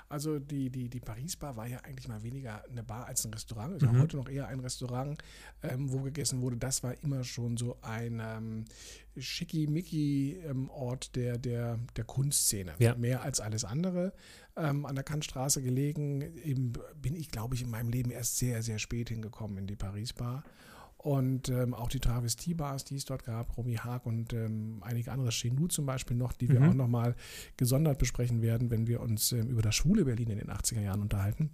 Also 0.08 0.40
die, 0.40 0.70
die, 0.70 0.90
die 0.90 1.00
Paris-Bar 1.00 1.56
war 1.56 1.68
ja 1.68 1.80
eigentlich 1.80 2.08
mal 2.08 2.24
weniger 2.24 2.64
eine 2.70 2.84
Bar 2.84 3.06
als 3.06 3.26
ein 3.26 3.34
Restaurant. 3.34 3.76
Ist 3.76 3.88
mhm. 3.88 3.96
ja 3.96 4.02
heute 4.02 4.18
noch 4.18 4.30
eher 4.30 4.48
ein 4.48 4.60
Restaurant, 4.60 5.22
ähm, 5.80 5.92
wo 5.92 6.00
gegessen 6.02 6.42
wurde. 6.42 6.58
Das 6.58 6.84
war 6.84 7.02
immer 7.04 7.24
schon 7.24 7.58
so 7.58 7.78
ein 7.82 8.22
ähm, 8.24 8.66
schickimicki-Ort 9.18 11.06
ähm, 11.08 11.12
der, 11.22 11.38
der, 11.38 11.80
der 11.96 12.04
Kunstszene. 12.04 12.74
Ja. 12.80 12.96
Mehr 12.96 13.24
als 13.24 13.40
alles 13.40 13.64
andere. 13.64 14.14
Ähm, 14.56 14.86
an 14.86 14.96
der 14.96 15.04
Kantstraße 15.04 15.62
gelegen. 15.62 16.22
Eben 16.44 16.74
bin 17.02 17.16
ich, 17.16 17.32
glaube 17.32 17.56
ich, 17.56 17.62
in 17.62 17.70
meinem 17.70 17.90
Leben 17.90 18.12
erst 18.12 18.38
sehr, 18.38 18.62
sehr 18.62 18.80
spät 18.80 19.10
hingekommen 19.10 19.58
in 19.58 19.68
die 19.68 19.76
Paris-Bar. 19.76 20.44
Und 20.98 21.48
ähm, 21.48 21.74
auch 21.74 21.88
die 21.88 22.02
Travestiebars, 22.02 22.84
die 22.84 22.98
es 22.98 23.06
dort 23.06 23.24
gab, 23.24 23.56
Romy 23.56 23.76
Haag 23.76 24.06
und 24.06 24.34
ähm, 24.34 24.80
einige 24.82 25.14
andere, 25.14 25.30
Chenou 25.30 25.70
zum 25.70 25.86
Beispiel 25.86 26.18
noch, 26.18 26.34
die 26.34 26.50
wir 26.50 26.60
mhm. 26.60 26.70
auch 26.70 26.74
nochmal 26.74 27.16
gesondert 27.56 28.00
besprechen 28.00 28.42
werden, 28.42 28.70
wenn 28.70 28.86
wir 28.86 29.00
uns 29.00 29.32
ähm, 29.32 29.48
über 29.48 29.62
das 29.62 29.76
schwule 29.76 30.04
Berlin 30.04 30.30
in 30.30 30.40
den 30.40 30.50
80er 30.50 30.82
Jahren 30.82 31.02
unterhalten. 31.02 31.52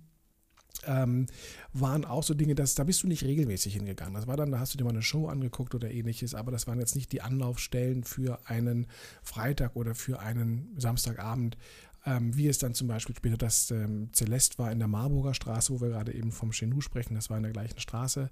Ähm, 0.85 1.27
waren 1.73 2.05
auch 2.05 2.23
so 2.23 2.33
Dinge, 2.33 2.55
dass, 2.55 2.75
da 2.75 2.83
bist 2.83 3.03
du 3.03 3.07
nicht 3.07 3.23
regelmäßig 3.23 3.73
hingegangen. 3.73 4.13
Das 4.13 4.27
war 4.27 4.38
dann, 4.38 4.51
da 4.51 4.59
hast 4.59 4.73
du 4.73 4.77
dir 4.77 4.83
mal 4.83 4.91
eine 4.91 5.01
Show 5.01 5.27
angeguckt 5.27 5.73
oder 5.75 5.89
ähnliches, 5.89 6.35
aber 6.35 6.51
das 6.51 6.67
waren 6.67 6.79
jetzt 6.79 6.95
nicht 6.95 7.11
die 7.11 7.21
Anlaufstellen 7.21 8.03
für 8.03 8.39
einen 8.45 8.88
Freitag 9.23 9.75
oder 9.75 9.95
für 9.95 10.19
einen 10.19 10.75
Samstagabend, 10.77 11.57
ähm, 12.05 12.35
wie 12.35 12.47
es 12.47 12.59
dann 12.59 12.73
zum 12.73 12.88
Beispiel 12.88 13.15
später 13.15 13.38
das 13.38 13.71
ähm, 13.71 14.09
Celeste 14.13 14.59
war 14.59 14.71
in 14.71 14.79
der 14.79 14.88
Marburger 14.88 15.33
Straße, 15.33 15.73
wo 15.73 15.81
wir 15.81 15.89
gerade 15.89 16.13
eben 16.13 16.31
vom 16.31 16.51
Chenou 16.51 16.81
sprechen, 16.81 17.15
das 17.15 17.29
war 17.29 17.38
in 17.38 17.43
der 17.43 17.51
gleichen 17.51 17.79
Straße, 17.79 18.29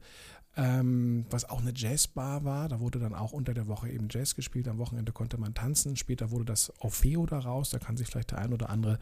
ähm, 0.55 1.25
was 1.29 1.49
auch 1.49 1.61
eine 1.61 1.73
Jazzbar 1.75 2.43
war. 2.43 2.69
Da 2.69 2.79
wurde 2.79 2.99
dann 2.99 3.15
auch 3.15 3.31
unter 3.31 3.53
der 3.53 3.67
Woche 3.67 3.89
eben 3.89 4.07
Jazz 4.09 4.35
gespielt. 4.35 4.67
Am 4.67 4.77
Wochenende 4.77 5.11
konnte 5.11 5.37
man 5.37 5.53
tanzen. 5.53 5.95
Später 5.95 6.31
wurde 6.31 6.45
das 6.45 6.71
Orfeo 6.79 7.25
daraus. 7.25 7.71
Da 7.71 7.79
kann 7.79 7.97
sich 7.97 8.07
vielleicht 8.07 8.31
der 8.31 8.39
ein 8.39 8.53
oder 8.53 8.69
andere 8.69 8.99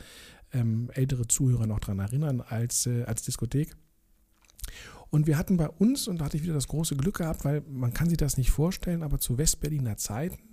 ähm, 0.53 0.89
ältere 0.93 1.27
Zuhörer 1.27 1.67
noch 1.67 1.79
dran 1.79 1.99
erinnern 1.99 2.41
als, 2.41 2.85
äh, 2.85 3.03
als 3.03 3.23
Diskothek. 3.23 3.75
Und 5.09 5.27
wir 5.27 5.37
hatten 5.37 5.57
bei 5.57 5.67
uns, 5.67 6.07
und 6.07 6.21
da 6.21 6.25
hatte 6.25 6.37
ich 6.37 6.43
wieder 6.43 6.53
das 6.53 6.69
große 6.69 6.95
Glück 6.95 7.17
gehabt, 7.17 7.43
weil 7.43 7.61
man 7.67 7.93
kann 7.93 8.07
sich 8.07 8.17
das 8.17 8.37
nicht 8.37 8.51
vorstellen, 8.51 9.03
aber 9.03 9.19
zu 9.19 9.37
Westberliner 9.37 9.97
Zeiten 9.97 10.50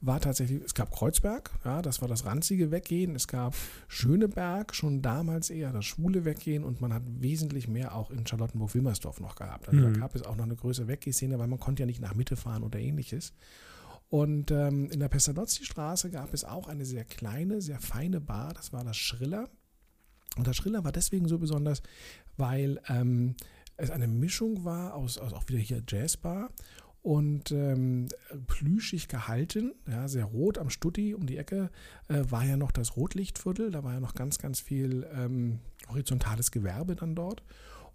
war 0.00 0.20
tatsächlich, 0.20 0.62
es 0.62 0.74
gab 0.74 0.92
Kreuzberg, 0.92 1.50
ja, 1.64 1.82
das 1.82 2.00
war 2.00 2.08
das 2.08 2.24
ranzige 2.24 2.70
Weggehen, 2.70 3.16
es 3.16 3.26
gab 3.26 3.54
Schöneberg, 3.88 4.74
schon 4.74 5.02
damals 5.02 5.50
eher 5.50 5.72
das 5.72 5.86
schwule 5.86 6.24
Weggehen 6.24 6.62
und 6.62 6.80
man 6.80 6.94
hat 6.94 7.02
wesentlich 7.06 7.66
mehr 7.66 7.94
auch 7.94 8.10
in 8.10 8.26
Charlottenburg-Wilmersdorf 8.26 9.20
noch 9.20 9.34
gehabt. 9.34 9.68
Also 9.68 9.80
mhm. 9.80 9.94
da 9.94 10.00
gab 10.00 10.14
es 10.14 10.22
auch 10.22 10.36
noch 10.36 10.44
eine 10.44 10.56
größere 10.56 10.86
Weggehszene, 10.86 11.38
weil 11.38 11.48
man 11.48 11.58
konnte 11.58 11.82
ja 11.82 11.86
nicht 11.86 12.00
nach 12.00 12.14
Mitte 12.14 12.36
fahren 12.36 12.62
oder 12.62 12.78
ähnliches. 12.78 13.32
Und 14.08 14.50
ähm, 14.50 14.88
in 14.90 15.00
der 15.00 15.08
Pestalozzi-Straße 15.08 16.10
gab 16.10 16.32
es 16.32 16.44
auch 16.44 16.68
eine 16.68 16.84
sehr 16.84 17.04
kleine, 17.04 17.60
sehr 17.60 17.80
feine 17.80 18.20
Bar, 18.20 18.54
das 18.54 18.72
war 18.72 18.84
das 18.84 18.96
Schriller. 18.96 19.50
Und 20.36 20.46
das 20.46 20.56
Schriller 20.56 20.84
war 20.84 20.92
deswegen 20.92 21.26
so 21.26 21.38
besonders, 21.38 21.82
weil 22.36 22.80
ähm, 22.88 23.34
es 23.76 23.90
eine 23.90 24.08
Mischung 24.08 24.64
war 24.64 24.94
aus, 24.94 25.18
aus 25.18 25.32
auch 25.32 25.48
wieder 25.48 25.58
hier 25.58 25.82
Jazzbar 25.86 26.50
und 27.02 27.52
ähm, 27.52 28.08
plüschig 28.46 29.08
gehalten, 29.08 29.72
ja, 29.88 30.08
sehr 30.08 30.24
rot 30.24 30.58
am 30.58 30.70
Stutti 30.70 31.14
um 31.14 31.26
die 31.26 31.36
Ecke, 31.36 31.70
äh, 32.08 32.24
war 32.28 32.44
ja 32.44 32.56
noch 32.56 32.72
das 32.72 32.96
Rotlichtviertel, 32.96 33.70
da 33.70 33.84
war 33.84 33.94
ja 33.94 34.00
noch 34.00 34.14
ganz, 34.14 34.38
ganz 34.38 34.60
viel 34.60 35.06
ähm, 35.14 35.60
horizontales 35.88 36.50
Gewerbe 36.50 36.96
dann 36.96 37.14
dort. 37.14 37.42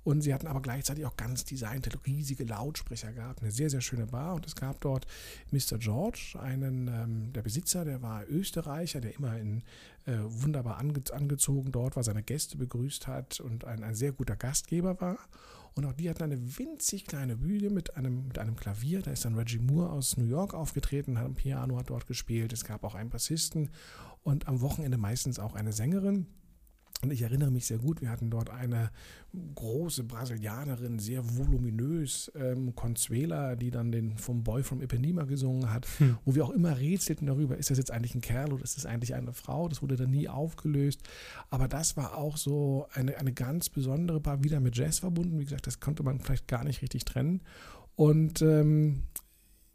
Und 0.04 0.22
sie 0.22 0.34
hatten 0.34 0.48
aber 0.48 0.62
gleichzeitig 0.62 1.06
auch 1.06 1.16
ganz 1.16 1.46
designte, 1.46 1.90
riesige 2.06 2.44
Lautsprecher 2.44 3.14
gehabt, 3.14 3.42
eine 3.42 3.52
sehr, 3.52 3.70
sehr 3.70 3.80
schöne 3.80 4.06
Bar. 4.06 4.36
Und 4.36 4.46
es 4.46 4.56
gab 4.56 4.82
dort 4.82 5.08
Mr. 5.52 5.78
George, 5.78 6.38
einen, 6.42 6.88
ähm, 6.90 7.34
der 7.34 7.42
Besitzer, 7.42 7.86
der 7.86 8.02
war 8.02 8.28
Österreicher, 8.28 9.00
der 9.00 9.16
immer 9.16 9.38
in 9.38 9.64
äh, 10.06 10.18
wunderbar 10.26 10.78
ange 10.78 11.02
angezogen 11.12 11.72
dort 11.72 11.96
war, 11.96 12.04
seine 12.04 12.24
Gäste 12.24 12.58
begrüßt 12.58 13.08
hat 13.08 13.40
und 13.40 13.64
ein, 13.64 13.84
ein 13.84 13.96
sehr 13.96 14.12
guter 14.12 14.36
Gastgeber 14.36 15.00
war. 15.00 15.18
Und 15.76 15.86
auch 15.86 15.94
die 15.94 16.10
hatten 16.10 16.24
eine 16.24 16.58
winzig 16.58 17.06
kleine 17.06 17.36
Bühne 17.36 17.70
mit 17.70 17.96
einem, 17.98 18.28
mit 18.28 18.38
einem 18.38 18.56
Klavier. 18.56 19.02
Da 19.02 19.12
ist 19.12 19.26
dann 19.26 19.36
Reggie 19.36 19.60
Moore 19.60 19.90
aus 19.90 20.18
New 20.18 20.26
York 20.26 20.54
aufgetreten, 20.54 21.18
hat 21.18 21.26
ein 21.26 21.36
Piano, 21.36 21.78
hat 21.78 21.90
dort 21.90 22.06
gespielt. 22.06 22.54
Es 22.54 22.64
gab 22.64 22.84
auch 22.84 22.96
einen 22.96 23.10
Bassisten 23.10 23.72
und 24.22 24.48
am 24.48 24.62
Wochenende 24.62 24.98
meistens 24.98 25.40
auch 25.40 25.56
eine 25.56 25.74
Sängerin. 25.74 26.28
Und 27.04 27.12
ich 27.12 27.22
erinnere 27.22 27.52
mich 27.52 27.66
sehr 27.66 27.80
gut, 27.80 28.02
wir 28.02 28.10
hatten 28.10 28.30
dort 28.30 28.50
eine 28.50 28.90
große 29.56 30.06
Brasilianerin, 30.06 31.00
sehr 31.00 31.22
voluminös, 31.38 32.32
ähm, 32.34 32.74
Consuela, 32.76 33.58
die 33.58 33.72
dann 33.72 33.92
den 33.92 34.18
vom 34.18 34.44
Boy 34.44 34.64
from 34.64 34.82
Ipanema 34.82 35.24
gesungen 35.24 35.70
hat, 35.70 35.86
hm. 35.98 36.18
wo 36.24 36.34
wir 36.34 36.46
auch 36.46 36.52
immer 36.52 36.80
rätselten 36.80 37.28
darüber, 37.28 37.58
ist 37.58 37.70
das 37.70 37.78
jetzt 37.78 37.92
eigentlich 37.92 38.16
ein 38.16 38.22
Kerl 38.22 38.54
oder 38.54 38.64
ist 38.64 38.78
das 38.78 38.86
eigentlich 38.86 39.16
eine 39.16 39.34
Frau? 39.34 39.68
Das 39.68 39.82
wurde 39.82 39.98
dann 39.98 40.12
nie 40.12 40.30
aufgelöst. 40.30 41.02
Aber 41.50 41.68
das 41.68 41.98
war 41.98 42.18
auch 42.18 42.38
so 42.38 42.88
eine, 42.94 43.18
eine 43.18 43.34
ganz 43.34 43.68
besondere 43.68 44.22
Paar, 44.22 44.42
wieder 44.46 44.62
mit 44.62 44.78
Jazz 44.78 45.00
verbunden. 45.00 45.40
Wie 45.40 45.44
gesagt, 45.44 45.68
das 45.68 45.82
konnte 45.82 46.04
man 46.04 46.22
vielleicht 46.22 46.48
gar 46.48 46.64
nicht 46.64 46.82
richtig 46.82 47.04
trennen. 47.04 47.42
Und 47.96 48.42
ähm, 48.42 49.04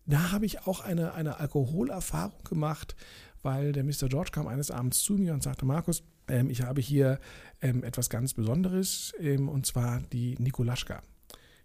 da 0.06 0.32
habe 0.32 0.46
ich 0.46 0.66
auch 0.66 0.80
eine, 0.80 1.12
eine 1.12 1.40
Alkoholerfahrung 1.40 2.42
gemacht, 2.44 2.96
weil 3.42 3.72
der 3.72 3.84
Mr. 3.84 4.08
George 4.08 4.30
kam 4.32 4.46
eines 4.46 4.70
Abends 4.70 5.00
zu 5.00 5.14
mir 5.14 5.34
und 5.34 5.42
sagte, 5.42 5.66
Markus, 5.66 6.02
ähm, 6.28 6.50
ich 6.50 6.62
habe 6.62 6.80
hier 6.80 7.18
ähm, 7.60 7.82
etwas 7.84 8.10
ganz 8.10 8.34
Besonderes 8.34 9.12
ähm, 9.20 9.48
und 9.48 9.66
zwar 9.66 10.00
die 10.12 10.36
Nikolaschka. 10.38 11.02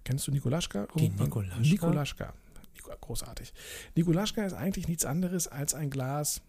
Kennst 0.04 0.28
du 0.28 0.32
Nikolaschka? 0.32 0.88
Die 0.98 1.10
Nikolaschka? 1.10 1.60
Nikolaschka. 1.60 2.34
Großartig. 3.02 3.54
Nikolaschka 3.96 4.46
ist 4.46 4.54
eigentlich 4.54 4.88
nichts 4.88 5.06
anderes 5.06 5.48
als 5.48 5.74
ein 5.74 5.90
Glas 5.90 6.42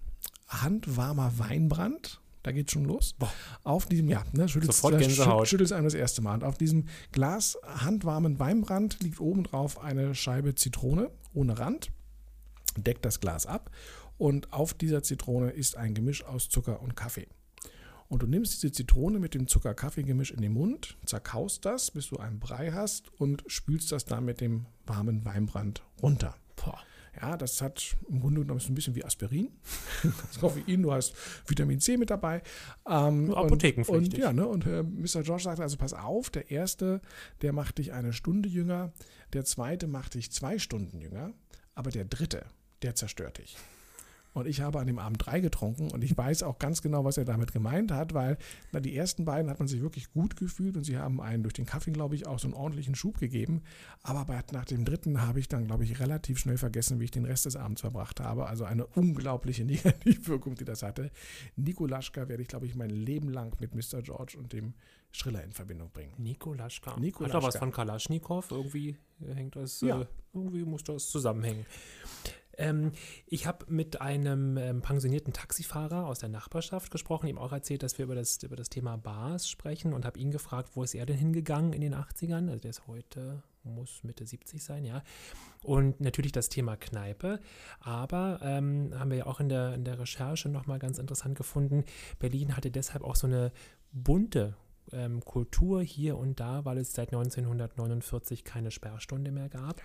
handwarmer 0.49 1.39
Weinbrand. 1.39 2.21
Da 2.43 2.53
geht 2.53 2.71
schon 2.71 2.85
los. 2.85 3.15
Boah. 3.19 3.33
Auf 3.63 3.87
diesem, 3.87 4.09
ja, 4.09 4.23
ne, 4.33 4.49
schüttelt, 4.49 4.73
Sofort 4.73 4.99
Gänsehaut. 4.99 5.49
schüttelt 5.49 5.73
einem 5.73 5.85
das 5.85 5.95
erste 5.95 6.21
Mal. 6.21 6.35
Und 6.35 6.45
auf 6.45 6.59
diesem 6.59 6.87
Glas 7.11 7.57
handwarmen 7.65 8.39
Weinbrand 8.39 9.01
liegt 9.01 9.21
obendrauf 9.21 9.81
eine 9.81 10.15
Scheibe 10.15 10.55
Zitrone 10.55 11.11
ohne 11.33 11.59
Rand, 11.59 11.91
deckt 12.77 13.05
das 13.05 13.21
Glas 13.21 13.47
ab 13.47 13.71
und 14.19 14.53
auf 14.53 14.75
dieser 14.75 15.03
Zitrone 15.03 15.51
ist 15.51 15.77
ein 15.77 15.95
Gemisch 15.95 16.25
aus 16.25 16.49
Zucker 16.49 16.83
und 16.83 16.97
Kaffee. 16.97 17.27
Und 18.09 18.23
du 18.23 18.27
nimmst 18.27 18.63
diese 18.63 18.73
Zitrone 18.73 19.19
mit 19.19 19.35
dem 19.35 19.47
Zucker-Kaffee-Gemisch 19.47 20.31
in 20.31 20.43
den 20.43 20.53
Mund, 20.53 20.97
zerkaust 21.05 21.65
das, 21.65 21.91
bis 21.91 22.09
du 22.09 22.19
einen 22.19 22.39
Brei 22.39 22.73
hast 22.73 23.09
und 23.21 23.43
spülst 23.47 23.93
das 23.93 24.05
dann 24.05 24.25
mit 24.25 24.41
dem 24.41 24.67
warmen 24.87 25.25
Weinbrand 25.25 25.83
runter. 26.03 26.37
Boah. 26.57 26.79
Ja, 27.21 27.37
das 27.37 27.63
hat 27.63 27.97
im 28.09 28.21
Grunde 28.21 28.41
genommen 28.41 28.61
ein 28.67 28.75
bisschen 28.75 28.95
wie 28.95 29.05
Aspirin. 29.05 29.51
Das 30.03 30.41
Koffein, 30.41 30.83
du 30.83 30.93
hast 30.93 31.15
Vitamin 31.47 31.81
C 31.81 31.97
mit 31.97 32.11
dabei. 32.11 32.43
Ähm, 32.89 33.33
Apothekenpflichtig. 33.33 34.15
Und, 34.15 34.19
ja, 34.19 34.33
ne, 34.33 34.47
und 34.47 34.67
äh, 34.67 34.83
Mr. 34.83 35.23
George 35.23 35.45
sagte 35.45 35.63
also, 35.63 35.77
pass 35.77 35.95
auf, 35.95 36.29
der 36.31 36.51
erste, 36.51 37.01
der 37.41 37.53
macht 37.53 37.79
dich 37.79 37.93
eine 37.93 38.13
Stunde 38.13 38.49
jünger, 38.49 38.93
der 39.33 39.45
zweite 39.45 39.87
macht 39.87 40.15
dich 40.15 40.33
zwei 40.33 40.59
Stunden 40.59 41.01
jünger, 41.01 41.33
aber 41.75 41.91
der 41.91 42.05
dritte, 42.05 42.45
der 42.83 42.95
zerstört 42.95 43.39
dich. 43.39 43.57
Und 44.35 44.49
ich 44.49 44.61
habe 44.61 44.81
an 44.81 44.87
dem 44.87 44.99
Abend 44.99 45.25
drei 45.25 45.41
getrunken 45.41 45.91
und 45.93 46.03
ich 46.03 46.17
weiß 46.17 46.43
auch 46.43 46.59
ganz 46.59 46.83
genau, 46.83 47.05
was 47.05 47.17
er 47.17 47.25
damit 47.25 47.53
gemeint 47.53 47.93
hat, 47.93 48.15
weil 48.15 48.37
na, 48.73 48.81
die 48.81 48.95
ersten 48.95 49.25
beiden 49.25 49.49
hat 49.49 49.61
man 49.61 49.69
sich 49.69 49.81
wirklich 49.81 50.11
gut 50.13 50.37
gefühlt 50.37 50.77
und 50.77 50.85
sie 50.85 50.99
haben 50.99 51.21
einen 51.21 51.45
durch 51.45 51.55
den 51.55 51.67
Kaffee, 51.67 51.93
glaube 51.93 52.17
ich, 52.17 52.27
auch 52.27 52.41
so 52.41 52.49
einen 52.49 52.55
ordentlichen 52.55 52.97
Schub 52.97 53.19
gegeben. 53.19 53.63
Aber 54.03 54.27
nach 54.53 54.65
dem 54.65 54.85
dritten 54.85 55.23
habe 55.23 55.39
ich 55.39 55.49
dann, 55.49 55.67
glaube 55.67 55.85
ich, 55.85 56.01
relativ 56.01 56.39
schnell 56.39 56.59
vergessen, 56.59 56.99
wie 56.99 57.05
ich 57.05 57.13
den 57.13 57.25
Rest 57.25 57.47
des 57.47 57.55
Abends 57.55 57.81
verbracht 57.81 58.21
habe. 58.21 58.47
Also 58.47 58.65
eine 58.65 58.87
unglaubliche 58.87 59.65
Negativwirkung, 59.65 60.57
die 60.57 60.65
das 60.65 60.83
hatte. 60.83 61.13
Nikolaschka 61.55 62.29
werde 62.29 62.43
ich, 62.43 62.49
glaube 62.49 62.67
ich, 62.67 62.75
mein 62.75 62.91
Leben 62.91 63.29
lang 63.29 63.57
mit 63.61 63.75
Mr. 63.75 64.03
George 64.03 64.37
und 64.37 64.53
dem 64.53 64.75
Schriller 65.13 65.45
in 65.45 65.53
Verbindung 65.53 65.91
bringen. 65.93 66.13
Nikolaschka. 66.19 66.99
Nikolaschka. 66.99 67.37
Hat 67.37 67.45
er 67.45 67.47
was 67.47 67.57
von 67.57 67.71
Kalaschnikow? 67.71 68.51
Irgendwie 68.51 68.97
hängt 69.21 69.55
das, 69.55 69.81
ja. 69.81 70.01
äh, 70.01 70.07
irgendwie 70.33 70.65
muss 70.65 70.83
das 70.83 71.09
zusammenhängen. 71.09 71.65
Ähm, 72.59 72.93
ich 73.27 73.47
habe 73.47 73.67
mit 73.69 74.01
einem 74.01 74.57
ähm, 74.57 74.83
pensionierten 74.83 75.33
Taxifahrer 75.33 76.07
aus 76.07 76.19
der 76.19 76.29
Nachbarschaft 76.29 76.91
gesprochen, 76.91 77.27
ihm 77.29 77.39
auch 77.39 77.53
erzählt, 77.53 77.83
dass 77.83 77.99
wir 77.99 78.05
über 78.05 78.15
das, 78.15 78.43
über 78.43 78.57
das 78.57 78.69
Thema 78.69 78.97
Bars 78.97 79.49
sprechen 79.49 79.93
und 79.93 80.05
habe 80.05 80.19
ihn 80.19 80.31
gefragt, 80.31 80.71
wo 80.75 80.83
ist 80.83 80.95
er 80.95 81.07
denn 81.07 81.17
hingegangen 81.17 81.73
in 81.73 81.81
den 81.81 81.95
80ern? 81.95 82.49
Also 82.49 82.61
der 82.61 82.71
ist 82.71 82.87
heute, 82.87 83.43
muss 83.63 84.05
Mitte 84.05 84.27
70 84.27 84.63
sein, 84.63 84.85
ja. 84.85 85.03
Und 85.63 86.01
natürlich 86.01 86.33
das 86.33 86.49
Thema 86.49 86.77
Kneipe. 86.77 87.41
Aber 87.81 88.41
ähm, 88.43 88.93
haben 88.99 89.11
wir 89.11 89.19
ja 89.19 89.27
auch 89.27 89.41
in 89.41 89.49
der, 89.49 89.75
in 89.75 89.85
der 89.85 89.99
Recherche 89.99 90.49
nochmal 90.49 90.79
ganz 90.79 90.99
interessant 90.99 91.37
gefunden, 91.37 91.85
Berlin 92.19 92.57
hatte 92.57 92.71
deshalb 92.71 93.03
auch 93.03 93.17
so 93.17 93.27
eine 93.27 93.53
bunte 93.93 94.57
ähm, 94.93 95.25
Kultur 95.25 95.83
hier 95.83 96.17
und 96.17 96.41
da, 96.41 96.65
weil 96.65 96.79
es 96.79 96.93
seit 96.93 97.09
1949 97.09 98.45
keine 98.45 98.71
Sperrstunde 98.71 99.31
mehr 99.31 99.49
gab. 99.49 99.81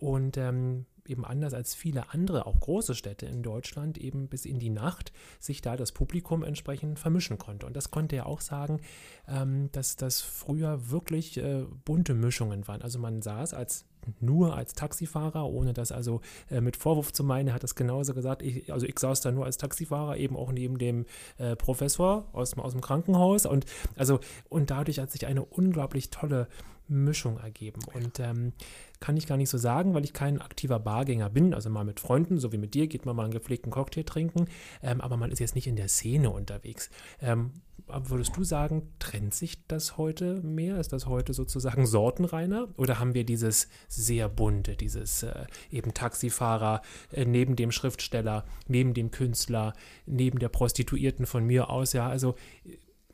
Und 0.00 0.36
ähm, 0.36 0.86
eben 1.06 1.24
anders 1.24 1.54
als 1.54 1.74
viele 1.74 2.12
andere, 2.12 2.46
auch 2.46 2.60
große 2.60 2.94
Städte 2.94 3.26
in 3.26 3.42
Deutschland, 3.42 3.98
eben 3.98 4.28
bis 4.28 4.44
in 4.44 4.58
die 4.58 4.70
Nacht 4.70 5.12
sich 5.38 5.60
da 5.60 5.76
das 5.76 5.92
Publikum 5.92 6.42
entsprechend 6.42 6.98
vermischen 6.98 7.38
konnte. 7.38 7.66
Und 7.66 7.76
das 7.76 7.90
konnte 7.90 8.16
er 8.16 8.26
auch 8.26 8.40
sagen, 8.40 8.80
ähm, 9.28 9.70
dass 9.72 9.96
das 9.96 10.20
früher 10.20 10.90
wirklich 10.90 11.36
äh, 11.36 11.64
bunte 11.84 12.14
Mischungen 12.14 12.66
waren. 12.68 12.82
Also 12.82 12.98
man 12.98 13.22
saß 13.22 13.54
als 13.54 13.84
nur 14.18 14.56
als 14.56 14.72
Taxifahrer, 14.72 15.46
ohne 15.46 15.74
das 15.74 15.92
also 15.92 16.22
äh, 16.48 16.62
mit 16.62 16.76
Vorwurf 16.76 17.12
zu 17.12 17.22
meinen, 17.22 17.52
hat 17.52 17.62
das 17.62 17.74
genauso 17.74 18.14
gesagt. 18.14 18.42
Ich, 18.42 18.72
also 18.72 18.86
ich 18.86 18.98
saß 18.98 19.20
da 19.20 19.30
nur 19.30 19.44
als 19.44 19.58
Taxifahrer, 19.58 20.16
eben 20.16 20.36
auch 20.36 20.52
neben 20.52 20.78
dem 20.78 21.04
äh, 21.36 21.54
Professor 21.56 22.28
aus, 22.32 22.56
aus 22.56 22.72
dem 22.72 22.80
Krankenhaus. 22.80 23.44
Und 23.44 23.66
also, 23.96 24.20
und 24.48 24.70
dadurch 24.70 25.00
hat 25.00 25.10
sich 25.10 25.26
eine 25.26 25.44
unglaublich 25.44 26.10
tolle 26.10 26.48
Mischung 26.90 27.38
ergeben. 27.38 27.80
Und 27.94 28.20
ähm, 28.20 28.52
kann 29.00 29.16
ich 29.16 29.26
gar 29.26 29.36
nicht 29.36 29.48
so 29.48 29.58
sagen, 29.58 29.94
weil 29.94 30.04
ich 30.04 30.12
kein 30.12 30.40
aktiver 30.40 30.78
Bargänger 30.78 31.30
bin. 31.30 31.54
Also 31.54 31.70
mal 31.70 31.84
mit 31.84 32.00
Freunden, 32.00 32.38
so 32.38 32.52
wie 32.52 32.58
mit 32.58 32.74
dir, 32.74 32.86
geht 32.86 33.06
man 33.06 33.16
mal 33.16 33.24
einen 33.24 33.32
gepflegten 33.32 33.72
Cocktail 33.72 34.02
trinken, 34.02 34.46
ähm, 34.82 35.00
aber 35.00 35.16
man 35.16 35.30
ist 35.30 35.38
jetzt 35.38 35.54
nicht 35.54 35.66
in 35.66 35.76
der 35.76 35.88
Szene 35.88 36.30
unterwegs. 36.30 36.90
Ähm, 37.20 37.52
würdest 37.86 38.36
du 38.36 38.44
sagen, 38.44 38.92
trennt 38.98 39.34
sich 39.34 39.66
das 39.66 39.96
heute 39.96 40.42
mehr? 40.42 40.78
Ist 40.78 40.92
das 40.92 41.06
heute 41.06 41.32
sozusagen 41.32 41.86
sortenreiner? 41.86 42.68
Oder 42.76 42.98
haben 42.98 43.14
wir 43.14 43.24
dieses 43.24 43.68
sehr 43.88 44.28
bunte, 44.28 44.76
dieses 44.76 45.22
äh, 45.22 45.46
eben 45.70 45.94
Taxifahrer 45.94 46.82
äh, 47.12 47.24
neben 47.24 47.56
dem 47.56 47.72
Schriftsteller, 47.72 48.44
neben 48.68 48.94
dem 48.94 49.10
Künstler, 49.10 49.72
neben 50.06 50.38
der 50.38 50.50
Prostituierten 50.50 51.26
von 51.26 51.44
mir 51.44 51.70
aus? 51.70 51.92
Ja, 51.92 52.08
also 52.08 52.34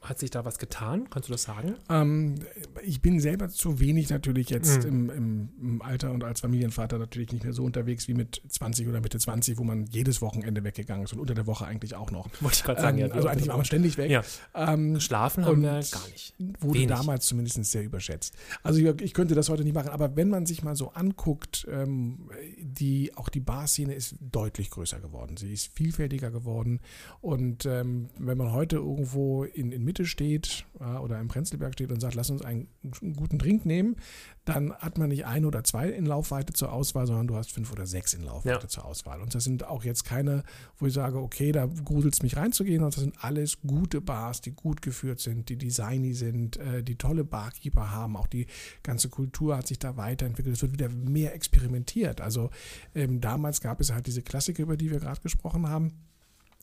hat 0.08 0.18
sich 0.18 0.30
da 0.30 0.44
was 0.44 0.58
getan? 0.58 1.08
Kannst 1.10 1.28
du 1.28 1.32
das 1.32 1.42
sagen? 1.42 1.74
Ähm, 1.88 2.36
ich 2.82 3.00
bin 3.00 3.20
selber 3.20 3.48
zu 3.48 3.80
wenig 3.80 4.10
natürlich 4.10 4.50
jetzt 4.50 4.84
mhm. 4.84 4.88
im, 4.88 5.10
im, 5.10 5.48
im, 5.60 5.82
Alter 5.82 6.12
und 6.12 6.24
als 6.24 6.40
Familienvater 6.40 6.98
natürlich 6.98 7.32
nicht 7.32 7.44
mehr 7.44 7.52
so 7.52 7.64
unterwegs 7.64 8.08
wie 8.08 8.14
mit 8.14 8.40
20 8.48 8.88
oder 8.88 9.00
Mitte 9.00 9.18
20, 9.18 9.58
wo 9.58 9.64
man 9.64 9.86
jedes 9.86 10.22
Wochenende 10.22 10.62
weggegangen 10.64 11.04
ist 11.04 11.12
und 11.12 11.20
unter 11.20 11.34
der 11.34 11.46
Woche 11.46 11.66
eigentlich 11.66 11.94
auch 11.94 12.10
noch. 12.10 12.28
Wollte 12.40 12.56
ich 12.56 12.64
gerade 12.64 12.80
sagen, 12.80 12.98
ähm, 12.98 13.08
ja. 13.08 13.14
Also 13.14 13.28
eigentlich 13.28 13.48
war 13.48 13.56
man 13.56 13.64
ständig 13.64 13.96
weg. 13.98 14.10
Ja. 14.10 14.22
Ähm, 14.54 15.00
Schlafen 15.00 15.44
haben 15.44 15.62
wir 15.62 15.68
gar 15.68 16.08
nicht. 16.08 16.34
Wurde 16.60 16.80
Wenig. 16.80 16.88
damals 16.88 17.26
zumindest 17.26 17.64
sehr 17.64 17.82
überschätzt. 17.82 18.34
Also 18.62 18.80
ich, 18.80 19.00
ich, 19.00 19.14
könnte 19.14 19.34
das 19.34 19.48
heute 19.48 19.64
nicht 19.64 19.74
machen, 19.74 19.90
aber 19.90 20.16
wenn 20.16 20.28
man 20.28 20.46
sich 20.46 20.62
mal 20.62 20.76
so 20.76 20.90
anguckt, 20.92 21.66
ähm, 21.70 22.30
die, 22.58 23.12
auch 23.16 23.28
die 23.28 23.40
Barszene 23.40 23.94
ist 23.94 24.16
deutlich 24.20 24.70
größer 24.70 25.00
geworden. 25.00 25.36
Sie 25.36 25.52
ist 25.52 25.72
vielfältiger 25.74 26.30
geworden 26.30 26.80
und 27.20 27.66
ähm, 27.66 28.08
wenn 28.18 28.38
man 28.38 28.52
heute 28.52 28.76
irgendwo 28.76 29.44
in, 29.44 29.72
in 29.72 29.84
Mitte 29.84 29.95
Mitte 29.96 30.06
steht 30.06 30.66
äh, 30.78 30.84
oder 30.84 31.18
im 31.18 31.28
Prenzlberg 31.28 31.72
steht 31.72 31.90
und 31.90 32.00
sagt, 32.00 32.14
lass 32.14 32.28
uns 32.28 32.42
einen, 32.42 32.68
einen 33.00 33.14
guten 33.14 33.38
Drink 33.38 33.64
nehmen, 33.64 33.96
dann 34.44 34.74
hat 34.74 34.98
man 34.98 35.08
nicht 35.08 35.24
ein 35.24 35.46
oder 35.46 35.64
zwei 35.64 35.88
in 35.88 36.04
Laufweite 36.04 36.52
zur 36.52 36.72
Auswahl, 36.72 37.06
sondern 37.06 37.26
du 37.26 37.36
hast 37.36 37.50
fünf 37.50 37.72
oder 37.72 37.86
sechs 37.86 38.12
in 38.12 38.22
Laufweite 38.22 38.64
ja. 38.64 38.68
zur 38.68 38.84
Auswahl. 38.84 39.22
Und 39.22 39.34
das 39.34 39.44
sind 39.44 39.64
auch 39.64 39.84
jetzt 39.84 40.04
keine, 40.04 40.42
wo 40.78 40.86
ich 40.86 40.92
sage, 40.92 41.18
okay, 41.18 41.50
da 41.50 41.66
gruselt 41.66 42.14
es 42.14 42.22
mich 42.22 42.36
reinzugehen, 42.36 42.80
sondern 42.80 42.90
das 42.90 43.00
sind 43.00 43.24
alles 43.24 43.60
gute 43.62 44.00
Bars, 44.02 44.42
die 44.42 44.52
gut 44.52 44.82
geführt 44.82 45.20
sind, 45.20 45.48
die 45.48 45.56
designy 45.56 46.12
sind, 46.12 46.58
äh, 46.58 46.82
die 46.82 46.96
tolle 46.96 47.24
Barkeeper 47.24 47.90
haben. 47.90 48.16
Auch 48.16 48.26
die 48.26 48.46
ganze 48.82 49.08
Kultur 49.08 49.56
hat 49.56 49.66
sich 49.66 49.78
da 49.78 49.96
weiterentwickelt. 49.96 50.54
Es 50.54 50.62
wird 50.62 50.74
wieder 50.74 50.90
mehr 50.90 51.34
experimentiert. 51.34 52.20
Also 52.20 52.50
ähm, 52.94 53.20
damals 53.22 53.62
gab 53.62 53.80
es 53.80 53.92
halt 53.92 54.06
diese 54.06 54.22
Klassiker, 54.22 54.62
über 54.62 54.76
die 54.76 54.90
wir 54.90 55.00
gerade 55.00 55.22
gesprochen 55.22 55.68
haben 55.68 55.92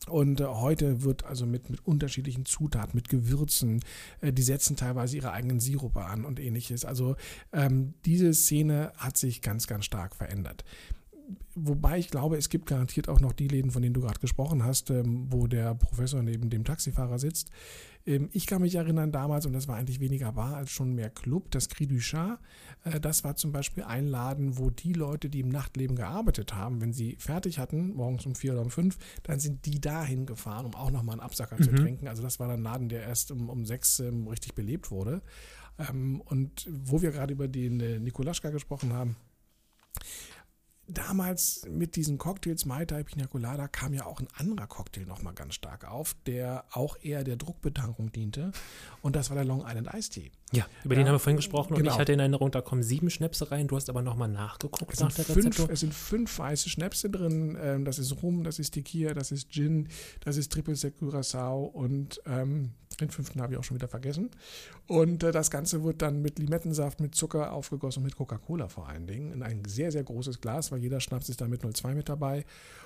und 0.08 0.40
äh, 0.40 0.44
heute 0.44 1.02
wird 1.02 1.24
also 1.24 1.46
mit, 1.46 1.70
mit 1.70 1.86
unterschiedlichen 1.86 2.44
Zutaten, 2.44 2.94
mit 2.94 3.08
Gewürzen, 3.08 3.80
äh, 4.20 4.32
die 4.32 4.42
setzen 4.42 4.76
teilweise 4.76 5.16
ihre 5.16 5.32
eigenen 5.32 5.60
Sirupe 5.60 6.04
an 6.04 6.24
und 6.24 6.40
ähnliches. 6.40 6.84
Also 6.84 7.16
ähm, 7.52 7.94
diese 8.04 8.34
Szene 8.34 8.92
hat 8.96 9.16
sich 9.16 9.40
ganz, 9.40 9.66
ganz 9.66 9.84
stark 9.84 10.14
verändert. 10.14 10.64
Wobei 11.54 11.98
ich 11.98 12.10
glaube, 12.10 12.36
es 12.36 12.48
gibt 12.48 12.66
garantiert 12.66 13.08
auch 13.08 13.20
noch 13.20 13.32
die 13.32 13.48
Läden, 13.48 13.70
von 13.70 13.80
denen 13.80 13.94
du 13.94 14.00
gerade 14.00 14.20
gesprochen 14.20 14.64
hast, 14.64 14.90
ähm, 14.90 15.26
wo 15.30 15.46
der 15.46 15.74
Professor 15.74 16.22
neben 16.22 16.50
dem 16.50 16.64
Taxifahrer 16.64 17.18
sitzt. 17.18 17.50
Ähm, 18.06 18.28
ich 18.32 18.46
kann 18.46 18.60
mich 18.60 18.74
erinnern 18.74 19.12
damals, 19.12 19.46
und 19.46 19.52
das 19.52 19.68
war 19.68 19.76
eigentlich 19.76 20.00
weniger 20.00 20.32
Bar 20.32 20.56
als 20.56 20.70
schon 20.70 20.94
mehr 20.94 21.10
Club, 21.10 21.50
das 21.50 21.68
Cri 21.68 21.86
du 21.86 21.98
Chat. 21.98 22.38
Äh, 22.84 23.00
das 23.00 23.24
war 23.24 23.36
zum 23.36 23.52
Beispiel 23.52 23.84
ein 23.84 24.06
Laden, 24.06 24.58
wo 24.58 24.68
die 24.70 24.92
Leute, 24.92 25.30
die 25.30 25.40
im 25.40 25.48
Nachtleben 25.48 25.96
gearbeitet 25.96 26.54
haben, 26.54 26.80
wenn 26.80 26.92
sie 26.92 27.16
fertig 27.18 27.58
hatten, 27.58 27.94
morgens 27.94 28.26
um 28.26 28.34
vier 28.34 28.52
oder 28.52 28.62
um 28.62 28.70
fünf, 28.70 28.98
dann 29.22 29.40
sind 29.40 29.64
die 29.64 29.80
dahin 29.80 30.26
gefahren, 30.26 30.66
um 30.66 30.74
auch 30.74 30.90
nochmal 30.90 31.14
einen 31.14 31.22
Absacker 31.22 31.56
mhm. 31.56 31.62
zu 31.62 31.74
trinken. 31.74 32.08
Also 32.08 32.22
das 32.22 32.38
war 32.40 32.48
dann 32.48 32.60
ein 32.60 32.64
Laden, 32.64 32.88
der 32.88 33.02
erst 33.02 33.30
um, 33.30 33.48
um 33.48 33.64
sechs 33.64 34.00
ähm, 34.00 34.28
richtig 34.28 34.54
belebt 34.54 34.90
wurde. 34.90 35.22
Und 36.26 36.68
wo 36.70 37.02
wir 37.02 37.10
gerade 37.10 37.32
über 37.32 37.48
den 37.48 37.80
äh, 37.80 37.98
Nikolaschka 37.98 38.50
gesprochen 38.50 38.92
haben, 38.92 39.16
damals 40.88 41.66
mit 41.68 41.96
diesen 41.96 42.18
Cocktails 42.18 42.64
Mai 42.64 42.84
Tai 42.84 43.02
Pina 43.04 43.26
Colada 43.26 43.68
kam 43.68 43.94
ja 43.94 44.06
auch 44.06 44.20
ein 44.20 44.28
anderer 44.36 44.66
Cocktail 44.66 45.06
nochmal 45.06 45.34
ganz 45.34 45.54
stark 45.54 45.84
auf, 45.84 46.14
der 46.26 46.64
auch 46.72 46.96
eher 47.00 47.24
der 47.24 47.36
Druckbetankung 47.36 48.12
diente. 48.12 48.52
Und 49.02 49.16
das 49.16 49.30
war 49.30 49.36
der 49.36 49.44
Long 49.44 49.64
Island 49.66 49.88
Iced 49.94 50.12
Tea. 50.12 50.30
Ja, 50.52 50.66
über 50.84 50.94
ja, 50.94 51.00
den 51.00 51.08
haben 51.08 51.14
wir 51.14 51.18
vorhin 51.18 51.36
gesprochen 51.36 51.74
genau. 51.74 51.88
und 51.88 51.94
ich 51.94 51.98
hatte 51.98 52.12
in 52.12 52.20
Erinnerung, 52.20 52.50
da 52.50 52.60
kommen 52.60 52.82
sieben 52.82 53.10
Schnäpse 53.10 53.50
rein. 53.50 53.66
Du 53.66 53.76
hast 53.76 53.88
aber 53.90 54.02
nochmal 54.02 54.28
nachgeguckt 54.28 54.92
es 54.92 55.00
nach 55.00 55.12
der 55.12 55.24
fünf, 55.24 55.68
Es 55.68 55.80
sind 55.80 55.94
fünf 55.94 56.38
weiße 56.38 56.68
Schnäpse 56.68 57.10
drin. 57.10 57.58
Ähm, 57.60 57.84
das 57.84 57.98
ist 57.98 58.22
Rum, 58.22 58.44
das 58.44 58.58
ist 58.58 58.70
Tequila, 58.72 59.14
das 59.14 59.32
ist 59.32 59.50
Gin, 59.50 59.88
das 60.20 60.36
ist 60.36 60.52
Triple 60.52 60.76
Sec 60.76 60.98
Curacao 60.98 61.64
und 61.64 62.20
ähm, 62.26 62.72
den 63.00 63.10
fünften 63.10 63.40
habe 63.40 63.52
ich 63.52 63.58
auch 63.58 63.64
schon 63.64 63.76
wieder 63.76 63.88
vergessen. 63.88 64.30
Und 64.86 65.22
äh, 65.22 65.32
das 65.32 65.50
Ganze 65.50 65.82
wird 65.84 66.02
dann 66.02 66.20
mit 66.20 66.38
Limettensaft, 66.38 67.00
mit 67.00 67.14
Zucker 67.14 67.52
aufgegossen 67.52 68.00
und 68.00 68.04
mit 68.04 68.16
Coca-Cola 68.16 68.68
vor 68.68 68.88
allen 68.88 69.06
Dingen 69.06 69.32
in 69.32 69.42
ein 69.42 69.64
sehr, 69.66 69.90
sehr 69.90 70.04
großes 70.04 70.40
Glas, 70.40 70.72
weil 70.72 70.80
jeder 70.80 71.00
Schnaps 71.00 71.28
ist 71.28 71.40
da 71.40 71.48
mit 71.48 71.62
0,2 71.62 71.94
mit 71.94 72.08
dabei. 72.08 72.44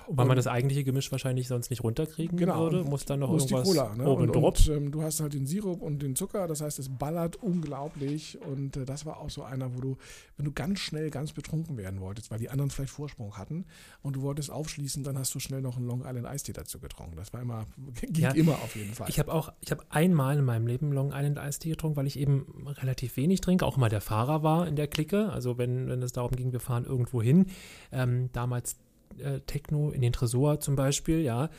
Weil 0.09 0.27
man 0.27 0.37
das 0.37 0.47
eigentliche 0.47 0.85
Gemisch 0.85 1.11
wahrscheinlich 1.13 1.49
sonst 1.49 1.71
nicht 1.71 1.83
runterkriegen 1.83 2.39
genau, 2.39 2.61
würde, 2.61 2.85
muss 2.85 3.05
dann 3.05 3.21
noch 3.21 3.31
muss 3.31 3.51
irgendwas 3.51 3.69
die 3.69 3.79
Cola, 3.79 3.95
ne? 3.95 4.09
oben 4.09 4.31
und, 4.31 4.37
und 4.37 4.69
ähm, 4.69 4.91
Du 4.91 5.03
hast 5.03 5.21
halt 5.21 5.35
den 5.35 5.47
Sirup 5.47 5.83
und 5.83 6.01
den 6.01 6.17
Zucker, 6.17 6.47
das 6.47 6.61
heißt, 6.61 6.79
es 6.79 6.89
ballert 6.89 7.37
unglaublich 7.49 8.39
und 8.41 8.77
äh, 8.77 8.85
das 8.85 9.07
war 9.07 9.19
auch 9.19 9.31
so 9.31 9.43
einer, 9.43 9.75
wo 9.75 9.81
du, 9.81 9.97
wenn 10.37 10.45
du 10.45 10.53
ganz 10.53 10.81
schnell 10.81 11.11
ganz 11.11 11.33
betrunken 11.33 11.77
werden 11.77 12.01
wolltest, 12.01 12.31
weil 12.31 12.39
die 12.39 12.51
anderen 12.51 12.71
vielleicht 12.71 12.93
Vorsprung 12.93 13.37
hatten 13.37 13.65
und 14.03 14.17
du 14.17 14.23
wolltest 14.23 14.51
aufschließen, 14.51 15.03
dann 15.03 15.19
hast 15.19 15.35
du 15.35 15.41
schnell 15.41 15.63
noch 15.63 15.77
einen 15.77 15.87
Long 15.87 16.05
Island 16.05 16.27
Eistee 16.27 16.53
dazu 16.53 16.79
getrunken. 16.79 17.17
Das 17.17 17.33
war 17.33 17.41
immer, 17.41 17.67
ging 18.03 18.23
ja, 18.23 18.31
immer 18.33 18.53
auf 18.53 18.77
jeden 18.77 18.95
Fall. 18.95 19.09
Ich 19.09 19.19
habe 19.19 19.33
auch, 19.33 19.53
ich 19.61 19.71
habe 19.71 19.85
einmal 19.91 20.39
in 20.39 20.45
meinem 20.45 20.67
Leben 20.67 20.93
Long 20.93 21.13
Island 21.15 21.39
Eistee 21.39 21.71
getrunken, 21.71 21.97
weil 21.97 22.07
ich 22.07 22.19
eben 22.19 22.67
relativ 22.67 23.17
wenig 23.17 23.41
trinke, 23.41 23.65
auch 23.65 23.77
mal 23.77 23.89
der 23.89 24.01
Fahrer 24.01 24.43
war 24.43 24.67
in 24.69 24.77
der 24.77 24.89
Clique, 24.89 25.31
also 25.31 25.59
wenn, 25.59 25.89
wenn 25.89 26.03
es 26.03 26.13
darum 26.13 26.33
ging, 26.33 26.53
wir 26.53 26.61
fahren 26.61 26.85
irgendwo 26.85 27.23
hin, 27.23 27.47
ähm, 27.93 28.31
damals 28.33 28.77
äh, 29.19 29.41
Techno 29.41 29.91
in 29.91 30.01
den 30.01 30.13
Tresor 30.13 30.61
zum 30.61 30.77
Beispiel, 30.77 31.21
ja. 31.21 31.51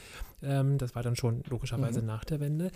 Ähm, 0.41 0.78
das 0.78 0.95
war 0.95 1.04
dann 1.04 1.15
schon 1.15 1.43
logischerweise 1.49 2.02
mhm. 2.02 2.08
nach 2.08 2.23
der 2.23 2.39
Wende. 2.39 2.71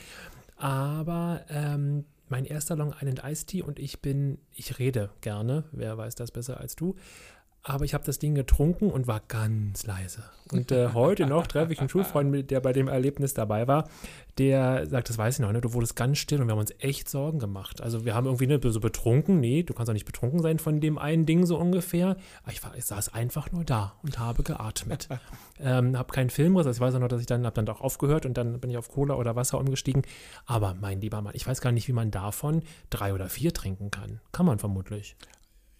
Aber 0.58 1.42
ähm, 1.50 2.06
mein 2.30 2.46
erster 2.46 2.76
Long 2.76 2.94
Island 3.00 3.22
Iced 3.24 3.48
Tea 3.48 3.64
und 3.64 3.80
ich 3.80 4.02
bin, 4.02 4.40
ich 4.52 4.80
rede 4.80 5.10
gerne, 5.22 5.66
wer 5.72 5.98
weiß 5.98 6.16
das 6.16 6.32
besser 6.32 6.60
als 6.60 6.76
du. 6.76 6.96
Aber 7.66 7.86
ich 7.86 7.94
habe 7.94 8.04
das 8.04 8.20
Ding 8.20 8.36
getrunken 8.36 8.92
und 8.92 9.08
war 9.08 9.22
ganz 9.30 9.86
leise. 9.86 10.26
Und 10.52 10.74
äh, 10.74 10.90
heute 10.94 11.26
noch 11.26 11.48
treffe 11.48 11.72
ich 11.72 11.80
einen 11.80 11.88
Schulfreund, 11.88 12.52
der 12.52 12.60
bei 12.60 12.74
dem 12.74 12.90
Erlebnis 12.90 13.34
dabei 13.34 13.70
war. 13.70 13.90
Der 14.38 14.86
sagt, 14.86 15.08
das 15.08 15.18
weiß 15.18 15.36
ich 15.36 15.40
noch, 15.40 15.52
ne? 15.54 15.62
du 15.62 15.72
wurdest 15.72 15.96
ganz 15.96 16.18
still 16.18 16.42
und 16.42 16.48
wir 16.48 16.52
haben 16.52 16.60
uns 16.60 16.74
echt 16.80 17.08
Sorgen 17.08 17.40
gemacht. 17.40 17.80
Also 17.80 18.04
wir 18.04 18.16
haben 18.16 18.26
irgendwie 18.26 18.48
ne, 18.48 18.60
so 18.62 18.82
betrunken. 18.82 19.40
Nee, 19.40 19.64
du 19.64 19.74
kannst 19.74 19.90
auch 19.90 19.94
nicht 19.94 20.06
betrunken 20.06 20.42
sein 20.42 20.60
von 20.60 20.82
dem 20.82 20.98
einen 20.98 21.26
Ding 21.26 21.46
so 21.46 21.58
ungefähr. 21.58 22.18
Aber 22.44 22.52
ich, 22.52 22.62
war, 22.64 22.76
ich 22.76 22.84
saß 22.84 23.14
einfach 23.14 23.50
nur 23.54 23.64
da 23.64 23.94
und 24.04 24.20
habe 24.20 24.44
geatmet. 24.44 25.08
ähm, 25.62 25.98
habe 25.98 26.12
keinen 26.12 26.32
Filmriss. 26.32 26.68
Also 26.68 26.78
ich 26.78 26.82
weiß 26.82 26.96
auch 26.96 27.00
noch, 27.00 27.08
dass 27.08 27.22
ich 27.22 27.28
dann, 27.28 27.46
habe 27.46 27.56
dann 27.56 27.74
auch 27.74 27.80
aufgehört 27.80 28.26
und 28.26 28.38
dann 28.38 28.60
bin 28.60 28.72
ich 28.72 28.78
auf 28.78 28.90
Cola 28.90 29.16
oder 29.16 29.38
Wasser 29.38 29.58
umgestiegen. 29.58 30.02
Aber 30.46 30.74
mein 30.74 31.00
lieber 31.00 31.22
Mann, 31.22 31.34
ich 31.34 31.48
weiß 31.48 31.62
gar 31.62 31.72
nicht, 31.72 31.88
wie 31.88 31.94
man 31.94 32.12
davon 32.12 32.64
drei 32.90 33.14
oder 33.14 33.30
vier 33.30 33.54
trinken 33.54 33.90
kann. 33.90 34.20
Kann 34.34 34.46
man 34.46 34.60
vermutlich. 34.60 35.16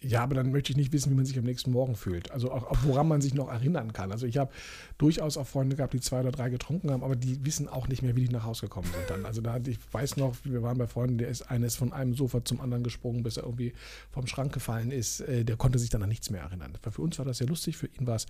Ja, 0.06 0.22
aber 0.22 0.34
dann 0.34 0.52
möchte 0.52 0.70
ich 0.70 0.76
nicht 0.76 0.92
wissen, 0.92 1.10
wie 1.10 1.14
man 1.14 1.24
sich 1.24 1.38
am 1.38 1.44
nächsten 1.44 1.70
Morgen 1.70 1.96
fühlt. 1.96 2.30
Also 2.30 2.52
auch, 2.52 2.64
auch 2.64 2.76
woran 2.82 3.08
man 3.08 3.22
sich 3.22 3.32
noch 3.32 3.48
erinnern 3.48 3.94
kann. 3.94 4.12
Also 4.12 4.26
ich 4.26 4.36
habe 4.36 4.52
durchaus 4.98 5.38
auch 5.38 5.46
Freunde 5.46 5.76
gehabt, 5.76 5.94
die 5.94 6.00
zwei 6.00 6.20
oder 6.20 6.30
drei 6.30 6.50
getrunken 6.50 6.90
haben, 6.90 7.02
aber 7.02 7.16
die 7.16 7.44
wissen 7.46 7.68
auch 7.68 7.88
nicht 7.88 8.02
mehr, 8.02 8.14
wie 8.14 8.26
die 8.26 8.32
nach 8.32 8.44
Hause 8.44 8.62
gekommen 8.62 8.88
sind 8.92 9.08
dann. 9.08 9.24
Also 9.24 9.40
da 9.40 9.58
ich 9.66 9.78
weiß 9.92 10.16
noch, 10.18 10.36
wir 10.44 10.62
waren 10.62 10.76
bei 10.76 10.86
Freunden, 10.86 11.16
der 11.16 11.28
ist 11.28 11.42
eines 11.42 11.76
von 11.76 11.92
einem 11.94 12.14
Sofa 12.14 12.44
zum 12.44 12.60
anderen 12.60 12.84
gesprungen, 12.84 13.22
bis 13.22 13.38
er 13.38 13.44
irgendwie 13.44 13.72
vom 14.10 14.26
Schrank 14.26 14.52
gefallen 14.52 14.90
ist. 14.90 15.20
Äh, 15.20 15.44
der 15.44 15.56
konnte 15.56 15.78
sich 15.78 15.88
dann 15.88 16.02
an 16.02 16.10
nichts 16.10 16.28
mehr 16.28 16.42
erinnern. 16.42 16.76
Für 16.82 17.00
uns 17.00 17.18
war 17.18 17.24
das 17.24 17.38
sehr 17.38 17.48
lustig, 17.48 17.78
für 17.78 17.86
ihn 17.86 18.06
war 18.06 18.16
es 18.16 18.26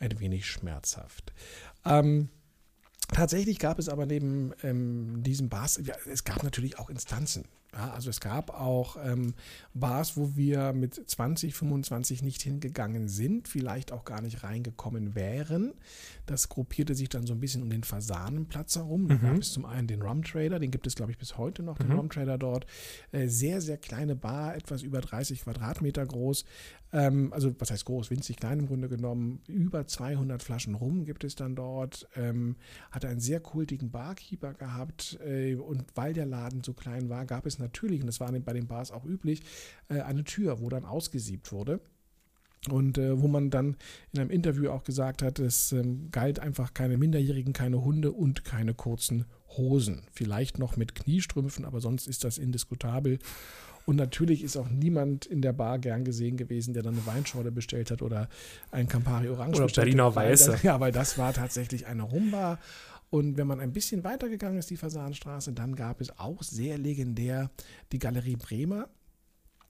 ein 0.00 0.18
wenig 0.18 0.46
schmerzhaft. 0.46 1.32
Ähm, 1.84 2.28
Tatsächlich 3.12 3.58
gab 3.58 3.78
es 3.78 3.90
aber 3.90 4.06
neben 4.06 4.52
ähm, 4.62 5.22
diesen 5.22 5.50
Bars, 5.50 5.78
ja, 5.84 5.94
es 6.10 6.24
gab 6.24 6.42
natürlich 6.42 6.78
auch 6.78 6.88
Instanzen. 6.88 7.44
Ja, 7.74 7.90
also 7.92 8.10
es 8.10 8.20
gab 8.20 8.50
auch 8.50 8.96
ähm, 9.02 9.32
Bars, 9.72 10.16
wo 10.18 10.36
wir 10.36 10.74
mit 10.74 10.94
20, 10.94 11.54
25 11.54 12.22
nicht 12.22 12.42
hingegangen 12.42 13.08
sind, 13.08 13.48
vielleicht 13.48 13.92
auch 13.92 14.04
gar 14.04 14.20
nicht 14.20 14.44
reingekommen 14.44 15.14
wären. 15.14 15.72
Das 16.26 16.50
gruppierte 16.50 16.94
sich 16.94 17.08
dann 17.08 17.26
so 17.26 17.32
ein 17.32 17.40
bisschen 17.40 17.62
um 17.62 17.70
den 17.70 17.82
Fasanenplatz 17.82 18.76
herum. 18.76 19.08
Da 19.08 19.14
mhm. 19.14 19.20
gab 19.20 19.36
es 19.38 19.52
zum 19.52 19.64
einen 19.64 19.86
den 19.86 20.02
Rum 20.02 20.22
Trader, 20.22 20.58
den 20.58 20.70
gibt 20.70 20.86
es, 20.86 20.96
glaube 20.96 21.12
ich, 21.12 21.18
bis 21.18 21.38
heute 21.38 21.62
noch, 21.62 21.78
den 21.78 21.88
mhm. 21.88 21.96
Rum 21.96 22.10
Trader 22.10 22.36
dort. 22.36 22.66
Äh, 23.10 23.28
sehr, 23.28 23.62
sehr 23.62 23.78
kleine 23.78 24.16
Bar, 24.16 24.54
etwas 24.54 24.82
über 24.82 25.00
30 25.00 25.42
Quadratmeter 25.42 26.04
groß. 26.04 26.44
Ähm, 26.92 27.32
also, 27.32 27.54
was 27.58 27.70
heißt 27.70 27.86
groß? 27.86 28.10
Winzig 28.10 28.36
klein 28.36 28.60
im 28.60 28.66
Grunde 28.66 28.88
genommen. 28.88 29.40
Über 29.46 29.86
200 29.86 30.42
Flaschen 30.42 30.74
Rum 30.74 31.04
gibt 31.04 31.24
es 31.24 31.34
dann 31.34 31.56
dort. 31.56 32.08
Ähm, 32.16 32.56
hatte 32.90 33.08
einen 33.08 33.20
sehr 33.20 33.40
kultigen 33.40 33.90
Barkeeper 33.90 34.54
gehabt. 34.54 35.18
Äh, 35.24 35.54
und 35.54 35.84
weil 35.94 36.12
der 36.12 36.26
Laden 36.26 36.62
so 36.62 36.74
klein 36.74 37.08
war, 37.08 37.24
gab 37.24 37.46
es 37.46 37.58
natürlich, 37.58 38.00
und 38.00 38.06
das 38.06 38.20
war 38.20 38.30
bei 38.32 38.52
den 38.52 38.66
Bars 38.66 38.90
auch 38.90 39.04
üblich, 39.04 39.42
äh, 39.88 40.00
eine 40.00 40.24
Tür, 40.24 40.60
wo 40.60 40.68
dann 40.68 40.84
ausgesiebt 40.84 41.50
wurde. 41.52 41.80
Und 42.70 42.96
äh, 42.96 43.20
wo 43.20 43.26
man 43.26 43.50
dann 43.50 43.76
in 44.12 44.20
einem 44.20 44.30
Interview 44.30 44.70
auch 44.70 44.84
gesagt 44.84 45.22
hat, 45.22 45.40
es 45.40 45.72
ähm, 45.72 46.10
galt 46.12 46.38
einfach 46.38 46.74
keine 46.74 46.96
Minderjährigen, 46.96 47.52
keine 47.52 47.82
Hunde 47.82 48.12
und 48.12 48.44
keine 48.44 48.72
kurzen 48.72 49.24
Hosen. 49.56 50.06
Vielleicht 50.12 50.58
noch 50.58 50.76
mit 50.76 50.94
Kniestrümpfen, 50.94 51.64
aber 51.64 51.80
sonst 51.80 52.06
ist 52.06 52.22
das 52.22 52.38
indiskutabel. 52.38 53.18
Und 53.84 53.96
natürlich 53.96 54.42
ist 54.42 54.56
auch 54.56 54.68
niemand 54.68 55.26
in 55.26 55.42
der 55.42 55.52
Bar 55.52 55.78
gern 55.78 56.04
gesehen 56.04 56.36
gewesen, 56.36 56.74
der 56.74 56.82
dann 56.82 56.94
eine 56.94 57.06
Weinschorle 57.06 57.50
bestellt 57.50 57.90
hat 57.90 58.02
oder 58.02 58.28
ein 58.70 58.88
Campari 58.88 59.28
Orange 59.28 59.56
oder 59.56 59.64
bestellt 59.64 59.86
Berliner 59.86 60.14
Weiße. 60.14 60.58
Ja, 60.62 60.78
weil 60.80 60.92
das 60.92 61.18
war 61.18 61.32
tatsächlich 61.32 61.86
eine 61.86 62.02
Rumbar. 62.02 62.58
Und 63.10 63.36
wenn 63.36 63.46
man 63.46 63.60
ein 63.60 63.72
bisschen 63.72 64.04
weitergegangen 64.04 64.58
ist, 64.58 64.70
die 64.70 64.76
Fasanstraße, 64.76 65.52
dann 65.52 65.76
gab 65.76 66.00
es 66.00 66.18
auch 66.18 66.42
sehr 66.42 66.78
legendär 66.78 67.50
die 67.92 67.98
Galerie 67.98 68.36
Bremer. 68.36 68.88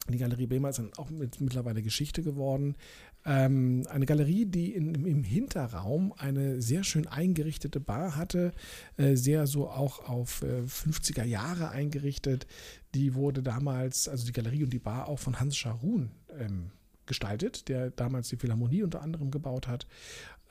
Die 0.09 0.19
Galerie 0.19 0.47
Bremer 0.47 0.71
ist 0.71 0.79
dann 0.79 0.93
auch 0.97 1.11
mit, 1.11 1.41
mittlerweile 1.41 1.83
Geschichte 1.83 2.23
geworden. 2.23 2.77
Ähm, 3.25 3.85
eine 3.89 4.05
Galerie, 4.05 4.47
die 4.47 4.75
in, 4.75 5.07
im 5.07 5.23
Hinterraum 5.23 6.13
eine 6.17 6.61
sehr 6.61 6.83
schön 6.83 7.07
eingerichtete 7.07 7.79
Bar 7.79 8.17
hatte, 8.17 8.53
äh, 8.97 9.15
sehr 9.15 9.47
so 9.47 9.69
auch 9.69 10.09
auf 10.09 10.43
äh, 10.43 10.63
50er 10.63 11.25
Jahre 11.25 11.71
eingerichtet. 11.71 12.49
Die 12.95 13.15
wurde 13.15 13.43
damals, 13.43 14.09
also 14.09 14.27
die 14.27 14.33
Galerie 14.33 14.65
und 14.65 14.73
die 14.73 14.81
Bar 14.81 15.09
auch 15.09 15.21
von 15.21 15.39
Hans 15.39 15.57
Scharun 15.57 16.11
ähm, 16.37 16.73
gestaltet, 17.07 17.69
der 17.69 17.91
damals 17.91 18.29
die 18.29 18.37
Philharmonie 18.37 18.83
unter 18.83 19.03
anderem 19.03 19.31
gebaut 19.31 19.69
hat 19.69 19.87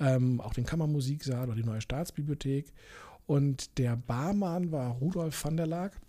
ähm, 0.02 0.42
auch 0.42 0.54
den 0.54 0.66
Kammermusiksaal 0.66 1.46
oder 1.46 1.56
die 1.56 1.64
neue 1.64 1.82
Staatsbibliothek. 1.82 2.74
Und 3.28 3.78
der 3.78 3.96
Barmann 3.96 4.72
war 4.72 4.92
Rudolf 4.94 5.46
van 5.46 5.56
der 5.56 5.68
Laak 5.68 6.02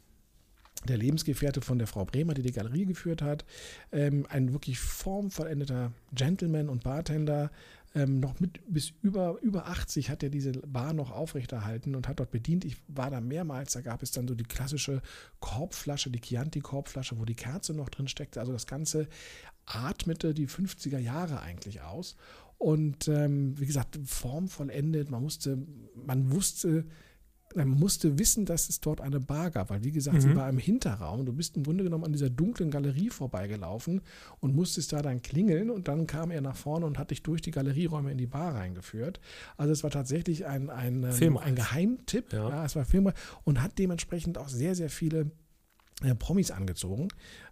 der 0.88 0.96
Lebensgefährte 0.96 1.60
von 1.60 1.78
der 1.78 1.86
Frau 1.86 2.04
Bremer, 2.04 2.34
die 2.34 2.42
die 2.42 2.52
Galerie 2.52 2.86
geführt 2.86 3.22
hat, 3.22 3.44
ähm, 3.92 4.26
ein 4.28 4.52
wirklich 4.52 4.78
formvollendeter 4.78 5.92
Gentleman 6.12 6.68
und 6.68 6.82
Bartender, 6.82 7.50
ähm, 7.94 8.20
noch 8.20 8.40
mit 8.40 8.60
bis 8.72 8.92
über, 9.02 9.38
über 9.42 9.66
80 9.66 10.08
hat 10.08 10.22
er 10.22 10.30
diese 10.30 10.52
Bar 10.52 10.94
noch 10.94 11.10
aufrechterhalten 11.10 11.94
und 11.94 12.08
hat 12.08 12.20
dort 12.20 12.30
bedient. 12.30 12.64
Ich 12.64 12.76
war 12.88 13.10
da 13.10 13.20
mehrmals, 13.20 13.72
da 13.72 13.82
gab 13.82 14.02
es 14.02 14.12
dann 14.12 14.26
so 14.26 14.34
die 14.34 14.44
klassische 14.44 15.02
Korbflasche, 15.40 16.10
die 16.10 16.20
Chianti-Korbflasche, 16.20 17.18
wo 17.18 17.24
die 17.24 17.34
Kerze 17.34 17.74
noch 17.74 17.90
drin 17.90 18.08
steckte. 18.08 18.40
Also 18.40 18.52
das 18.52 18.66
Ganze 18.66 19.08
atmete 19.66 20.32
die 20.32 20.48
50er 20.48 20.98
Jahre 20.98 21.40
eigentlich 21.40 21.82
aus. 21.82 22.16
Und 22.56 23.08
ähm, 23.08 23.58
wie 23.58 23.66
gesagt, 23.66 23.98
formvollendet. 24.04 25.10
Man 25.10 25.22
musste, 25.22 25.58
man 25.94 26.32
wusste, 26.32 26.86
man 27.54 27.68
musste 27.68 28.18
wissen, 28.18 28.44
dass 28.44 28.68
es 28.68 28.80
dort 28.80 29.00
eine 29.00 29.20
Bar 29.20 29.50
gab, 29.50 29.70
weil 29.70 29.84
wie 29.84 29.92
gesagt, 29.92 30.16
mhm. 30.16 30.20
sie 30.20 30.36
war 30.36 30.48
im 30.48 30.58
Hinterraum. 30.58 31.24
Du 31.26 31.32
bist 31.32 31.56
im 31.56 31.64
Grunde 31.64 31.84
genommen 31.84 32.04
an 32.04 32.12
dieser 32.12 32.30
dunklen 32.30 32.70
Galerie 32.70 33.10
vorbeigelaufen 33.10 34.00
und 34.40 34.54
musstest 34.54 34.92
da 34.92 35.02
dann 35.02 35.22
klingeln 35.22 35.70
und 35.70 35.88
dann 35.88 36.06
kam 36.06 36.30
er 36.30 36.40
nach 36.40 36.56
vorne 36.56 36.86
und 36.86 36.98
hat 36.98 37.10
dich 37.10 37.22
durch 37.22 37.42
die 37.42 37.50
Galerieräume 37.50 38.10
in 38.10 38.18
die 38.18 38.26
Bar 38.26 38.54
reingeführt. 38.54 39.20
Also 39.56 39.72
es 39.72 39.82
war 39.82 39.90
tatsächlich 39.90 40.46
ein, 40.46 40.70
ein, 40.70 41.04
ähm, 41.20 41.36
ein 41.36 41.54
Geheimtipp. 41.54 42.32
Ja. 42.32 42.48
ja. 42.48 42.64
es 42.64 42.76
war 42.76 42.84
Film 42.84 43.10
und 43.44 43.62
hat 43.62 43.78
dementsprechend 43.78 44.38
auch 44.38 44.48
sehr, 44.48 44.74
sehr 44.74 44.90
viele 44.90 45.30
Promis 46.18 46.50
angezogen. 46.50 47.09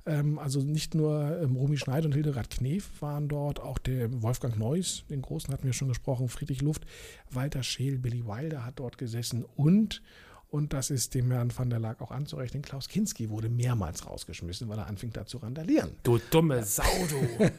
Ähm, 0.06 0.38
also 0.38 0.60
nicht 0.60 0.94
nur 0.94 1.40
ähm, 1.40 1.56
Romy 1.56 1.76
Schneider 1.76 2.06
und 2.06 2.12
Hildegard 2.12 2.50
Knef 2.50 2.88
waren 3.00 3.28
dort, 3.28 3.60
auch 3.60 3.78
der 3.78 4.22
Wolfgang 4.22 4.58
Neuss, 4.58 5.04
den 5.08 5.22
Großen 5.22 5.52
hatten 5.52 5.64
wir 5.64 5.72
schon 5.72 5.88
gesprochen, 5.88 6.28
Friedrich 6.28 6.62
Luft, 6.62 6.86
Walter 7.30 7.62
Scheel, 7.62 7.98
Billy 7.98 8.26
Wilder 8.26 8.64
hat 8.64 8.78
dort 8.78 8.98
gesessen 8.98 9.44
und 9.56 10.02
und 10.50 10.72
das 10.72 10.90
ist 10.90 11.14
dem 11.14 11.30
Herrn 11.30 11.56
van 11.56 11.70
der 11.70 11.78
Laak 11.78 12.00
auch 12.02 12.10
anzurechnen. 12.10 12.62
Klaus 12.62 12.88
Kinski 12.88 13.30
wurde 13.30 13.48
mehrmals 13.48 14.04
rausgeschmissen, 14.04 14.68
weil 14.68 14.78
er 14.78 14.88
anfing 14.88 15.12
da 15.12 15.24
zu 15.24 15.38
randalieren. 15.38 15.92
Du 16.02 16.18
dumme 16.30 16.64
Sau, 16.64 16.82
du. 17.08 17.50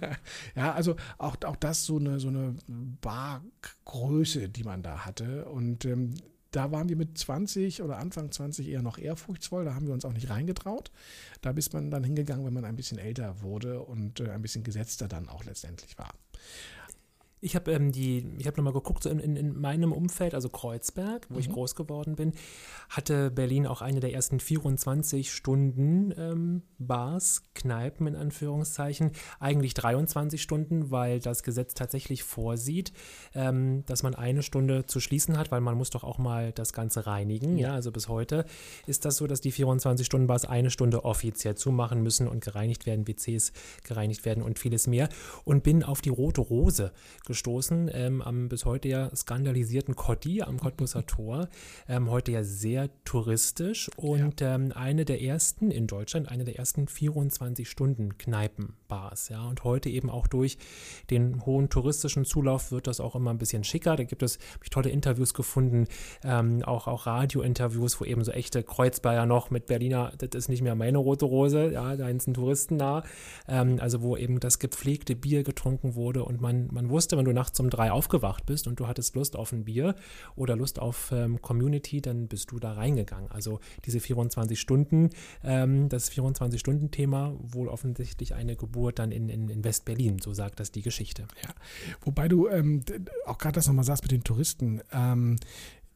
ja, 0.59 0.73
also 0.73 0.97
auch, 1.17 1.37
auch 1.45 1.55
das 1.55 1.85
so 1.85 1.97
eine, 1.97 2.19
so 2.19 2.27
eine 2.27 2.55
Bargröße, 2.99 4.49
die 4.49 4.65
man 4.65 4.83
da 4.83 5.05
hatte. 5.05 5.45
Und 5.45 5.85
ähm, 5.85 6.15
da 6.51 6.71
waren 6.71 6.89
wir 6.89 6.97
mit 6.97 7.17
20 7.17 7.81
oder 7.81 7.97
Anfang 7.97 8.31
20 8.31 8.67
eher 8.67 8.81
noch 8.81 8.97
ehrfurchtsvoll. 8.97 9.65
Da 9.65 9.73
haben 9.73 9.87
wir 9.87 9.93
uns 9.93 10.05
auch 10.05 10.13
nicht 10.13 10.29
reingetraut. 10.29 10.91
Da 11.41 11.51
ist 11.51 11.73
man 11.73 11.89
dann 11.89 12.03
hingegangen, 12.03 12.45
wenn 12.45 12.53
man 12.53 12.65
ein 12.65 12.75
bisschen 12.75 12.97
älter 12.97 13.41
wurde 13.41 13.81
und 13.81 14.19
äh, 14.19 14.29
ein 14.29 14.41
bisschen 14.41 14.63
gesetzter 14.63 15.07
dann 15.07 15.29
auch 15.29 15.45
letztendlich 15.45 15.97
war. 15.97 16.13
Ich 17.43 17.55
habe 17.55 17.71
ähm, 17.71 17.91
die, 17.91 18.23
ich 18.37 18.45
habe 18.45 18.57
nochmal 18.57 18.73
geguckt, 18.73 19.01
so 19.03 19.09
in, 19.09 19.19
in, 19.19 19.35
in, 19.35 19.59
meinem 19.59 19.91
Umfeld, 19.91 20.35
also 20.35 20.47
Kreuzberg, 20.47 21.25
wo 21.29 21.33
mhm. 21.33 21.39
ich 21.39 21.49
groß 21.49 21.75
geworden 21.75 22.15
bin, 22.15 22.33
hatte 22.89 23.31
Berlin 23.31 23.65
auch 23.65 23.81
eine 23.81 23.99
der 23.99 24.13
ersten 24.13 24.39
24 24.39 25.31
Stunden 25.31 26.13
ähm, 26.17 26.61
Bars, 26.77 27.43
Kneipen 27.55 28.05
in 28.05 28.15
Anführungszeichen. 28.15 29.11
Eigentlich 29.39 29.73
23 29.73 30.39
Stunden, 30.39 30.91
weil 30.91 31.19
das 31.19 31.41
Gesetz 31.41 31.73
tatsächlich 31.73 32.23
vorsieht, 32.23 32.93
ähm, 33.33 33.83
dass 33.87 34.03
man 34.03 34.13
eine 34.13 34.43
Stunde 34.43 34.85
zu 34.85 34.99
schließen 34.99 35.35
hat, 35.35 35.51
weil 35.51 35.61
man 35.61 35.75
muss 35.75 35.89
doch 35.89 36.03
auch 36.03 36.19
mal 36.19 36.51
das 36.51 36.73
Ganze 36.73 37.07
reinigen. 37.07 37.57
Ja, 37.57 37.69
ja 37.69 37.73
also 37.73 37.91
bis 37.91 38.07
heute 38.07 38.45
ist 38.85 39.03
das 39.05 39.17
so, 39.17 39.25
dass 39.25 39.41
die 39.41 39.51
24 39.51 40.05
Stunden 40.05 40.27
Bars 40.27 40.45
eine 40.45 40.69
Stunde 40.69 41.05
offiziell 41.05 41.55
zumachen 41.55 42.03
müssen 42.03 42.27
und 42.27 42.43
gereinigt 42.43 42.85
werden, 42.85 43.07
WCs 43.07 43.51
gereinigt 43.83 44.25
werden 44.25 44.43
und 44.43 44.59
vieles 44.59 44.85
mehr. 44.85 45.09
Und 45.43 45.63
bin 45.63 45.83
auf 45.83 46.01
die 46.01 46.09
Rote 46.09 46.41
Rose 46.41 46.91
gestoßen, 47.31 47.89
ähm, 47.93 48.21
am 48.21 48.49
bis 48.49 48.65
heute 48.65 48.89
ja 48.89 49.15
skandalisierten 49.15 49.95
Cotti 49.95 50.41
am 50.41 50.59
Cottbusser 50.59 51.05
Tor. 51.05 51.47
Ähm, 51.87 52.09
heute 52.09 52.33
ja 52.33 52.43
sehr 52.43 52.89
touristisch 53.05 53.89
und 53.95 54.41
ja. 54.41 54.55
ähm, 54.55 54.73
eine 54.75 55.05
der 55.05 55.21
ersten 55.21 55.71
in 55.71 55.87
Deutschland, 55.87 56.29
eine 56.29 56.43
der 56.43 56.57
ersten 56.57 56.87
24-Stunden-Kneipenbars. 58.91 59.29
Ja, 59.29 59.43
und 59.43 59.63
heute 59.63 59.89
eben 59.89 60.09
auch 60.09 60.27
durch 60.27 60.57
den 61.09 61.45
hohen 61.45 61.69
touristischen 61.69 62.25
Zulauf 62.25 62.71
wird 62.71 62.87
das 62.87 62.99
auch 62.99 63.15
immer 63.15 63.31
ein 63.31 63.37
bisschen 63.37 63.63
schicker. 63.63 63.95
Da 63.95 64.03
gibt 64.03 64.23
es 64.23 64.39
ich 64.63 64.69
tolle 64.69 64.89
Interviews 64.89 65.33
gefunden, 65.33 65.87
ähm, 66.23 66.63
auch, 66.63 66.87
auch 66.87 67.05
Radio-Interviews, 67.05 67.99
wo 67.99 68.05
eben 68.05 68.23
so 68.23 68.31
echte 68.31 68.63
Kreuzbayer 68.63 69.25
noch 69.25 69.49
mit 69.49 69.65
Berliner, 69.65 70.13
das 70.17 70.29
ist 70.33 70.49
nicht 70.49 70.61
mehr 70.61 70.75
meine 70.75 70.97
rote 70.97 71.25
Rose, 71.25 71.71
ja, 71.71 71.95
da 71.95 72.07
sind 72.19 72.33
Touristen 72.33 72.77
nah. 72.77 73.03
Ähm, 73.47 73.77
also 73.79 74.01
wo 74.01 74.17
eben 74.17 74.39
das 74.39 74.59
gepflegte 74.59 75.15
Bier 75.15 75.43
getrunken 75.43 75.95
wurde 75.95 76.23
und 76.23 76.41
man, 76.41 76.67
man 76.71 76.89
wusste, 76.89 77.17
wenn 77.17 77.25
du 77.25 77.33
nachts 77.33 77.59
um 77.59 77.69
drei 77.69 77.91
aufgewacht 77.91 78.45
bist 78.45 78.67
und 78.67 78.79
du 78.79 78.87
hattest 78.87 79.15
Lust 79.15 79.35
auf 79.35 79.51
ein 79.51 79.65
Bier 79.65 79.95
oder 80.35 80.55
Lust 80.55 80.79
auf 80.79 81.11
ähm, 81.11 81.41
Community, 81.41 82.01
dann 82.01 82.27
bist 82.27 82.51
du 82.51 82.59
da 82.59 82.73
reingegangen. 82.73 83.31
Also 83.31 83.59
diese 83.85 83.99
24 83.99 84.59
Stunden, 84.59 85.09
ähm, 85.43 85.89
das 85.89 86.11
24-Stunden-Thema, 86.11 87.35
wohl 87.39 87.67
offensichtlich 87.67 88.35
eine 88.35 88.55
Geburt 88.55 88.80
dann 88.89 89.11
in, 89.11 89.29
in, 89.29 89.49
in 89.49 89.63
West-Berlin, 89.63 90.19
so 90.19 90.33
sagt 90.33 90.59
das 90.59 90.71
die 90.71 90.81
Geschichte. 90.81 91.27
Ja, 91.43 91.53
wobei 92.01 92.27
du 92.27 92.47
ähm, 92.47 92.83
auch 93.25 93.37
gerade 93.37 93.55
das 93.55 93.67
nochmal 93.67 93.85
sagst 93.85 94.03
mit 94.03 94.11
den 94.11 94.23
Touristen. 94.23 94.81
Ähm, 94.91 95.37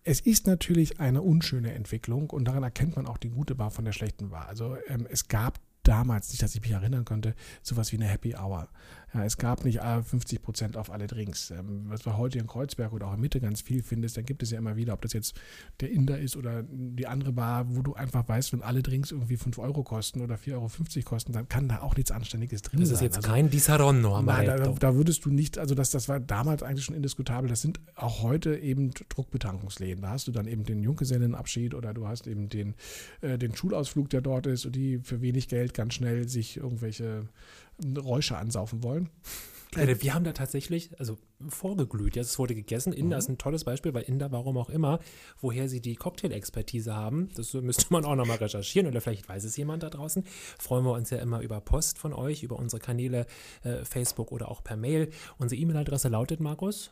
es 0.03 0.19
ist 0.19 0.45
natürlich 0.45 0.99
eine 0.99 1.23
unschöne 1.23 1.73
Entwicklung 1.73 2.29
und 2.29 2.45
daran 2.45 2.61
erkennt 2.61 2.95
man 2.95 3.07
auch 3.07 3.17
die 3.17 3.29
gute 3.29 3.55
Bar 3.55 3.71
von 3.71 3.85
der 3.85 3.91
schlechten 3.91 4.29
Bar. 4.29 4.47
Also 4.47 4.77
ähm, 4.87 5.07
es 5.09 5.27
gab 5.27 5.59
damals, 5.87 6.29
nicht, 6.29 6.41
dass 6.41 6.55
ich 6.55 6.61
mich 6.61 6.71
erinnern 6.71 7.05
könnte, 7.05 7.35
sowas 7.61 7.91
wie 7.91 7.97
eine 7.97 8.05
Happy 8.05 8.35
Hour. 8.35 8.69
Ja, 9.15 9.23
es 9.23 9.37
gab 9.37 9.63
nicht 9.63 9.79
50 9.79 10.41
Prozent 10.41 10.75
auf 10.75 10.91
alle 10.91 11.07
Drinks. 11.07 11.51
Ähm, 11.51 11.85
was 11.87 12.01
du 12.01 12.17
heute 12.17 12.37
in 12.37 12.47
Kreuzberg 12.47 12.91
oder 12.91 13.07
auch 13.07 13.13
in 13.13 13.21
Mitte 13.21 13.39
ganz 13.39 13.61
viel 13.61 13.81
findest, 13.81 14.17
da 14.17 14.21
gibt 14.21 14.43
es 14.43 14.51
ja 14.51 14.57
immer 14.57 14.75
wieder, 14.75 14.91
ob 14.91 15.01
das 15.01 15.13
jetzt 15.13 15.35
der 15.79 15.89
Inder 15.89 16.19
ist 16.19 16.35
oder 16.35 16.63
die 16.63 17.07
andere 17.07 17.31
Bar, 17.31 17.65
wo 17.69 17.81
du 17.81 17.93
einfach 17.93 18.27
weißt, 18.27 18.51
wenn 18.51 18.61
alle 18.61 18.83
Drinks 18.83 19.11
irgendwie 19.11 19.37
5 19.37 19.57
Euro 19.59 19.83
kosten 19.83 20.21
oder 20.21 20.35
4,50 20.35 20.53
Euro 20.53 20.69
kosten, 21.05 21.31
dann 21.31 21.47
kann 21.47 21.69
da 21.69 21.81
auch 21.81 21.95
nichts 21.95 22.11
Anständiges 22.11 22.61
drin 22.61 22.79
sein. 22.79 22.89
Das 22.89 22.91
ist 22.91 23.01
jetzt 23.01 23.17
also, 23.17 23.29
kein 23.29 23.49
Di 23.49 23.59
Saronno. 23.59 24.21
Nein, 24.21 24.47
da, 24.47 24.57
da, 24.57 24.95
würdest 24.95 25.23
du 25.23 25.29
nicht, 25.29 25.57
also 25.59 25.75
das, 25.75 25.91
das 25.91 26.09
war 26.09 26.19
damals 26.19 26.61
eigentlich 26.61 26.83
schon 26.83 26.95
indiskutabel. 26.95 27.49
Das 27.49 27.61
sind 27.61 27.79
auch 27.95 28.21
heute 28.21 28.57
eben 28.57 28.91
Druckbetankungsläden. 29.07 30.01
Da 30.01 30.09
hast 30.09 30.27
du 30.27 30.33
dann 30.33 30.47
eben 30.47 30.65
den 30.65 30.83
Junggesellenabschied 30.83 31.73
oder 31.73 31.93
du 31.93 32.07
hast 32.07 32.27
eben 32.27 32.49
den, 32.49 32.75
äh, 33.21 33.37
den 33.37 33.55
Schulausflug, 33.55 34.09
der 34.09 34.19
dort 34.19 34.45
ist 34.47 34.65
und 34.65 34.75
die 34.75 34.99
für 34.99 35.21
wenig 35.21 35.47
Geld 35.47 35.73
ganz 35.75 35.93
schnell 35.93 36.27
sich 36.27 36.57
irgendwelche 36.57 37.29
Räusche 37.97 38.37
ansaufen 38.37 38.81
wollen. 38.83 39.09
Wir 39.75 40.13
haben 40.13 40.23
da 40.23 40.31
tatsächlich, 40.31 40.97
also 40.99 41.17
vorgeglüht. 41.49 42.15
Ja, 42.15 42.21
es 42.21 42.39
wurde 42.39 42.55
gegessen. 42.55 42.93
Inder 42.93 43.17
mhm. 43.17 43.19
ist 43.19 43.29
ein 43.29 43.37
tolles 43.37 43.65
Beispiel, 43.65 43.93
weil 43.93 44.03
Inder, 44.03 44.31
warum 44.31 44.57
auch 44.57 44.69
immer, 44.69 44.99
woher 45.41 45.67
sie 45.67 45.81
die 45.81 45.95
Cocktail-Expertise 45.95 46.95
haben, 46.95 47.29
das 47.35 47.53
müsste 47.53 47.87
man 47.89 48.05
auch 48.05 48.15
nochmal 48.15 48.37
recherchieren 48.37 48.87
oder 48.87 49.01
vielleicht 49.01 49.27
weiß 49.27 49.43
es 49.43 49.57
jemand 49.57 49.83
da 49.83 49.89
draußen. 49.89 50.23
Freuen 50.57 50.85
wir 50.85 50.93
uns 50.93 51.09
ja 51.09 51.17
immer 51.17 51.41
über 51.41 51.59
Post 51.59 51.97
von 51.97 52.13
euch, 52.13 52.43
über 52.43 52.57
unsere 52.57 52.79
Kanäle 52.79 53.25
äh, 53.63 53.83
Facebook 53.83 54.31
oder 54.31 54.49
auch 54.49 54.63
per 54.63 54.77
Mail. 54.77 55.09
Unsere 55.37 55.59
E-Mail-Adresse 55.59 56.07
lautet, 56.07 56.39
Markus? 56.39 56.91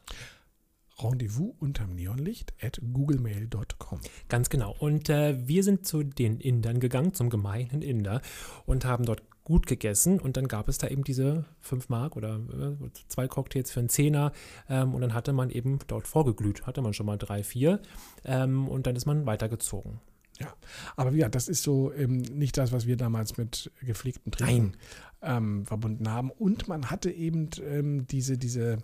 Rendezvous 1.00 1.54
unterm 1.60 1.96
Neonlicht 1.96 2.54
at 2.62 2.80
googlemail.com. 2.94 4.00
Ganz 4.30 4.50
genau. 4.50 4.76
Und 4.78 5.10
äh, 5.10 5.48
wir 5.48 5.64
sind 5.64 5.86
zu 5.86 6.04
den 6.04 6.40
Indern 6.40 6.80
gegangen, 6.80 7.14
zum 7.14 7.30
gemeinen 7.30 7.82
Inder, 7.82 8.22
und 8.66 8.86
haben 8.86 9.06
dort 9.06 9.24
gut 9.44 9.68
gegessen 9.68 10.20
und 10.20 10.38
dann 10.38 10.48
gab 10.48 10.70
es 10.70 10.78
da 10.78 10.88
eben 10.88 11.04
diese 11.04 11.46
5 11.60 11.90
Mark 11.90 12.16
oder 12.16 12.36
äh, 12.38 12.90
zwei 13.10 13.28
Cocktails 13.28 13.72
für 13.72 13.82
einen 13.82 13.90
Zehner 13.90 14.32
ähm, 14.70 14.94
und 14.94 15.02
dann 15.02 15.14
hatte 15.14 15.34
man 15.34 15.50
eben 15.50 15.80
dort 15.88 16.08
vorgeglüht, 16.08 16.66
hatte 16.66 16.82
man 16.82 16.94
schon 16.94 17.06
mal 17.06 17.18
drei, 17.18 17.44
vier 17.44 17.82
ähm, 18.24 18.68
und 18.70 18.88
dann 18.88 18.96
ist 18.96 19.06
man 19.06 19.26
weitergezogen. 19.26 20.00
Ja, 20.40 20.54
aber 20.96 21.12
ja, 21.12 21.30
das 21.30 21.48
ist 21.48 21.62
so 21.62 21.94
ähm, 21.94 22.18
nicht 22.18 22.58
das, 22.58 22.72
was 22.72 22.88
wir 22.88 22.98
damals 22.98 23.38
mit 23.38 23.72
gepflegten 23.82 24.32
Trinken 24.32 24.74
ähm, 25.22 25.66
verbunden 25.66 26.10
haben. 26.10 26.32
Und 26.32 26.68
man 26.68 26.90
hatte 26.90 27.12
eben 27.12 27.50
ähm, 27.64 28.08
diese, 28.08 28.38
diese 28.38 28.80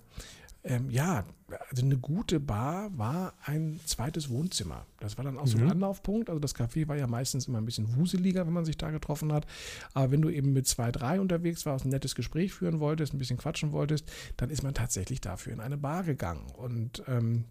ähm, 0.64 0.90
ja, 0.90 1.26
also 1.70 1.84
eine 1.84 1.98
gute 1.98 2.40
Bar 2.40 2.98
war 2.98 3.34
ein 3.46 3.80
zweites 3.86 4.30
Wohnzimmer. 4.30 4.86
Das 5.00 5.18
war 5.18 5.24
dann 5.24 5.38
auch 5.38 5.48
so 5.48 5.58
ein 5.58 5.64
mhm. 5.64 5.72
Anlaufpunkt. 5.72 6.30
Also 6.30 6.40
das 6.40 6.56
Café 6.56 6.88
war 6.88 6.98
ja 6.98 7.08
meistens 7.08 7.48
immer 7.48 7.60
ein 7.60 7.66
bisschen 7.66 7.96
wuseliger, 7.96 8.46
wenn 8.46 8.54
man 8.54 8.66
sich 8.66 8.78
da 8.78 8.92
getroffen 8.92 9.32
hat. 9.32 9.48
Aber 9.94 10.12
wenn 10.12 10.22
du 10.22 10.30
eben 10.30 10.52
mit 10.52 10.68
zwei, 10.68 10.92
drei 10.92 11.22
unterwegs 11.22 11.66
warst, 11.66 11.86
ein 11.86 11.90
nettes 11.90 12.14
Gespräch 12.14 12.54
führen 12.54 12.80
wolltest, 12.80 13.14
ein 13.14 13.20
bisschen 13.20 13.38
quatschen 13.38 13.72
wolltest, 13.72 14.12
dann 14.38 14.50
ist 14.50 14.64
man 14.64 14.74
tatsächlich 14.74 15.22
dafür 15.22 15.54
in 15.54 15.62
eine 15.62 15.78
Bar 15.78 16.04
gegangen. 16.04 16.52
Und 16.58 17.04
ähm, 17.08 17.46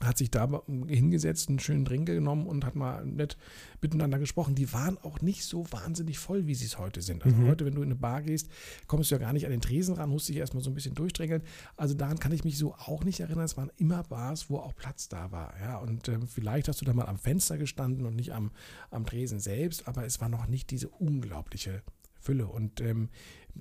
hat 0.00 0.18
sich 0.18 0.30
da 0.30 0.62
hingesetzt, 0.88 1.48
einen 1.48 1.58
schönen 1.58 1.84
Drink 1.84 2.06
genommen 2.06 2.46
und 2.46 2.64
hat 2.64 2.74
mal 2.74 3.04
nett 3.04 3.36
miteinander 3.80 4.18
gesprochen. 4.18 4.54
Die 4.54 4.72
waren 4.72 4.98
auch 4.98 5.20
nicht 5.20 5.44
so 5.44 5.70
wahnsinnig 5.70 6.18
voll, 6.18 6.46
wie 6.46 6.54
sie 6.54 6.64
es 6.64 6.78
heute 6.78 7.02
sind. 7.02 7.24
Also 7.24 7.36
mhm. 7.36 7.48
heute, 7.48 7.64
wenn 7.64 7.74
du 7.74 7.82
in 7.82 7.88
eine 7.88 7.96
Bar 7.96 8.22
gehst, 8.22 8.48
kommst 8.86 9.10
du 9.10 9.14
ja 9.14 9.20
gar 9.20 9.32
nicht 9.32 9.44
an 9.44 9.52
den 9.52 9.60
Tresen 9.60 9.94
ran, 9.94 10.10
musst 10.10 10.28
dich 10.28 10.36
erstmal 10.36 10.62
so 10.62 10.70
ein 10.70 10.74
bisschen 10.74 10.94
durchdrängeln. 10.94 11.42
Also 11.76 11.94
daran 11.94 12.18
kann 12.18 12.32
ich 12.32 12.44
mich 12.44 12.58
so 12.58 12.74
auch 12.74 13.04
nicht 13.04 13.20
erinnern. 13.20 13.44
Es 13.44 13.56
waren 13.56 13.70
immer 13.76 14.02
Bars, 14.02 14.50
wo 14.50 14.58
auch 14.58 14.74
Platz 14.74 15.08
da 15.08 15.30
war. 15.30 15.54
Ja, 15.60 15.78
und 15.78 16.08
äh, 16.08 16.18
vielleicht 16.26 16.68
hast 16.68 16.80
du 16.80 16.84
da 16.84 16.94
mal 16.94 17.06
am 17.06 17.18
Fenster 17.18 17.58
gestanden 17.58 18.06
und 18.06 18.16
nicht 18.16 18.32
am, 18.32 18.50
am 18.90 19.06
Tresen 19.06 19.40
selbst, 19.40 19.86
aber 19.86 20.04
es 20.04 20.20
war 20.20 20.28
noch 20.28 20.46
nicht 20.46 20.70
diese 20.70 20.88
unglaubliche 20.88 21.82
Fülle. 22.22 22.46
Und 22.46 22.80
ähm, 22.80 23.08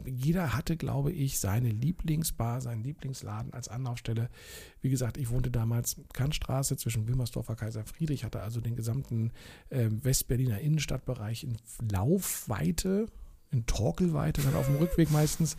jeder 0.05 0.55
hatte, 0.55 0.77
glaube 0.77 1.11
ich, 1.11 1.39
seine 1.39 1.69
Lieblingsbar, 1.69 2.61
seinen 2.61 2.83
Lieblingsladen 2.83 3.53
als 3.53 3.67
Anlaufstelle. 3.67 4.29
Wie 4.81 4.89
gesagt, 4.89 5.17
ich 5.17 5.29
wohnte 5.29 5.51
damals 5.51 5.97
Kantstraße 6.13 6.77
zwischen 6.77 7.07
Wilmersdorfer 7.07 7.55
Kaiser 7.55 7.83
Friedrich, 7.83 8.23
hatte 8.23 8.41
also 8.41 8.61
den 8.61 8.75
gesamten 8.75 9.31
äh, 9.69 9.89
Westberliner 9.89 10.59
Innenstadtbereich 10.59 11.43
in 11.43 11.57
Laufweite 11.91 13.07
in 13.51 13.65
Torkelweite, 13.65 14.41
dann 14.41 14.55
auf 14.55 14.65
dem 14.65 14.77
Rückweg 14.77 15.11
meistens. 15.11 15.57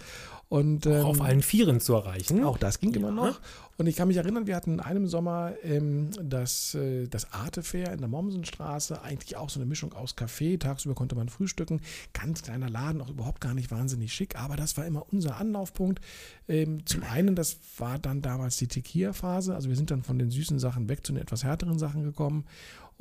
Und, 0.48 0.84
ähm, 0.84 1.06
auf 1.06 1.22
allen 1.22 1.40
Vieren 1.40 1.80
zu 1.80 1.94
erreichen. 1.94 2.44
Auch 2.44 2.58
das 2.58 2.78
ging 2.78 2.92
ja. 2.92 2.98
immer 2.98 3.10
noch. 3.10 3.40
Und 3.78 3.86
ich 3.86 3.96
kann 3.96 4.08
mich 4.08 4.18
erinnern, 4.18 4.46
wir 4.46 4.54
hatten 4.54 4.74
in 4.74 4.80
einem 4.80 5.06
Sommer 5.06 5.54
ähm, 5.62 6.10
das, 6.22 6.74
äh, 6.74 7.08
das 7.08 7.32
Arte 7.32 7.62
Fair 7.62 7.90
in 7.92 8.00
der 8.00 8.08
Mommsenstraße, 8.08 9.00
eigentlich 9.00 9.38
auch 9.38 9.48
so 9.48 9.58
eine 9.58 9.66
Mischung 9.66 9.94
aus 9.94 10.14
Café. 10.14 10.60
Tagsüber 10.60 10.94
konnte 10.94 11.14
man 11.14 11.30
frühstücken. 11.30 11.80
Ganz 12.12 12.42
kleiner 12.42 12.68
Laden, 12.68 13.00
auch 13.00 13.08
überhaupt 13.08 13.40
gar 13.40 13.54
nicht 13.54 13.70
wahnsinnig 13.70 14.12
schick, 14.12 14.38
aber 14.38 14.56
das 14.56 14.76
war 14.76 14.84
immer 14.84 15.06
unser 15.10 15.38
Anlaufpunkt. 15.38 16.02
Ähm, 16.48 16.84
zum 16.84 17.02
einen, 17.02 17.34
das 17.34 17.56
war 17.78 17.98
dann 17.98 18.20
damals 18.20 18.58
die 18.58 18.68
Tequila-Phase. 18.68 19.54
Also 19.54 19.70
wir 19.70 19.76
sind 19.76 19.90
dann 19.90 20.02
von 20.02 20.18
den 20.18 20.30
süßen 20.30 20.58
Sachen 20.58 20.90
weg 20.90 21.06
zu 21.06 21.14
den 21.14 21.22
etwas 21.22 21.44
härteren 21.44 21.78
Sachen 21.78 22.02
gekommen. 22.02 22.44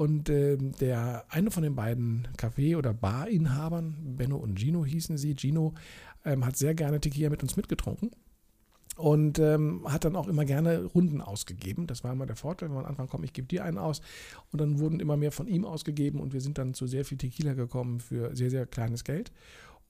Und 0.01 0.29
äh, 0.29 0.57
der 0.57 1.25
eine 1.29 1.51
von 1.51 1.61
den 1.61 1.75
beiden 1.75 2.27
Café- 2.35 2.75
oder 2.75 2.91
Barinhabern, 2.91 4.15
Benno 4.17 4.35
und 4.35 4.57
Gino 4.57 4.83
hießen 4.83 5.15
sie, 5.15 5.35
Gino 5.35 5.75
ähm, 6.25 6.43
hat 6.43 6.57
sehr 6.57 6.73
gerne 6.73 6.99
Tequila 6.99 7.29
mit 7.29 7.43
uns 7.43 7.55
mitgetrunken 7.55 8.09
und 8.97 9.37
ähm, 9.37 9.83
hat 9.85 10.03
dann 10.03 10.15
auch 10.15 10.27
immer 10.27 10.43
gerne 10.43 10.85
Runden 10.85 11.21
ausgegeben. 11.21 11.85
Das 11.85 12.03
war 12.03 12.13
immer 12.13 12.25
der 12.25 12.35
Vorteil, 12.35 12.69
wenn 12.69 12.77
man 12.77 12.85
am 12.85 12.89
Anfang 12.89 13.09
kommt, 13.09 13.25
ich 13.25 13.33
gebe 13.33 13.47
dir 13.47 13.63
einen 13.63 13.77
aus. 13.77 14.01
Und 14.51 14.59
dann 14.59 14.79
wurden 14.79 14.99
immer 14.99 15.17
mehr 15.17 15.31
von 15.31 15.47
ihm 15.47 15.65
ausgegeben 15.65 16.19
und 16.19 16.33
wir 16.33 16.41
sind 16.41 16.57
dann 16.57 16.73
zu 16.73 16.87
sehr 16.87 17.05
viel 17.05 17.19
Tequila 17.19 17.53
gekommen 17.53 17.99
für 17.99 18.35
sehr, 18.35 18.49
sehr 18.49 18.65
kleines 18.65 19.03
Geld. 19.03 19.31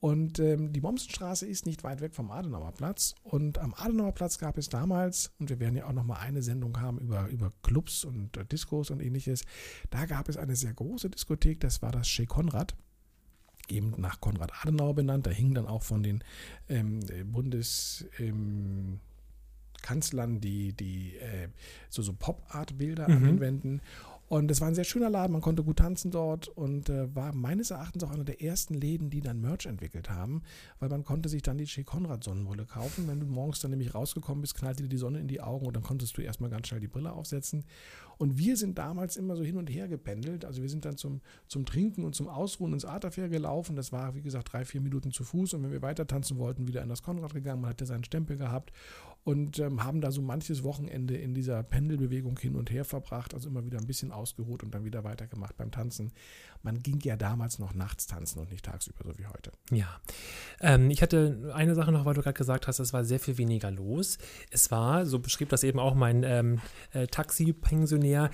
Und 0.02 0.40
ähm, 0.40 0.74
die 0.74 0.82
Mommsenstraße 0.82 1.46
ist 1.46 1.68
nicht 1.68 1.84
weit 1.84 2.02
weg 2.02 2.16
vom 2.16 2.32
Adenauer 2.32 2.72
Platz. 2.72 3.14
Und 3.24 3.60
am 3.60 3.76
Adenauer 3.76 4.14
Platz 4.14 4.40
gab 4.40 4.58
es 4.58 4.68
damals, 4.68 5.32
und 5.40 5.50
wir 5.50 5.60
werden 5.60 5.76
ja 5.76 5.86
auch 5.86 5.94
nochmal 5.94 6.22
eine 6.22 6.42
Sendung 6.42 6.82
haben 6.82 6.98
über, 6.98 7.28
über 7.28 7.52
Clubs 7.62 8.04
und 8.04 8.36
äh, 8.36 8.44
Diskos 8.44 8.90
und 8.90 9.00
ähnliches, 9.00 9.44
da 9.92 10.08
gab 10.08 10.28
es 10.28 10.38
eine 10.38 10.56
sehr 10.56 10.74
große 10.74 11.12
Diskothek, 11.12 11.60
das 11.60 11.84
war 11.84 11.92
das 11.92 12.08
Chez 12.08 12.28
Konrad 12.28 12.76
eben 13.70 13.94
nach 13.98 14.20
Konrad 14.20 14.52
Adenauer 14.62 14.96
benannt. 14.96 15.28
Da 15.28 15.32
hingen 15.32 15.54
dann 15.54 15.68
auch 15.68 15.84
von 15.84 16.02
den 16.04 16.24
ähm, 16.68 17.00
Bundeskanzlern 17.32 19.00
ähm, 20.36 20.42
die, 20.42 20.74
die 20.74 21.16
äh, 21.18 21.50
so, 21.90 22.02
so 22.02 22.14
Pop-Art-Bilder 22.14 23.08
mhm. 23.08 23.16
an 23.16 23.24
den 23.24 23.40
Wänden. 23.40 23.82
Und 24.32 24.50
es 24.50 24.62
war 24.62 24.70
ein 24.70 24.76
sehr 24.76 24.86
schöner 24.86 25.10
Laden, 25.10 25.34
man 25.34 25.41
konnte 25.41 25.62
gut 25.62 25.80
tanzen 25.80 26.10
dort 26.10 26.47
und 26.47 26.88
äh, 26.88 27.14
war 27.14 27.36
meines 27.36 27.70
Erachtens 27.70 28.01
auch 28.05 28.12
einer 28.12 28.24
der 28.24 28.41
ersten 28.41 28.76
Läden, 28.76 29.10
die 29.10 29.20
dann 29.20 29.41
Merch 29.41 29.66
entwickelt 29.66 30.10
haben, 30.10 30.41
weil 30.80 30.88
man 30.88 31.03
konnte 31.03 31.28
sich 31.28 31.41
dann 31.41 31.58
die 31.58 31.66
Che 31.66 31.84
Konrad 31.84 32.24
Sonnenbrille 32.24 32.66
kaufen. 32.66 33.10
Wenn 33.10 33.20
du 33.20 33.26
morgens 33.26 33.60
dann 33.60 33.72
nämlich 33.72 33.93
rausgekommen 33.93 34.39
bist, 34.39 34.55
knallte 34.55 34.84
dir 34.84 34.88
die 34.88 34.95
Sonne 34.95 35.20
in 35.20 35.28
die 35.28 35.41
Augen 35.41 35.66
und 35.66 35.76
dann 35.76 35.84
konntest 35.84 36.18
du 36.18 36.22
erstmal 36.22 36.49
ganz 36.49 36.70
schnell 36.70 36.80
die 36.80 36.88
Brille 36.88 37.12
aufsetzen. 37.12 37.66
Und 38.20 38.38
wir 38.38 38.55
sind 38.55 38.78
damals 38.78 39.18
immer 39.18 39.36
so 39.36 39.43
hin 39.43 39.58
und 39.58 39.68
her 39.68 39.89
gependelt. 39.89 40.45
Also 40.45 40.62
wir 40.62 40.70
sind 40.70 40.86
dann 40.86 40.95
zum, 40.95 41.20
zum 41.49 41.66
Trinken 41.66 42.05
und 42.05 42.16
zum 42.16 42.30
Ausruhen 42.30 42.72
ins 42.72 42.86
Arterfair 42.86 43.28
gelaufen. 43.28 43.76
Das 43.76 43.91
war, 43.91 44.16
wie 44.16 44.22
gesagt, 44.22 44.53
drei, 44.53 44.64
vier 44.64 44.80
Minuten 44.80 45.12
zu 45.12 45.26
Fuß. 45.26 45.55
Und 45.55 45.64
wenn 45.64 45.72
wir 45.74 45.82
weiter 45.82 46.08
tanzen 46.08 46.38
wollten, 46.38 46.70
wieder 46.70 46.84
in 46.84 46.88
das 46.88 47.03
Konrad 47.03 47.34
gegangen. 47.34 47.62
Man 47.62 47.72
hatte 47.72 47.86
seinen 47.86 48.05
Stempel 48.05 48.38
gehabt 48.38 48.72
und 49.24 49.59
ähm, 49.59 49.84
haben 49.84 50.01
da 50.01 50.11
so 50.11 50.22
manches 50.22 50.63
Wochenende 50.63 51.15
in 51.15 51.34
dieser 51.36 51.61
Pendelbewegung 51.63 52.39
hin 52.39 52.55
und 52.55 52.72
her 52.72 52.86
verbracht. 52.86 53.34
Also 53.34 53.49
immer 53.49 53.63
wieder 53.65 53.78
ein 53.80 53.86
bisschen 53.86 54.11
ausgeruht 54.11 54.63
und 54.63 54.74
dann 54.74 54.84
wieder 54.84 55.03
weitergemacht 55.03 55.55
beim 55.57 55.72
Tanzen. 55.72 56.11
Man 56.63 56.82
ging 56.82 56.99
ja 57.01 57.15
damals 57.17 57.59
noch 57.59 57.74
nachts 57.74 58.07
tanzen 58.07 58.39
und 58.39 58.51
nicht 58.51 58.65
tagsüber, 58.65 58.99
so 59.05 59.17
wie 59.17 59.28
heute. 59.28 59.51
Ja. 59.72 59.99
Ähm, 60.59 60.89
ich 60.89 61.01
hatte 61.01 61.51
eine 61.53 61.76
Sache 61.76 61.91
noch, 61.91 62.05
weil 62.05 62.13
du 62.15 62.22
gerade 62.22 62.38
gesagt 62.38 62.67
hast, 62.67 62.80
es 62.80 62.93
war 62.93 63.03
sehr 63.03 63.19
viel 63.19 63.38
weniger 63.38 63.69
los. 63.72 64.17
Es 64.49 64.72
war, 64.72 65.05
so 65.05 65.19
beschrieb 65.19 65.49
das 65.49 65.63
eben 65.63 65.80
auch 65.80 65.93
mein 65.95 66.24
ähm, 66.24 66.59
äh, 66.93 67.07
Taxi-Pensionär, 67.07 68.30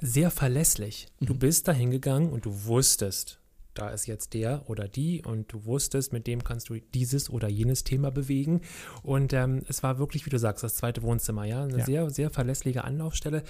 sehr 0.00 0.30
verlässlich. 0.30 1.08
Du 1.20 1.34
Mhm. 1.34 1.38
bist 1.40 1.68
da 1.68 1.72
hingegangen 1.72 2.30
und 2.30 2.44
du 2.44 2.64
wusstest, 2.64 3.37
da 3.78 3.90
ist 3.90 4.06
jetzt 4.06 4.34
der 4.34 4.68
oder 4.68 4.88
die 4.88 5.22
und 5.24 5.52
du 5.52 5.64
wusstest, 5.64 6.12
mit 6.12 6.26
dem 6.26 6.42
kannst 6.42 6.68
du 6.68 6.74
dieses 6.94 7.30
oder 7.30 7.48
jenes 7.48 7.84
Thema 7.84 8.10
bewegen. 8.10 8.60
Und 9.02 9.32
ähm, 9.32 9.62
es 9.68 9.82
war 9.82 9.98
wirklich, 9.98 10.26
wie 10.26 10.30
du 10.30 10.38
sagst, 10.38 10.64
das 10.64 10.74
zweite 10.76 11.02
Wohnzimmer, 11.02 11.44
ja. 11.44 11.62
Eine 11.62 11.78
Ja. 11.78 11.84
sehr, 11.84 12.10
sehr 12.10 12.30
verlässliche 12.30 12.82
Anlaufstelle. 12.84 13.42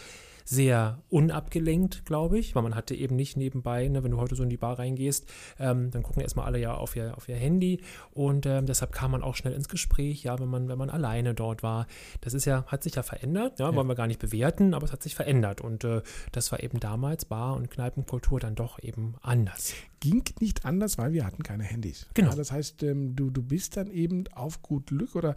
Sehr 0.51 1.03
unabgelenkt, 1.11 2.07
glaube 2.07 2.39
ich, 2.39 2.55
weil 2.55 2.63
man 2.63 2.75
hatte 2.75 2.95
eben 2.95 3.17
nicht 3.17 3.37
nebenbei, 3.37 3.87
ne, 3.89 4.03
wenn 4.03 4.13
du 4.13 4.17
heute 4.17 4.35
so 4.35 4.43
in 4.43 4.49
die 4.49 4.57
Bar 4.57 4.79
reingehst, 4.79 5.27
ähm, 5.59 5.91
dann 5.91 6.03
gucken 6.03 6.23
erstmal 6.23 6.47
alle 6.47 6.59
ja 6.59 6.73
auf 6.75 6.97
ihr, 6.97 7.15
auf 7.19 7.29
ihr 7.29 7.37
Handy 7.37 7.83
und 8.13 8.47
ähm, 8.47 8.65
deshalb 8.65 8.93
kam 8.93 9.11
man 9.11 9.23
auch 9.23 9.35
schnell 9.35 9.53
ins 9.53 9.69
Gespräch, 9.69 10.23
ja, 10.23 10.39
wenn 10.39 10.49
man, 10.49 10.69
wenn 10.69 10.79
man 10.79 10.89
alleine 10.89 11.35
dort 11.35 11.63
war. 11.63 11.87
Das 12.23 12.33
ist 12.33 12.47
ja, 12.47 12.65
hat 12.67 12.83
sich 12.83 12.95
ja 12.95 13.03
verändert, 13.03 13.59
ja, 13.61 13.69
Ja. 13.69 13.77
wollen 13.77 13.89
wir 13.89 13.95
gar 13.95 14.07
nicht 14.07 14.21
bewerten, 14.21 14.73
aber 14.73 14.87
es 14.87 14.93
hat 14.93 15.03
sich 15.03 15.15
verändert 15.15 15.61
und 15.61 15.85
äh, 15.85 16.01
das 16.33 16.51
war 16.51 16.63
eben 16.63 16.81
damals 16.81 17.27
Bar- 17.27 17.55
und 17.55 17.71
Kneipenkultur 17.71 18.41
dann 18.41 18.55
doch 18.55 18.83
eben 18.83 19.17
anders. 19.21 19.75
Ging 20.01 20.25
nicht 20.41 20.65
anders, 20.65 20.97
weil 20.97 21.13
wir 21.13 21.27
hatten 21.27 21.43
keine 21.43 21.65
Handys. 21.65 22.07
Genau. 22.15 22.31
Ja, 22.31 22.37
das 22.37 22.53
heißt, 22.53 22.83
ähm, 22.85 23.15
du, 23.17 23.29
du 23.29 23.43
bist 23.43 23.77
dann 23.77 23.91
eben 23.91 24.25
auf 24.33 24.63
gut 24.63 24.87
Glück 24.87 25.15
oder 25.15 25.37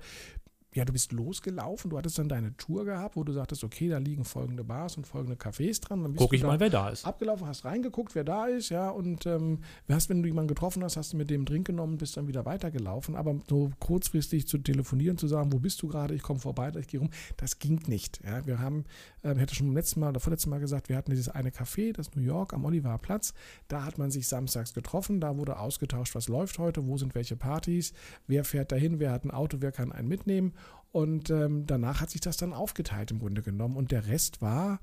ja, 0.74 0.86
du 0.86 0.94
bist 0.94 1.12
losgelaufen, 1.12 1.90
du 1.90 1.98
hattest 1.98 2.18
dann 2.18 2.30
deine 2.30 2.56
Tour 2.56 2.86
gehabt, 2.86 3.18
wo 3.18 3.26
du 3.26 3.34
sagtest, 3.34 3.64
okay, 3.66 3.90
da 3.90 3.98
liegen 3.98 4.24
folgende 4.24 4.64
Bars 4.64 4.96
und 4.96 5.06
folgende 5.06 5.36
Cafés 5.36 5.82
dran. 5.82 6.02
Dann 6.02 6.14
bist 6.14 6.22
Guck 6.22 6.30
du 6.30 6.38
ich 6.38 6.44
mal, 6.44 6.62
wer 6.62 6.70
da 6.70 6.90
ist. 6.90 7.06
abgelaufen, 7.06 7.46
hast 7.46 7.66
reingeguckt, 7.66 8.16
wer 8.16 8.24
da 8.24 8.46
ist, 8.46 8.70
ja, 8.70 8.90
und 8.90 9.26
ähm, 9.26 9.60
hast, 9.90 10.08
wenn 10.10 10.22
du 10.22 10.30
jemanden 10.30 10.48
getroffen 10.48 10.82
hast, 10.84 10.96
hast 10.96 11.12
du 11.12 11.18
mit 11.18 11.30
dem 11.30 11.44
Drink 11.44 11.68
genommen, 11.68 11.98
bist 11.98 12.16
dann 12.16 12.30
wieder 12.30 12.46
weitergelaufen. 12.46 13.18
Aber 13.18 13.38
so 13.50 13.70
kurzfristig 13.80 14.48
zu 14.48 14.60
telefonieren, 14.60 15.18
zu 15.18 15.28
sagen, 15.28 15.52
wo 15.52 15.60
bist 15.60 15.82
du 15.82 15.90
gerade, 15.90 16.14
ich 16.14 16.22
komme 16.22 16.40
vorbei, 16.40 16.72
ich 16.80 16.88
gehe 16.88 17.02
rum, 17.02 17.10
das 17.36 17.60
ging 17.60 17.82
nicht. 17.88 18.22
Ja. 18.24 18.46
Wir 18.46 18.60
haben, 18.60 18.86
ähm, 19.26 19.36
ich 19.36 19.42
hatte 19.42 19.56
schon 19.56 19.68
beim 19.68 19.76
letzten 19.76 20.00
Mal 20.00 20.10
oder 20.10 20.22
vorletzten 20.22 20.52
Mal 20.52 20.62
gesagt, 20.62 20.88
wir 20.88 20.96
hatten 20.96 21.12
dieses 21.12 21.28
eine 21.28 21.50
Café, 21.50 21.92
das 21.92 22.16
New 22.16 22.22
York 22.22 22.54
am 22.54 22.64
Oliver 22.64 22.98
Platz. 22.98 23.34
Da 23.68 23.84
hat 23.84 23.98
man 23.98 24.10
sich 24.10 24.26
samstags 24.26 24.74
getroffen, 24.74 25.20
da 25.20 25.36
wurde 25.36 25.60
ausgetauscht, 25.60 26.16
was 26.16 26.30
läuft 26.30 26.60
heute, 26.60 26.88
wo 26.88 26.98
sind 26.98 27.14
welche 27.14 27.36
Partys, 27.36 27.92
wer 28.28 28.46
fährt 28.46 28.72
dahin, 28.72 29.00
wer 29.00 29.12
hat 29.12 29.26
ein 29.26 29.32
Auto, 29.32 29.58
wer 29.60 29.74
kann 29.74 29.92
einen 29.92 30.08
mitnehmen. 30.08 30.54
Und 30.92 31.30
ähm, 31.30 31.66
danach 31.68 32.02
hat 32.02 32.10
sich 32.10 32.22
das 32.22 32.38
dann 32.38 32.54
aufgeteilt 32.54 33.12
im 33.12 33.20
Grunde 33.20 33.42
genommen. 33.42 33.78
Und 33.78 33.92
der 33.92 34.08
Rest 34.08 34.42
war 34.42 34.80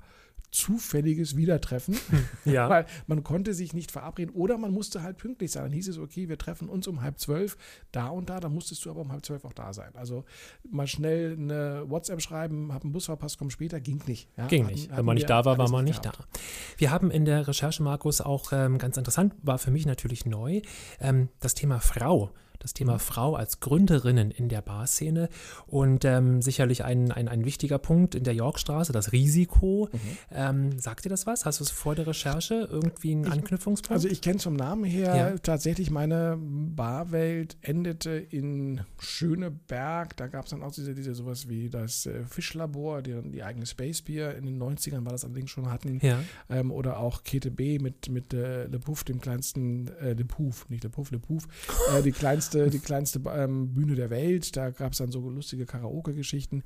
zufälliges 0.51 1.35
Wiedertreffen, 1.37 1.95
Ja. 2.45 2.67
weil 2.69 2.85
man 3.05 3.23
konnte 3.23 3.53
sich 3.53 3.73
nicht 3.73 3.91
verabreden 3.91 4.33
oder 4.33 4.57
man 4.57 4.71
musste 4.71 5.03
halt 5.03 5.17
pünktlich 5.17 5.51
sein. 5.51 5.61
Dann 5.63 5.71
hieß 5.73 5.87
es, 5.89 5.99
okay, 5.99 6.27
wir 6.27 6.39
treffen 6.39 6.69
uns 6.69 6.87
um 6.87 7.01
halb 7.03 7.19
zwölf 7.19 7.55
da 7.91 8.07
und 8.07 8.29
da, 8.31 8.39
dann 8.39 8.53
musstest 8.53 8.83
du 8.83 8.89
aber 8.89 9.01
um 9.01 9.11
halb 9.11 9.23
zwölf 9.23 9.45
auch 9.45 9.53
da 9.53 9.73
sein. 9.73 9.91
Also 9.93 10.25
mal 10.67 10.87
schnell 10.87 11.33
eine 11.33 11.83
WhatsApp 11.87 12.19
schreiben, 12.21 12.73
hab 12.73 12.83
einen 12.83 12.93
Bus 12.93 13.05
verpasst, 13.05 13.37
komm 13.37 13.51
später, 13.51 13.79
ging 13.79 14.01
nicht. 14.07 14.27
Ja, 14.37 14.47
Ging 14.47 14.63
hatten- 14.63 14.73
nicht. 14.73 14.89
Wenn 14.89 14.95
hatten 14.97 15.05
man 15.05 15.15
nicht 15.15 15.29
da 15.29 15.45
war, 15.45 15.57
war 15.59 15.69
man 15.69 15.85
nicht 15.85 16.01
gehabt. 16.01 16.17
da. 16.19 16.39
Wir 16.77 16.89
haben 16.89 17.11
in 17.11 17.25
der 17.25 17.47
Recherche, 17.47 17.83
Markus, 17.83 18.19
auch 18.19 18.51
ähm, 18.51 18.79
ganz 18.79 18.97
interessant, 18.97 19.35
war 19.43 19.59
für 19.59 19.69
mich 19.69 19.85
natürlich 19.85 20.25
neu, 20.25 20.61
ähm, 20.99 21.29
das 21.41 21.53
Thema 21.53 21.79
Frau. 21.79 22.31
Das 22.59 22.73
Thema. 22.73 22.99
Frau 22.99 23.35
als 23.35 23.59
Gründerinnen 23.61 24.31
in 24.31 24.49
der 24.49 24.61
Barszene 24.61 25.29
und 25.67 26.03
ähm, 26.05 26.41
sicherlich 26.41 26.83
ein, 26.83 27.11
ein, 27.11 27.27
ein 27.27 27.45
wichtiger 27.45 27.77
Punkt 27.77 28.15
in 28.15 28.23
der 28.23 28.33
Yorkstraße, 28.35 28.91
das 28.91 29.11
Risiko. 29.13 29.89
Mhm. 29.91 29.99
Ähm, 30.31 30.79
sagt 30.79 31.05
dir 31.05 31.09
das 31.09 31.25
was? 31.25 31.45
Hast 31.45 31.59
du 31.59 31.63
es 31.63 31.71
vor 31.71 31.95
der 31.95 32.05
Recherche 32.07 32.67
irgendwie 32.69 33.11
einen 33.13 33.31
Anknüpfungspunkt? 33.31 33.91
Also 33.91 34.07
ich 34.09 34.21
kenne 34.21 34.39
vom 34.39 34.55
Namen 34.55 34.83
her 34.83 35.15
Ja. 35.15 35.37
tatsächlich 35.37 35.89
meine 35.89 36.37
Barwelt 36.39 37.57
endete 37.61 38.11
in 38.11 38.81
Schöneberg. 38.99 40.17
Da 40.17 40.27
gab 40.27 40.45
es 40.45 40.51
dann 40.51 40.63
auch 40.63 40.71
diese, 40.71 40.93
diese 40.93 41.13
sowas 41.15 41.47
wie 41.49 41.69
das 41.69 42.05
äh, 42.05 42.23
Fischlabor, 42.25 43.01
die 43.01 43.19
die 43.31 43.43
eigene 43.43 43.65
Space 43.65 44.01
Beer 44.01 44.35
in 44.35 44.45
den 44.45 44.61
90ern 44.61 45.05
war 45.05 45.11
das 45.11 45.23
allerdings 45.23 45.49
schon 45.51 45.71
hatten. 45.71 45.99
ja, 46.01 46.19
Ähm, 46.49 46.71
oder 46.71 46.99
auch 46.99 47.23
Kete 47.23 47.51
B 47.51 47.79
mit, 47.79 48.09
mit 48.09 48.33
äh, 48.33 48.65
Le 48.65 48.79
Pouf, 48.79 49.03
dem 49.03 49.21
kleinsten, 49.21 49.87
äh, 49.99 50.13
Le 50.13 50.25
Pouf, 50.25 50.67
nicht 50.69 50.83
Le 50.83 50.89
Pouf, 50.89 51.11
Le 51.11 51.19
Pouf, 51.19 51.47
äh, 51.95 52.01
die 52.01 52.11
kleinste, 52.49 52.69
die 52.69 52.79
kleinste 52.79 53.21
ähm, 53.35 53.73
Bühne 53.73 53.95
der 53.95 54.09
Welt. 54.09 54.55
Da 54.55 54.71
gab 54.71 54.93
es 54.93 54.99
dann 54.99 55.11
so 55.11 55.29
lustige 55.29 55.65
Karaoke-Geschichten. 55.65 56.63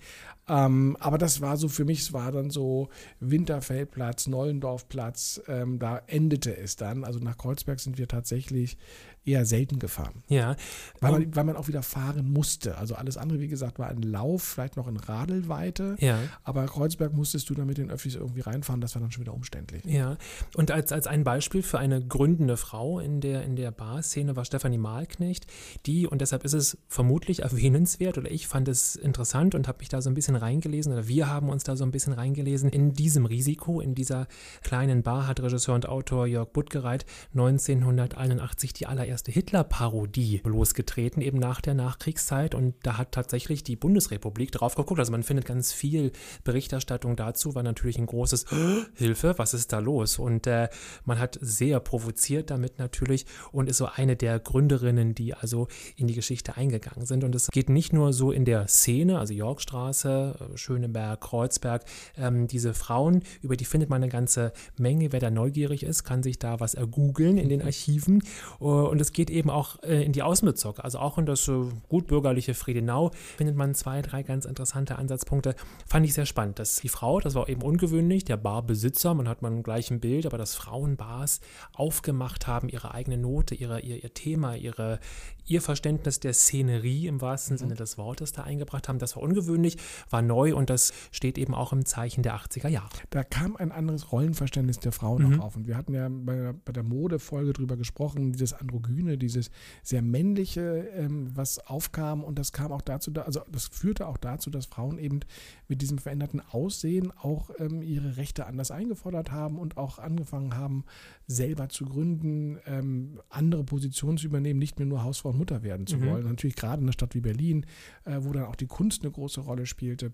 Ähm, 0.48 0.98
aber 1.00 1.18
das 1.18 1.42
war 1.42 1.58
so 1.58 1.68
für 1.68 1.86
mich, 1.86 2.02
es 2.02 2.14
war 2.14 2.32
dann 2.32 2.50
so 2.50 2.90
Winterfeldplatz, 3.20 4.28
Nollendorfplatz, 4.28 5.42
ähm, 5.48 5.80
da 5.80 6.02
endete 6.08 6.56
es 6.56 6.76
dann. 6.76 7.04
Also 7.04 7.20
nach 7.20 7.38
Kreuzberg 7.38 7.80
sind 7.80 7.98
wir 7.98 8.08
tatsächlich 8.08 8.78
eher 9.26 9.46
selten 9.46 9.80
gefahren. 9.80 10.24
ja. 10.28 10.56
Weil 11.00 11.12
man, 11.12 11.36
weil 11.36 11.44
man 11.44 11.56
auch 11.56 11.68
wieder 11.68 11.84
fahren 11.84 12.32
musste. 12.32 12.78
Also 12.78 12.96
alles 12.96 13.18
andere, 13.18 13.40
wie 13.40 13.48
gesagt, 13.48 13.80
war 13.80 13.88
ein 13.88 14.02
Lauf, 14.02 14.44
vielleicht 14.44 14.78
noch 14.78 14.88
in 14.88 14.98
Radelweite. 14.98 15.96
ja. 16.00 16.20
Aber 16.44 16.66
Kreuzberg 16.66 17.14
musstest 17.14 17.50
du 17.50 17.54
dann 17.54 17.68
mit 17.68 17.78
den 17.78 17.90
Öffis 17.90 18.16
irgendwie 18.16 18.42
reinfahren, 18.42 18.82
das 18.82 18.96
war 18.96 19.02
dann 19.02 19.12
schon 19.12 19.22
wieder 19.22 19.34
umständlich. 19.34 19.84
Ja, 19.86 20.18
und 20.56 20.72
als, 20.72 20.92
als 20.92 21.08
ein 21.08 21.24
Beispiel 21.24 21.64
für 21.64 21.80
eine 21.80 22.06
gründende 22.06 22.58
Frau 22.58 23.00
in 23.00 23.22
der, 23.22 23.44
in 23.44 23.56
der 23.56 23.72
Barszene 23.72 24.36
war 24.36 24.46
Stefanie 24.46 24.78
Mahlknecht, 24.78 25.48
die, 25.86 26.08
und 26.08 26.22
deshalb 26.22 26.44
ist 26.44 26.54
es 26.54 26.78
vermutlich 26.88 27.42
erwähnenswert, 27.44 28.18
oder 28.18 28.32
ich 28.32 28.48
fand 28.48 28.68
es 28.68 28.96
interessant 28.96 29.56
und 29.56 29.68
habe 29.68 29.80
mich 29.80 29.90
da 29.90 30.02
so 30.02 30.10
ein 30.10 30.14
bisschen 30.14 30.36
reingelesen, 30.36 30.94
oder 30.94 31.08
wir 31.08 31.30
haben 31.30 31.50
uns 31.50 31.64
da 31.64 31.76
so 31.76 31.84
ein 31.84 31.92
bisschen 31.92 32.14
reingelesen, 32.14 32.70
in 32.70 32.94
diesem 32.94 33.26
Risiko, 33.26 33.80
in 33.80 33.96
dieser 33.96 34.28
kleinen 34.64 35.04
Bar 35.04 35.28
hat 35.28 35.40
Regisseur 35.42 35.76
und 35.76 35.88
Autor 35.88 36.28
Jörg 36.28 36.50
Buttgereit 36.50 37.06
1981 37.34 38.74
die 38.74 38.88
allererste 38.88 39.13
Hitler-Parodie 39.26 40.42
losgetreten, 40.46 41.22
eben 41.22 41.38
nach 41.38 41.62
der 41.62 41.74
Nachkriegszeit, 41.74 42.56
und 42.56 42.76
da 42.84 42.98
hat 42.98 43.12
tatsächlich 43.12 43.64
die 43.64 43.76
Bundesrepublik 43.76 44.52
drauf 44.52 44.76
geguckt, 44.76 45.00
also 45.00 45.12
man 45.12 45.24
findet 45.24 45.46
ganz 45.46 45.74
viel 45.74 46.12
Berichterstattung 46.44 47.16
dazu, 47.16 47.56
war 47.56 47.64
natürlich 47.64 47.98
ein 47.98 48.06
großes 48.06 48.46
Hilfe, 48.96 49.36
was 49.38 49.54
ist 49.54 49.72
da 49.74 49.80
los? 49.80 50.20
Und 50.20 50.48
äh, 50.48 50.70
man 51.06 51.20
hat 51.20 51.38
sehr 51.42 51.80
provoziert 51.80 52.50
damit 52.50 52.80
natürlich 52.80 53.26
und 53.52 53.70
ist 53.70 53.78
so 53.78 53.86
eine 53.86 54.16
der 54.16 54.40
Gründerinnen, 54.40 55.16
die 55.16 55.34
also 55.34 55.68
in 55.96 56.08
die 56.08 56.16
Geschichte 56.16 56.58
eingegangen 56.58 57.06
sind. 57.06 57.24
Und 57.24 57.36
es 57.36 57.48
geht 57.48 57.70
nicht 57.70 57.94
nur 57.94 58.14
so 58.14 58.32
in 58.32 58.46
der 58.46 58.68
Szene, 58.68 59.20
also 59.20 59.34
Yorkstraße, 59.34 60.52
äh, 60.54 60.58
Schöneberg, 60.58 61.22
Kreuzberg, 61.22 61.86
ähm, 62.18 62.48
diese 62.48 62.74
Frauen, 62.74 63.24
über 63.42 63.56
die 63.56 63.66
findet 63.66 63.90
man 63.90 64.02
eine 64.02 64.12
ganze 64.12 64.54
Menge. 64.78 65.12
Wer 65.12 65.20
da 65.20 65.30
neugierig 65.30 65.84
ist, 65.84 66.04
kann 66.04 66.24
sich 66.24 66.40
da 66.40 66.60
was 66.60 66.74
ergoogeln 66.74 67.38
in 67.38 67.50
den 67.50 67.62
Archiven. 67.62 68.24
Äh, 68.60 68.64
Und 68.64 69.00
es 69.04 69.12
geht 69.12 69.30
eben 69.30 69.50
auch 69.50 69.84
äh, 69.84 70.04
in 70.04 70.14
die 70.14 70.24
Außenbezirke, 70.24 70.84
also 70.84 71.00
auch 71.00 71.18
in 71.18 71.26
das 71.26 71.48
äh, 71.48 71.54
gutbürgerliche 71.90 72.54
Friedenau 72.54 73.12
findet 73.38 73.56
man 73.56 73.76
zwei, 73.76 74.02
drei 74.02 74.24
ganz 74.24 74.46
interessante 74.46 74.98
Ansatzpunkte. 74.98 75.56
Fand 75.86 76.06
ich 76.06 76.14
sehr 76.14 76.26
spannend, 76.26 76.58
dass 76.58 76.78
die 76.78 76.90
Frau, 76.90 77.20
das 77.20 77.36
war 77.36 77.50
eben 77.50 77.62
ungewöhnlich, 77.62 78.24
der 78.24 78.38
Barbesitzer, 78.38 79.14
man 79.14 79.28
hat 79.28 79.42
man 79.42 79.62
gleich 79.62 79.92
ein 79.92 80.00
Bild, 80.00 80.26
aber 80.26 80.38
dass 80.38 80.56
Frauenbars 80.56 81.42
aufgemacht 81.74 82.48
haben, 82.48 82.70
ihre 82.70 82.94
eigene 82.94 83.18
Note, 83.18 83.56
ihre, 83.56 83.82
ihr, 83.82 84.02
ihr 84.02 84.14
Thema, 84.14 84.56
ihre, 84.56 85.00
ihr 85.46 85.62
Verständnis 85.62 86.20
der 86.20 86.34
Szenerie 86.34 87.08
im 87.08 87.22
wahrsten 87.22 87.58
Sinne 87.58 87.76
des 87.76 87.98
Wortes 87.98 88.32
da 88.32 88.44
eingebracht 88.44 88.88
haben. 88.88 89.00
Das 89.00 89.16
war 89.16 89.24
ungewöhnlich, 89.24 89.78
war 90.10 90.22
neu 90.22 90.56
und 90.56 90.70
das 90.70 90.94
steht 91.12 91.38
eben 91.38 91.54
auch 91.54 91.74
im 91.74 91.86
Zeichen 91.86 92.24
der 92.24 92.36
80er 92.36 92.68
Jahre. 92.70 92.90
Da 93.10 93.24
kam 93.24 93.56
ein 93.56 93.72
anderes 93.72 94.12
Rollenverständnis 94.12 94.80
der 94.80 94.92
Frauen 94.92 95.24
Mhm. 95.30 95.40
auch 95.40 95.46
auf. 95.46 95.56
Und 95.56 95.68
wir 95.68 95.76
hatten 95.78 95.94
ja 95.94 96.08
bei, 96.10 96.36
der- 96.36 96.54
bei 96.54 96.72
der 96.72 96.84
Modefolge 96.84 97.54
drüber 97.54 97.78
gesprochen, 97.78 98.32
dieses 98.34 98.54
Androgyne, 98.54 99.18
dieses 99.18 99.52
sehr 99.84 100.02
männliche, 100.02 100.88
ähm, 100.96 101.30
was 101.36 101.60
aufkam. 101.60 102.24
Und 102.24 102.40
das 102.40 102.52
kam 102.52 102.72
auch 102.72 102.82
dazu, 102.82 103.12
da, 103.12 103.24
also 103.24 103.42
das 103.52 103.68
führte 103.68 104.08
auch 104.08 104.18
dazu, 104.18 104.50
dass 104.50 104.66
Frauen 104.66 104.98
eben 104.98 105.20
mit 105.68 105.82
diesem 105.82 105.98
veränderten 105.98 106.40
Aussehen 106.40 107.12
auch 107.12 107.50
ähm, 107.60 107.82
ihre 107.82 108.18
Rechte 108.18 108.46
anders 108.46 108.72
eingefordert 108.72 109.32
haben 109.32 109.58
und 109.60 109.78
auch 109.78 110.00
angefangen 110.00 110.56
haben, 110.56 110.86
selber 111.28 111.70
zu 111.70 111.86
gründen, 111.86 112.60
ähm, 112.66 113.20
andere 113.30 113.64
Positionen 113.64 114.18
zu 114.18 114.28
übernehmen, 114.28 114.60
nicht 114.60 114.78
mehr 114.80 114.86
nur 114.88 115.04
Hausfrau 115.04 115.33
und 115.34 115.40
Mutter 115.40 115.64
werden 115.64 115.86
zu 115.88 115.98
Mhm. 115.98 116.06
wollen. 116.06 116.24
Natürlich 116.26 116.56
gerade 116.56 116.80
in 116.80 116.86
einer 116.86 116.94
Stadt 116.94 117.16
wie 117.16 117.22
Berlin, 117.22 117.66
äh, 118.06 118.18
wo 118.22 118.32
dann 118.32 118.46
auch 118.46 118.56
die 118.56 118.68
Kunst 118.68 119.02
eine 119.04 119.12
große 119.12 119.42
Rolle 119.42 119.66
spielte. 119.66 120.12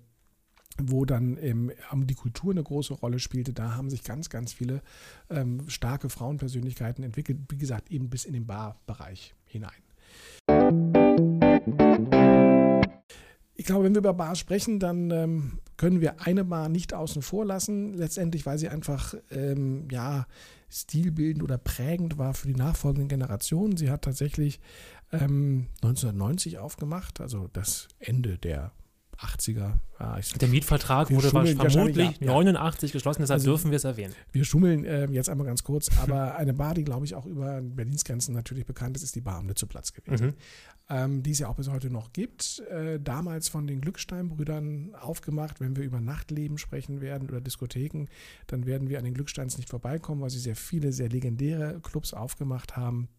wo 0.81 1.03
dann 1.03 1.37
ähm, 1.41 1.71
die 1.93 2.13
Kultur 2.13 2.51
eine 2.51 2.63
große 2.63 2.93
Rolle 2.93 3.19
spielte. 3.19 3.51
Da 3.51 3.75
haben 3.75 3.89
sich 3.89 4.03
ganz, 4.03 4.29
ganz 4.29 4.53
viele 4.53 4.81
ähm, 5.29 5.67
starke 5.67 6.09
Frauenpersönlichkeiten 6.09 7.03
entwickelt, 7.03 7.39
wie 7.49 7.57
gesagt, 7.57 7.91
eben 7.91 8.09
bis 8.09 8.23
in 8.23 8.31
den 8.31 8.45
Barbereich 8.45 9.33
hinein. 9.45 9.81
Ich 13.55 13.65
glaube, 13.65 13.83
wenn 13.83 13.93
wir 13.93 13.99
über 13.99 14.13
Bars 14.13 14.39
sprechen, 14.39 14.79
dann 14.79 15.11
ähm, 15.11 15.59
können 15.75 15.99
wir 15.99 16.21
eine 16.21 16.45
Bar 16.45 16.69
nicht 16.69 16.93
außen 16.93 17.21
vor 17.21 17.45
lassen. 17.45 17.93
Letztendlich, 17.95 18.45
weil 18.45 18.57
sie 18.57 18.69
einfach 18.69 19.15
ähm, 19.31 19.87
ja, 19.91 20.27
stilbildend 20.69 21.43
oder 21.43 21.57
prägend 21.57 22.17
war 22.17 22.33
für 22.33 22.47
die 22.47 22.55
nachfolgenden 22.55 23.09
Generationen. 23.09 23.75
Sie 23.75 23.89
hat 23.89 24.03
tatsächlich 24.03 24.61
ähm, 25.11 25.67
1990 25.81 26.59
aufgemacht, 26.59 27.21
also 27.21 27.47
das 27.51 27.87
Ende 27.99 28.37
der 28.37 28.71
80er. 29.21 29.79
Ja, 29.99 30.19
der 30.39 30.47
Mietvertrag 30.47 31.11
wurde 31.11 31.29
vermutlich 31.29 32.19
ja, 32.21 32.27
89 32.27 32.93
geschlossen, 32.93 33.21
deshalb 33.21 33.39
also, 33.39 33.51
dürfen 33.51 33.71
wir 33.71 33.75
es 33.75 33.83
erwähnen. 33.83 34.13
Wir 34.31 34.45
schummeln 34.45 34.85
äh, 34.85 35.07
jetzt 35.07 35.29
einmal 35.29 35.45
ganz 35.45 35.63
kurz, 35.63 35.89
aber 36.01 36.35
eine 36.35 36.53
Bar, 36.53 36.73
die 36.73 36.85
glaube 36.85 37.05
ich 37.05 37.15
auch 37.15 37.25
über 37.25 37.61
Berlins 37.61 38.05
Grenzen 38.05 38.33
natürlich 38.33 38.65
bekannt 38.65 38.95
ist, 38.95 39.03
ist 39.03 39.15
die 39.15 39.21
Bar 39.21 39.39
am 39.39 39.47
Lützeplatz 39.47 39.93
gewesen. 39.93 40.27
Mhm. 40.27 40.33
Ähm, 40.91 41.23
die 41.23 41.31
es 41.31 41.39
ja 41.39 41.49
auch 41.49 41.55
bis 41.55 41.69
heute 41.69 41.89
noch 41.91 42.13
gibt. 42.13 42.63
Äh, 42.71 42.99
damals 42.99 43.49
von 43.49 43.67
den 43.67 43.81
Glückstein-Brüdern 43.81 44.95
aufgemacht. 44.95 45.59
Wenn 45.59 45.75
wir 45.75 45.83
über 45.83 46.01
Nachtleben 46.01 46.57
sprechen 46.57 46.99
werden 46.99 47.29
oder 47.29 47.41
Diskotheken, 47.41 48.07
dann 48.47 48.65
werden 48.65 48.89
wir 48.89 48.97
an 48.97 49.03
den 49.03 49.13
Glücksteins 49.13 49.57
nicht 49.57 49.69
vorbeikommen, 49.69 50.21
weil 50.21 50.31
sie 50.31 50.39
sehr 50.39 50.55
viele, 50.55 50.91
sehr 50.91 51.09
legendäre 51.09 51.79
Clubs 51.81 52.13
aufgemacht 52.13 52.75
haben. 52.75 53.09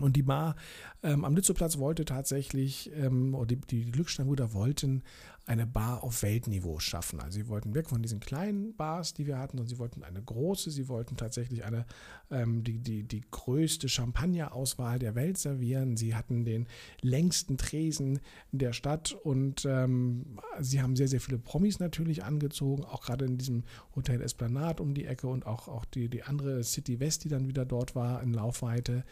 Und 0.00 0.16
die 0.16 0.22
Bar 0.22 0.56
ähm, 1.02 1.24
am 1.24 1.34
Lützowplatz 1.34 1.78
wollte 1.78 2.04
tatsächlich, 2.04 2.90
ähm, 2.94 3.34
oder 3.34 3.46
die, 3.46 3.56
die 3.56 3.90
Glücksteinbrüder 3.90 4.52
wollten 4.52 5.02
eine 5.48 5.66
Bar 5.66 6.04
auf 6.04 6.22
Weltniveau 6.22 6.78
schaffen. 6.78 7.20
Also 7.20 7.36
sie 7.38 7.48
wollten 7.48 7.74
weg 7.74 7.88
von 7.88 8.02
diesen 8.02 8.20
kleinen 8.20 8.76
Bars, 8.76 9.14
die 9.14 9.26
wir 9.26 9.38
hatten, 9.38 9.56
sondern 9.56 9.68
sie 9.68 9.78
wollten 9.78 10.02
eine 10.02 10.22
große, 10.22 10.70
sie 10.70 10.88
wollten 10.88 11.16
tatsächlich 11.16 11.64
eine, 11.64 11.86
ähm, 12.30 12.62
die, 12.64 12.78
die, 12.78 13.02
die 13.04 13.22
größte 13.30 13.88
Champagner-Auswahl 13.88 14.98
der 14.98 15.14
Welt 15.14 15.38
servieren. 15.38 15.96
Sie 15.96 16.14
hatten 16.14 16.44
den 16.44 16.66
längsten 17.00 17.56
Tresen 17.56 18.20
der 18.52 18.74
Stadt 18.74 19.12
und 19.12 19.64
ähm, 19.64 20.38
sie 20.60 20.82
haben 20.82 20.96
sehr, 20.96 21.08
sehr 21.08 21.20
viele 21.20 21.38
Promis 21.38 21.78
natürlich 21.78 22.24
angezogen, 22.24 22.84
auch 22.84 23.00
gerade 23.00 23.24
in 23.24 23.38
diesem 23.38 23.64
Hotel 23.96 24.20
Esplanade 24.20 24.82
um 24.82 24.92
die 24.92 25.06
Ecke 25.06 25.28
und 25.28 25.46
auch, 25.46 25.66
auch 25.68 25.86
die, 25.86 26.10
die 26.10 26.24
andere 26.24 26.62
City 26.62 27.00
West, 27.00 27.24
die 27.24 27.28
dann 27.28 27.48
wieder 27.48 27.64
dort 27.64 27.94
war 27.94 28.22
in 28.22 28.34
Laufweite. 28.34 29.02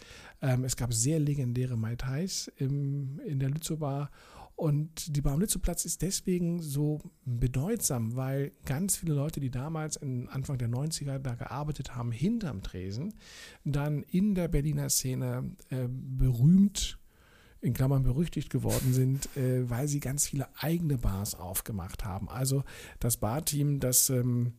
Ähm, 0.43 0.65
es 0.65 0.77
gab 0.77 0.93
sehr 0.93 1.19
legendäre 1.19 1.79
Mai 1.79 1.97
Tais 1.97 2.53
im, 2.57 3.21
in 3.21 3.41
der 3.41 3.49
Lützow 3.49 3.79
Bar 3.79 4.11
und 4.57 5.15
die 5.15 5.21
Baumlitzow-Platz 5.21 5.85
ist 5.85 6.01
deswegen 6.01 6.63
so 6.63 7.03
bedeutsam, 7.27 8.17
weil 8.17 8.53
ganz 8.65 8.97
viele 8.97 9.13
Leute, 9.13 9.39
die 9.39 9.51
damals 9.51 9.99
Anfang 9.99 10.57
der 10.57 10.71
90er 10.71 11.19
da 11.19 11.35
gearbeitet 11.35 11.95
haben, 11.95 12.11
hinterm 12.11 12.63
Tresen, 12.63 13.13
dann 13.65 14.03
in 14.03 14.35
der 14.35 14.49
Berliner 14.49 14.89
Szene 14.89 15.53
äh, 15.69 15.87
berühmt 15.89 16.99
in 17.61 17.75
Klammern 17.75 18.03
berüchtigt 18.03 18.49
geworden 18.49 18.93
sind, 18.95 19.29
äh, 19.37 19.69
weil 19.69 19.89
sie 19.89 20.01
ganz 20.01 20.27
viele 20.27 20.49
eigene 20.59 20.99
Bars 20.99 21.35
aufgemacht 21.35 22.05
haben. 22.05 22.29
Also 22.29 22.65
das 22.99 23.19
Barteam, 23.19 23.81
das 23.81 24.09
ähm, 24.09 24.55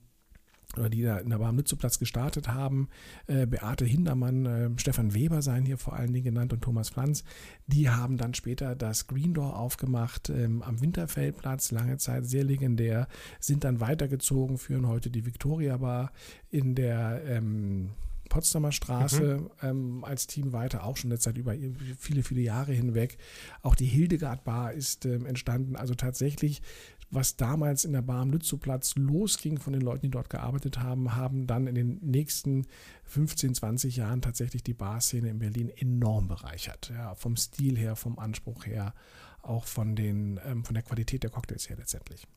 oder 0.76 0.90
die 0.90 1.02
da 1.02 1.18
in 1.18 1.30
der 1.30 1.38
Barmnitzowplatz 1.38 2.00
gestartet 2.00 2.50
haben, 2.50 2.90
äh, 3.28 3.46
Beate 3.46 3.86
Hindermann, 3.86 4.46
äh, 4.46 4.70
Stefan 4.78 5.14
Weber 5.14 5.42
seien 5.42 5.66
hier 5.66 5.78
vor 5.78 5.94
allen 5.94 6.14
Dingen 6.14 6.26
genannt 6.26 6.54
und 6.54 6.62
Thomas 6.62 6.90
Pflanz, 6.90 7.24
die 7.68 7.90
haben 7.90 8.18
dann 8.18 8.34
später 8.34 8.76
das 8.76 9.08
Green 9.08 9.34
Door 9.34 9.58
aufgemacht 9.58 10.30
ähm, 10.30 10.62
am 10.62 10.82
Winterfeldplatz, 10.82 11.72
lange 11.72 11.98
Zeit 11.98 12.26
sehr 12.26 12.44
legendär, 12.44 13.08
sind 13.40 13.64
dann 13.64 13.80
weitergezogen, 13.80 14.58
führen 14.58 14.88
heute 14.88 15.10
die 15.10 15.26
Victoria 15.26 15.78
Bar 15.78 16.12
in 16.50 16.76
der 16.76 17.22
ähm, 17.26 17.92
Potsdamer 18.28 18.72
Straße 18.72 19.38
mhm. 19.38 19.50
ähm, 19.62 20.04
als 20.04 20.28
Team 20.28 20.54
weiter, 20.54 20.84
auch 20.84 20.98
schon 20.98 21.16
seit 21.18 21.38
über 21.38 21.56
viele, 21.98 22.24
viele 22.24 22.42
Jahre 22.42 22.74
hinweg. 22.74 23.18
Auch 23.62 23.76
die 23.76 23.86
Hildegard 23.86 24.44
Bar 24.44 24.74
ist 24.74 25.06
ähm, 25.06 25.26
entstanden. 25.26 25.76
Also 25.76 25.96
tatsächlich 25.96 26.62
was 27.10 27.38
damals 27.38 27.86
in 27.86 27.94
der 27.94 28.02
Bar 28.02 28.22
am 28.22 28.32
Lützowplatz 28.32 28.96
losging 28.96 29.60
von 29.60 29.74
den 29.74 29.82
Leuten, 29.82 30.02
die 30.02 30.12
dort 30.12 30.30
gearbeitet 30.30 30.80
haben, 30.80 31.16
haben 31.16 31.48
dann 31.48 31.68
in 31.68 31.76
den 31.76 32.00
nächsten 32.02 32.68
15, 33.06 33.56
20 33.56 33.96
Jahren 33.96 34.22
tatsächlich 34.22 34.64
die 34.64 34.74
Barszene 34.74 35.30
in 35.30 35.40
Berlin 35.40 35.70
enorm 35.70 36.28
bereichert. 36.28 36.92
Ja, 36.94 37.16
vom 37.16 37.38
Stil 37.38 37.78
her, 37.78 37.96
vom 37.96 38.20
Anspruch 38.20 38.66
her, 38.66 38.94
auch 39.42 39.66
von, 39.66 39.96
den, 39.96 40.40
ähm, 40.46 40.66
von 40.66 40.74
der 40.74 40.84
Qualität 40.84 41.24
der 41.24 41.30
Cocktails 41.30 41.70
her 41.70 41.78
letztendlich. 41.78 42.28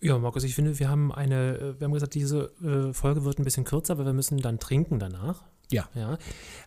Ja, 0.00 0.18
Markus, 0.18 0.42
ich 0.42 0.54
finde, 0.54 0.78
wir 0.78 0.88
haben 0.88 1.12
eine, 1.12 1.56
äh, 1.56 1.80
wir 1.80 1.84
haben 1.86 1.92
gesagt, 1.92 2.14
diese 2.14 2.52
äh, 2.62 2.92
Folge 2.92 3.24
wird 3.24 3.38
ein 3.38 3.44
bisschen 3.44 3.64
kürzer, 3.64 3.96
weil 3.98 4.04
wir 4.04 4.12
müssen 4.12 4.38
dann 4.38 4.58
trinken 4.58 4.98
danach. 4.98 5.44
Ja. 5.70 5.88
ja. 5.94 6.18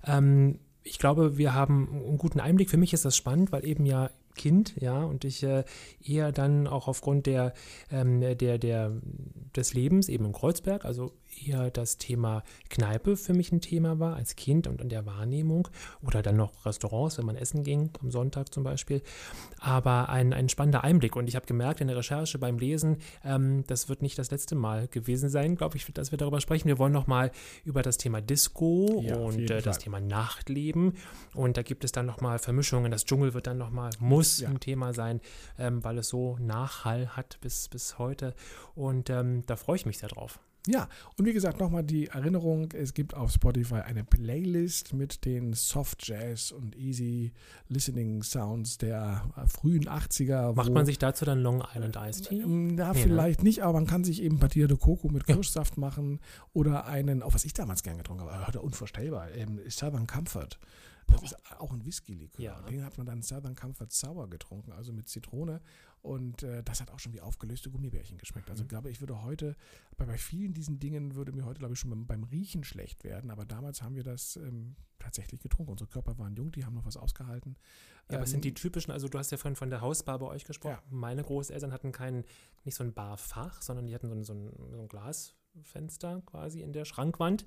Ähm, 0.06 0.60
ich 0.84 1.00
glaube, 1.00 1.38
wir 1.38 1.54
haben 1.54 1.90
einen 1.90 2.18
guten 2.18 2.40
Einblick. 2.40 2.70
Für 2.70 2.78
mich 2.78 2.94
ist 2.94 3.06
das 3.06 3.18
spannend, 3.18 3.52
weil 3.52 3.66
eben 3.66 3.86
ja 3.86 4.10
Kind, 4.36 4.76
ja, 4.80 5.04
und 5.04 5.26
ich 5.26 5.44
äh, 5.44 5.64
eher 6.04 6.32
dann 6.32 6.68
auch 6.68 6.88
aufgrund 6.88 7.26
der, 7.26 7.54
ähm, 7.92 8.22
der, 8.22 8.58
der, 8.58 8.92
des 9.56 9.74
Lebens 9.74 10.10
eben 10.10 10.26
in 10.26 10.34
Kreuzberg, 10.34 10.86
also 10.86 11.14
eher 11.36 11.72
das 11.72 11.98
Thema 11.98 12.44
Kneipe 12.70 13.18
für 13.18 13.34
mich 13.34 13.52
ein 13.52 13.62
Thema 13.62 14.00
war 14.00 14.16
als 14.16 14.36
Kind 14.36 14.68
und 14.68 14.82
in 14.82 14.90
der 14.90 15.06
Wahrnehmung 15.06 15.68
oder 16.02 16.22
dann 16.22 16.38
noch 16.38 16.66
Restaurants, 16.66 17.18
wenn 17.18 17.26
man 17.26 17.36
essen 17.36 17.64
ging, 17.64 17.92
am 18.02 18.12
Sonntag 18.12 18.54
zum 18.54 18.64
Beispiel. 18.64 19.02
Aber 19.60 20.10
ein, 20.10 20.34
ein 20.34 20.50
spannender 20.50 20.84
Einblick 20.84 21.16
und 21.16 21.28
ich 21.28 21.36
habe 21.36 21.46
gemerkt 21.46 21.82
in 21.82 21.88
der 21.88 21.98
Recherche 21.98 22.38
beim 22.40 22.58
Lesen, 22.58 22.98
ähm, 23.24 23.64
das 23.68 23.90
wird 23.90 24.02
nicht 24.02 24.18
das 24.18 24.32
letzte 24.32 24.56
Mal 24.56 24.88
gewesen 24.88 25.30
sein, 25.30 25.56
glaube 25.56 25.78
ich, 25.78 25.86
dass 25.94 26.12
wir 26.12 26.18
darüber 26.18 26.42
sprechen. 26.42 26.68
Wir 26.68 26.80
wollen 26.80 26.94
nochmal 26.94 27.32
über 27.64 27.82
das 27.82 27.98
Thema 27.98 28.22
Disco 28.22 29.02
ja, 29.04 29.16
und 29.16 29.50
äh, 29.50 29.62
das 29.62 29.80
Thema 29.80 30.00
Nachtleben 30.00 30.94
und 31.34 31.58
da 31.58 31.64
gibt 31.64 31.84
es 31.84 31.92
dann 31.92 32.06
nochmal 32.06 32.40
Vermischungen. 32.40 32.92
Das 32.92 33.06
Dschungel 33.06 33.34
wird 33.34 33.48
dann 33.48 33.58
nochmal, 33.58 33.92
muss 34.00 34.40
ja. 34.40 34.50
ein 34.50 34.60
Thema 34.60 34.94
sein, 34.94 35.22
ähm, 35.58 35.84
weil 35.84 35.98
es 35.98 36.10
so 36.10 36.38
Nachhall 36.40 37.10
hat 37.10 37.38
bis, 37.42 37.68
bis 37.70 38.00
heute 38.00 38.34
und 38.76 39.10
ähm, 39.10 39.44
da 39.46 39.56
freue 39.56 39.78
ich 39.78 39.86
mich 39.86 39.98
sehr 40.00 40.10
drauf. 40.10 40.40
Ja, 40.68 40.88
und 41.18 41.26
wie 41.26 41.34
gesagt, 41.34 41.60
nochmal 41.60 41.84
die 41.84 42.08
Erinnerung, 42.08 42.72
es 42.74 42.94
gibt 42.94 43.14
auf 43.14 43.32
Spotify 43.32 43.76
eine 43.76 44.04
Playlist 44.04 44.94
mit 44.94 45.26
den 45.26 45.54
Soft 45.54 46.08
Jazz 46.08 46.52
und 46.52 46.76
Easy 46.76 47.34
Listening 47.68 48.24
Sounds 48.24 48.78
der 48.78 49.24
frühen 49.48 49.88
80er. 49.88 50.54
Macht 50.54 50.72
man 50.72 50.86
sich 50.86 50.98
dazu 50.98 51.26
dann 51.26 51.42
Long 51.42 51.64
Island 51.74 51.98
Iced 51.98 52.30
Tea? 52.30 52.42
Ähm, 52.42 52.78
ja, 52.78 52.94
nee, 52.94 53.02
vielleicht 53.02 53.40
ne? 53.40 53.46
nicht, 53.46 53.64
aber 53.64 53.74
man 53.74 53.86
kann 53.86 54.04
sich 54.04 54.22
eben 54.22 54.40
de 54.40 54.78
Coco 54.78 55.10
mit 55.10 55.26
Kirschsaft 55.26 55.76
ja. 55.76 55.82
machen 55.82 56.20
oder 56.54 56.86
einen, 56.86 57.22
auch 57.22 57.34
was 57.34 57.46
ich 57.46 57.54
damals 57.54 57.84
gern 57.84 57.98
getrunken 57.98 58.24
habe, 58.24 58.48
heute 58.48 58.62
unvorstellbar, 58.62 59.32
ähm, 59.34 59.60
Southern 59.70 60.08
Comfort. 60.08 60.58
Das 61.08 61.22
ist 61.22 61.38
auch 61.60 61.72
ein 61.72 61.86
Whisky-Likör. 61.86 62.44
Ja. 62.44 62.62
Den 62.62 62.84
hat 62.84 62.98
man 62.98 63.06
dann 63.06 63.22
Southern 63.22 63.56
Comfort 63.56 63.92
Sour 63.92 64.30
getrunken, 64.30 64.72
also 64.72 64.92
mit 64.92 65.08
Zitrone 65.08 65.62
und 66.06 66.44
äh, 66.44 66.64
das 66.64 66.82
hat 66.82 66.92
auch 66.92 67.00
schon 67.00 67.14
wie 67.14 67.22
aufgelöste 67.22 67.72
Gummibärchen 67.72 68.18
geschmeckt. 68.18 68.50
Also 68.50 68.64
mhm. 68.64 68.68
glaube 68.68 68.90
ich 68.90 69.02
würde 69.02 69.24
heute, 69.24 69.56
bei, 69.98 70.06
bei 70.06 70.18
vielen 70.18 70.54
diesen 70.54 70.80
Dingen 70.80 71.16
würde 71.16 71.32
mir 71.32 71.46
heute, 71.46 71.60
glaube 71.60 71.74
ich, 71.74 71.80
schon 71.80 71.90
beim, 71.90 72.06
beim 72.06 72.24
Riechen 72.24 72.64
schlecht 72.64 73.04
werden. 73.04 73.32
Aber 73.32 73.46
damals 73.46 73.82
haben 73.82 73.96
wir 73.96 74.04
das 74.04 74.36
ähm, 74.38 74.76
tatsächlich 75.00 75.42
getrunken. 75.42 75.72
Unsere 75.72 75.90
Körper 75.90 76.18
waren 76.18 76.36
jung, 76.36 76.52
die 76.52 76.64
haben 76.64 76.76
noch 76.76 76.86
was 76.86 76.96
ausgehalten. 76.96 77.58
Ja, 78.10 78.16
ähm, 78.16 78.22
was 78.22 78.32
sind 78.32 78.46
die 78.46 78.54
typischen, 78.54 78.92
also 78.92 79.08
du 79.08 79.18
hast 79.18 79.32
ja 79.32 79.38
vorhin 79.38 79.56
von 79.56 79.70
der 79.70 79.82
Hausbar 79.82 80.20
bei 80.20 80.28
euch 80.28 80.46
gesprochen. 80.46 80.78
Ja. 80.80 80.84
Meine 80.90 81.24
Großeltern 81.24 81.72
hatten 81.72 81.92
kein, 81.92 82.24
nicht 82.64 82.76
so 82.76 82.84
ein 82.84 82.94
Barfach, 82.94 83.62
sondern 83.62 83.88
die 83.88 83.96
hatten 83.96 84.08
so 84.08 84.16
ein, 84.16 84.24
so 84.24 84.34
ein, 84.34 84.52
so 84.72 84.82
ein 84.82 84.88
Glas. 84.88 85.36
Fenster 85.64 86.22
quasi 86.26 86.62
in 86.62 86.74
der 86.74 86.86
Schrankwand 86.86 87.46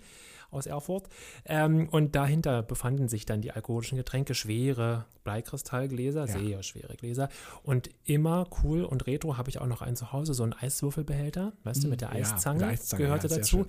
aus 0.51 0.67
Erfurt. 0.67 1.09
Ähm, 1.45 1.89
und 1.91 2.15
dahinter 2.15 2.63
befanden 2.63 3.09
sich 3.09 3.27
dann 3.27 3.41
die 3.41 3.53
alkoholischen 3.53 3.99
Getränke, 3.99 4.35
schwere 4.35 5.07
Bleikristallgläser, 5.25 6.27
ja. 6.27 6.39
sehr 6.39 6.63
schwere 6.63 6.97
Gläser. 6.97 7.29
Und 7.63 7.91
immer 8.05 8.49
cool 8.63 8.85
und 8.85 9.07
retro 9.07 9.37
habe 9.37 9.51
ich 9.51 9.61
auch 9.61 9.67
noch 9.67 9.83
einen 9.83 9.97
zu 9.97 10.13
Hause, 10.13 10.33
so 10.33 10.43
einen 10.43 10.55
Eiswürfelbehälter, 10.55 11.53
weißt 11.65 11.85
du, 11.85 11.89
mit 11.89 12.01
der 12.01 12.13
Eiszange, 12.13 12.63
ja, 12.63 12.69
Eiszange 12.69 13.03
gehörte 13.03 13.29
ja, 13.29 13.37
dazu. 13.37 13.67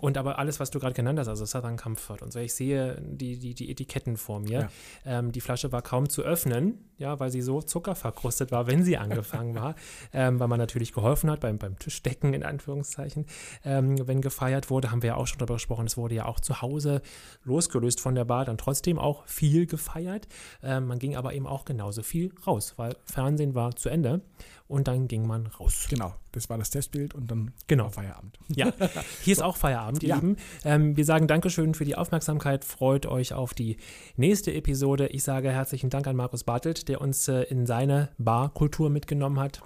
Und 0.00 0.16
aber 0.16 0.38
alles, 0.38 0.60
was 0.60 0.70
du 0.70 0.78
gerade 0.78 0.94
genannt 0.94 1.18
hast, 1.18 1.28
also 1.28 1.44
Southern 1.44 1.76
Comfort 1.76 2.22
und 2.22 2.32
so, 2.32 2.38
ich 2.38 2.54
sehe 2.54 3.00
die, 3.02 3.38
die, 3.38 3.54
die 3.54 3.70
Etiketten 3.70 4.16
vor 4.16 4.40
mir. 4.40 4.70
Ähm, 5.04 5.30
die 5.32 5.40
Flasche 5.40 5.72
war 5.72 5.82
kaum 5.82 6.08
zu 6.08 6.22
öffnen, 6.22 6.78
ja, 6.96 7.20
weil 7.20 7.30
sie 7.30 7.42
so 7.42 7.60
zuckerverkrustet 7.60 8.50
war, 8.50 8.66
wenn 8.66 8.82
sie 8.82 8.96
angefangen 8.96 9.54
war, 9.54 9.74
ähm, 10.12 10.40
weil 10.40 10.48
man 10.48 10.58
natürlich 10.58 10.92
geholfen 10.92 11.30
hat 11.30 11.40
beim, 11.40 11.58
beim 11.58 11.78
Tischdecken 11.78 12.32
in 12.32 12.44
Anführungszeichen. 12.44 13.26
Ähm, 13.64 13.79
wenn 13.80 14.20
gefeiert 14.20 14.70
wurde, 14.70 14.90
haben 14.90 15.02
wir 15.02 15.08
ja 15.08 15.14
auch 15.16 15.26
schon 15.26 15.38
darüber 15.38 15.54
gesprochen, 15.54 15.86
es 15.86 15.96
wurde 15.96 16.14
ja 16.14 16.26
auch 16.26 16.40
zu 16.40 16.62
Hause 16.62 17.02
losgelöst 17.44 18.00
von 18.00 18.14
der 18.14 18.24
Bar, 18.24 18.44
dann 18.44 18.58
trotzdem 18.58 18.98
auch 18.98 19.26
viel 19.26 19.66
gefeiert. 19.66 20.28
Ähm, 20.62 20.86
man 20.86 20.98
ging 20.98 21.16
aber 21.16 21.34
eben 21.34 21.46
auch 21.46 21.64
genauso 21.64 22.02
viel 22.02 22.32
raus, 22.46 22.74
weil 22.76 22.96
Fernsehen 23.04 23.54
war 23.54 23.76
zu 23.76 23.88
Ende 23.88 24.22
und 24.68 24.86
dann 24.86 25.08
ging 25.08 25.26
man 25.26 25.48
raus. 25.48 25.86
Genau, 25.90 26.14
das 26.32 26.48
war 26.48 26.56
das 26.56 26.70
Testbild 26.70 27.14
und 27.14 27.30
dann 27.30 27.52
genau. 27.66 27.90
Feierabend. 27.90 28.38
Ja, 28.48 28.72
hier 29.22 29.32
ist 29.32 29.42
auch 29.42 29.56
Feierabend, 29.56 30.02
ihr 30.02 30.10
ja. 30.10 30.14
Lieben. 30.16 30.36
Ähm, 30.64 30.96
wir 30.96 31.04
sagen 31.04 31.26
Dankeschön 31.26 31.74
für 31.74 31.84
die 31.84 31.96
Aufmerksamkeit, 31.96 32.64
freut 32.64 33.06
euch 33.06 33.34
auf 33.34 33.52
die 33.52 33.78
nächste 34.16 34.52
Episode. 34.54 35.08
Ich 35.08 35.24
sage 35.24 35.50
herzlichen 35.50 35.90
Dank 35.90 36.06
an 36.06 36.14
Markus 36.14 36.44
Bartelt, 36.44 36.88
der 36.88 37.00
uns 37.00 37.26
äh, 37.26 37.42
in 37.42 37.66
seine 37.66 38.10
Barkultur 38.18 38.90
mitgenommen 38.90 39.40
hat. 39.40 39.60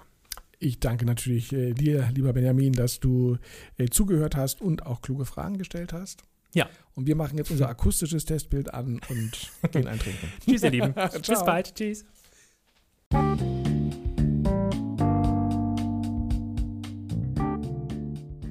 Ich 0.59 0.79
danke 0.79 1.05
natürlich 1.05 1.51
äh, 1.53 1.73
dir, 1.73 2.09
lieber 2.13 2.33
Benjamin, 2.33 2.73
dass 2.73 2.99
du 2.99 3.37
äh, 3.77 3.87
zugehört 3.87 4.35
hast 4.35 4.61
und 4.61 4.85
auch 4.85 5.01
kluge 5.01 5.25
Fragen 5.25 5.57
gestellt 5.57 5.93
hast. 5.93 6.23
Ja. 6.53 6.67
Und 6.93 7.05
wir 7.05 7.15
machen 7.15 7.37
jetzt 7.37 7.51
unser 7.51 7.67
akustisches 7.67 8.25
Testbild 8.25 8.73
an 8.73 9.01
und 9.09 9.51
gehen 9.71 9.87
eintrinken. 9.87 10.31
Tschüss, 10.43 10.63
ihr 10.63 10.71
Lieben. 10.71 10.93
Bis 11.27 11.43
bald. 11.43 11.75
Tschüss. 11.75 12.05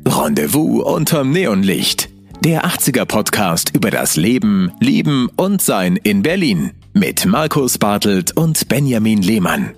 Rendezvous 0.06 0.84
unterm 0.84 1.30
Neonlicht. 1.32 2.10
Der 2.44 2.66
80er 2.66 3.06
Podcast 3.06 3.74
über 3.74 3.90
das 3.90 4.16
Leben, 4.16 4.70
Lieben 4.80 5.30
und 5.36 5.62
Sein 5.62 5.96
in 5.96 6.22
Berlin. 6.22 6.72
Mit 6.92 7.24
Markus 7.24 7.78
Bartelt 7.78 8.36
und 8.36 8.68
Benjamin 8.68 9.22
Lehmann. 9.22 9.74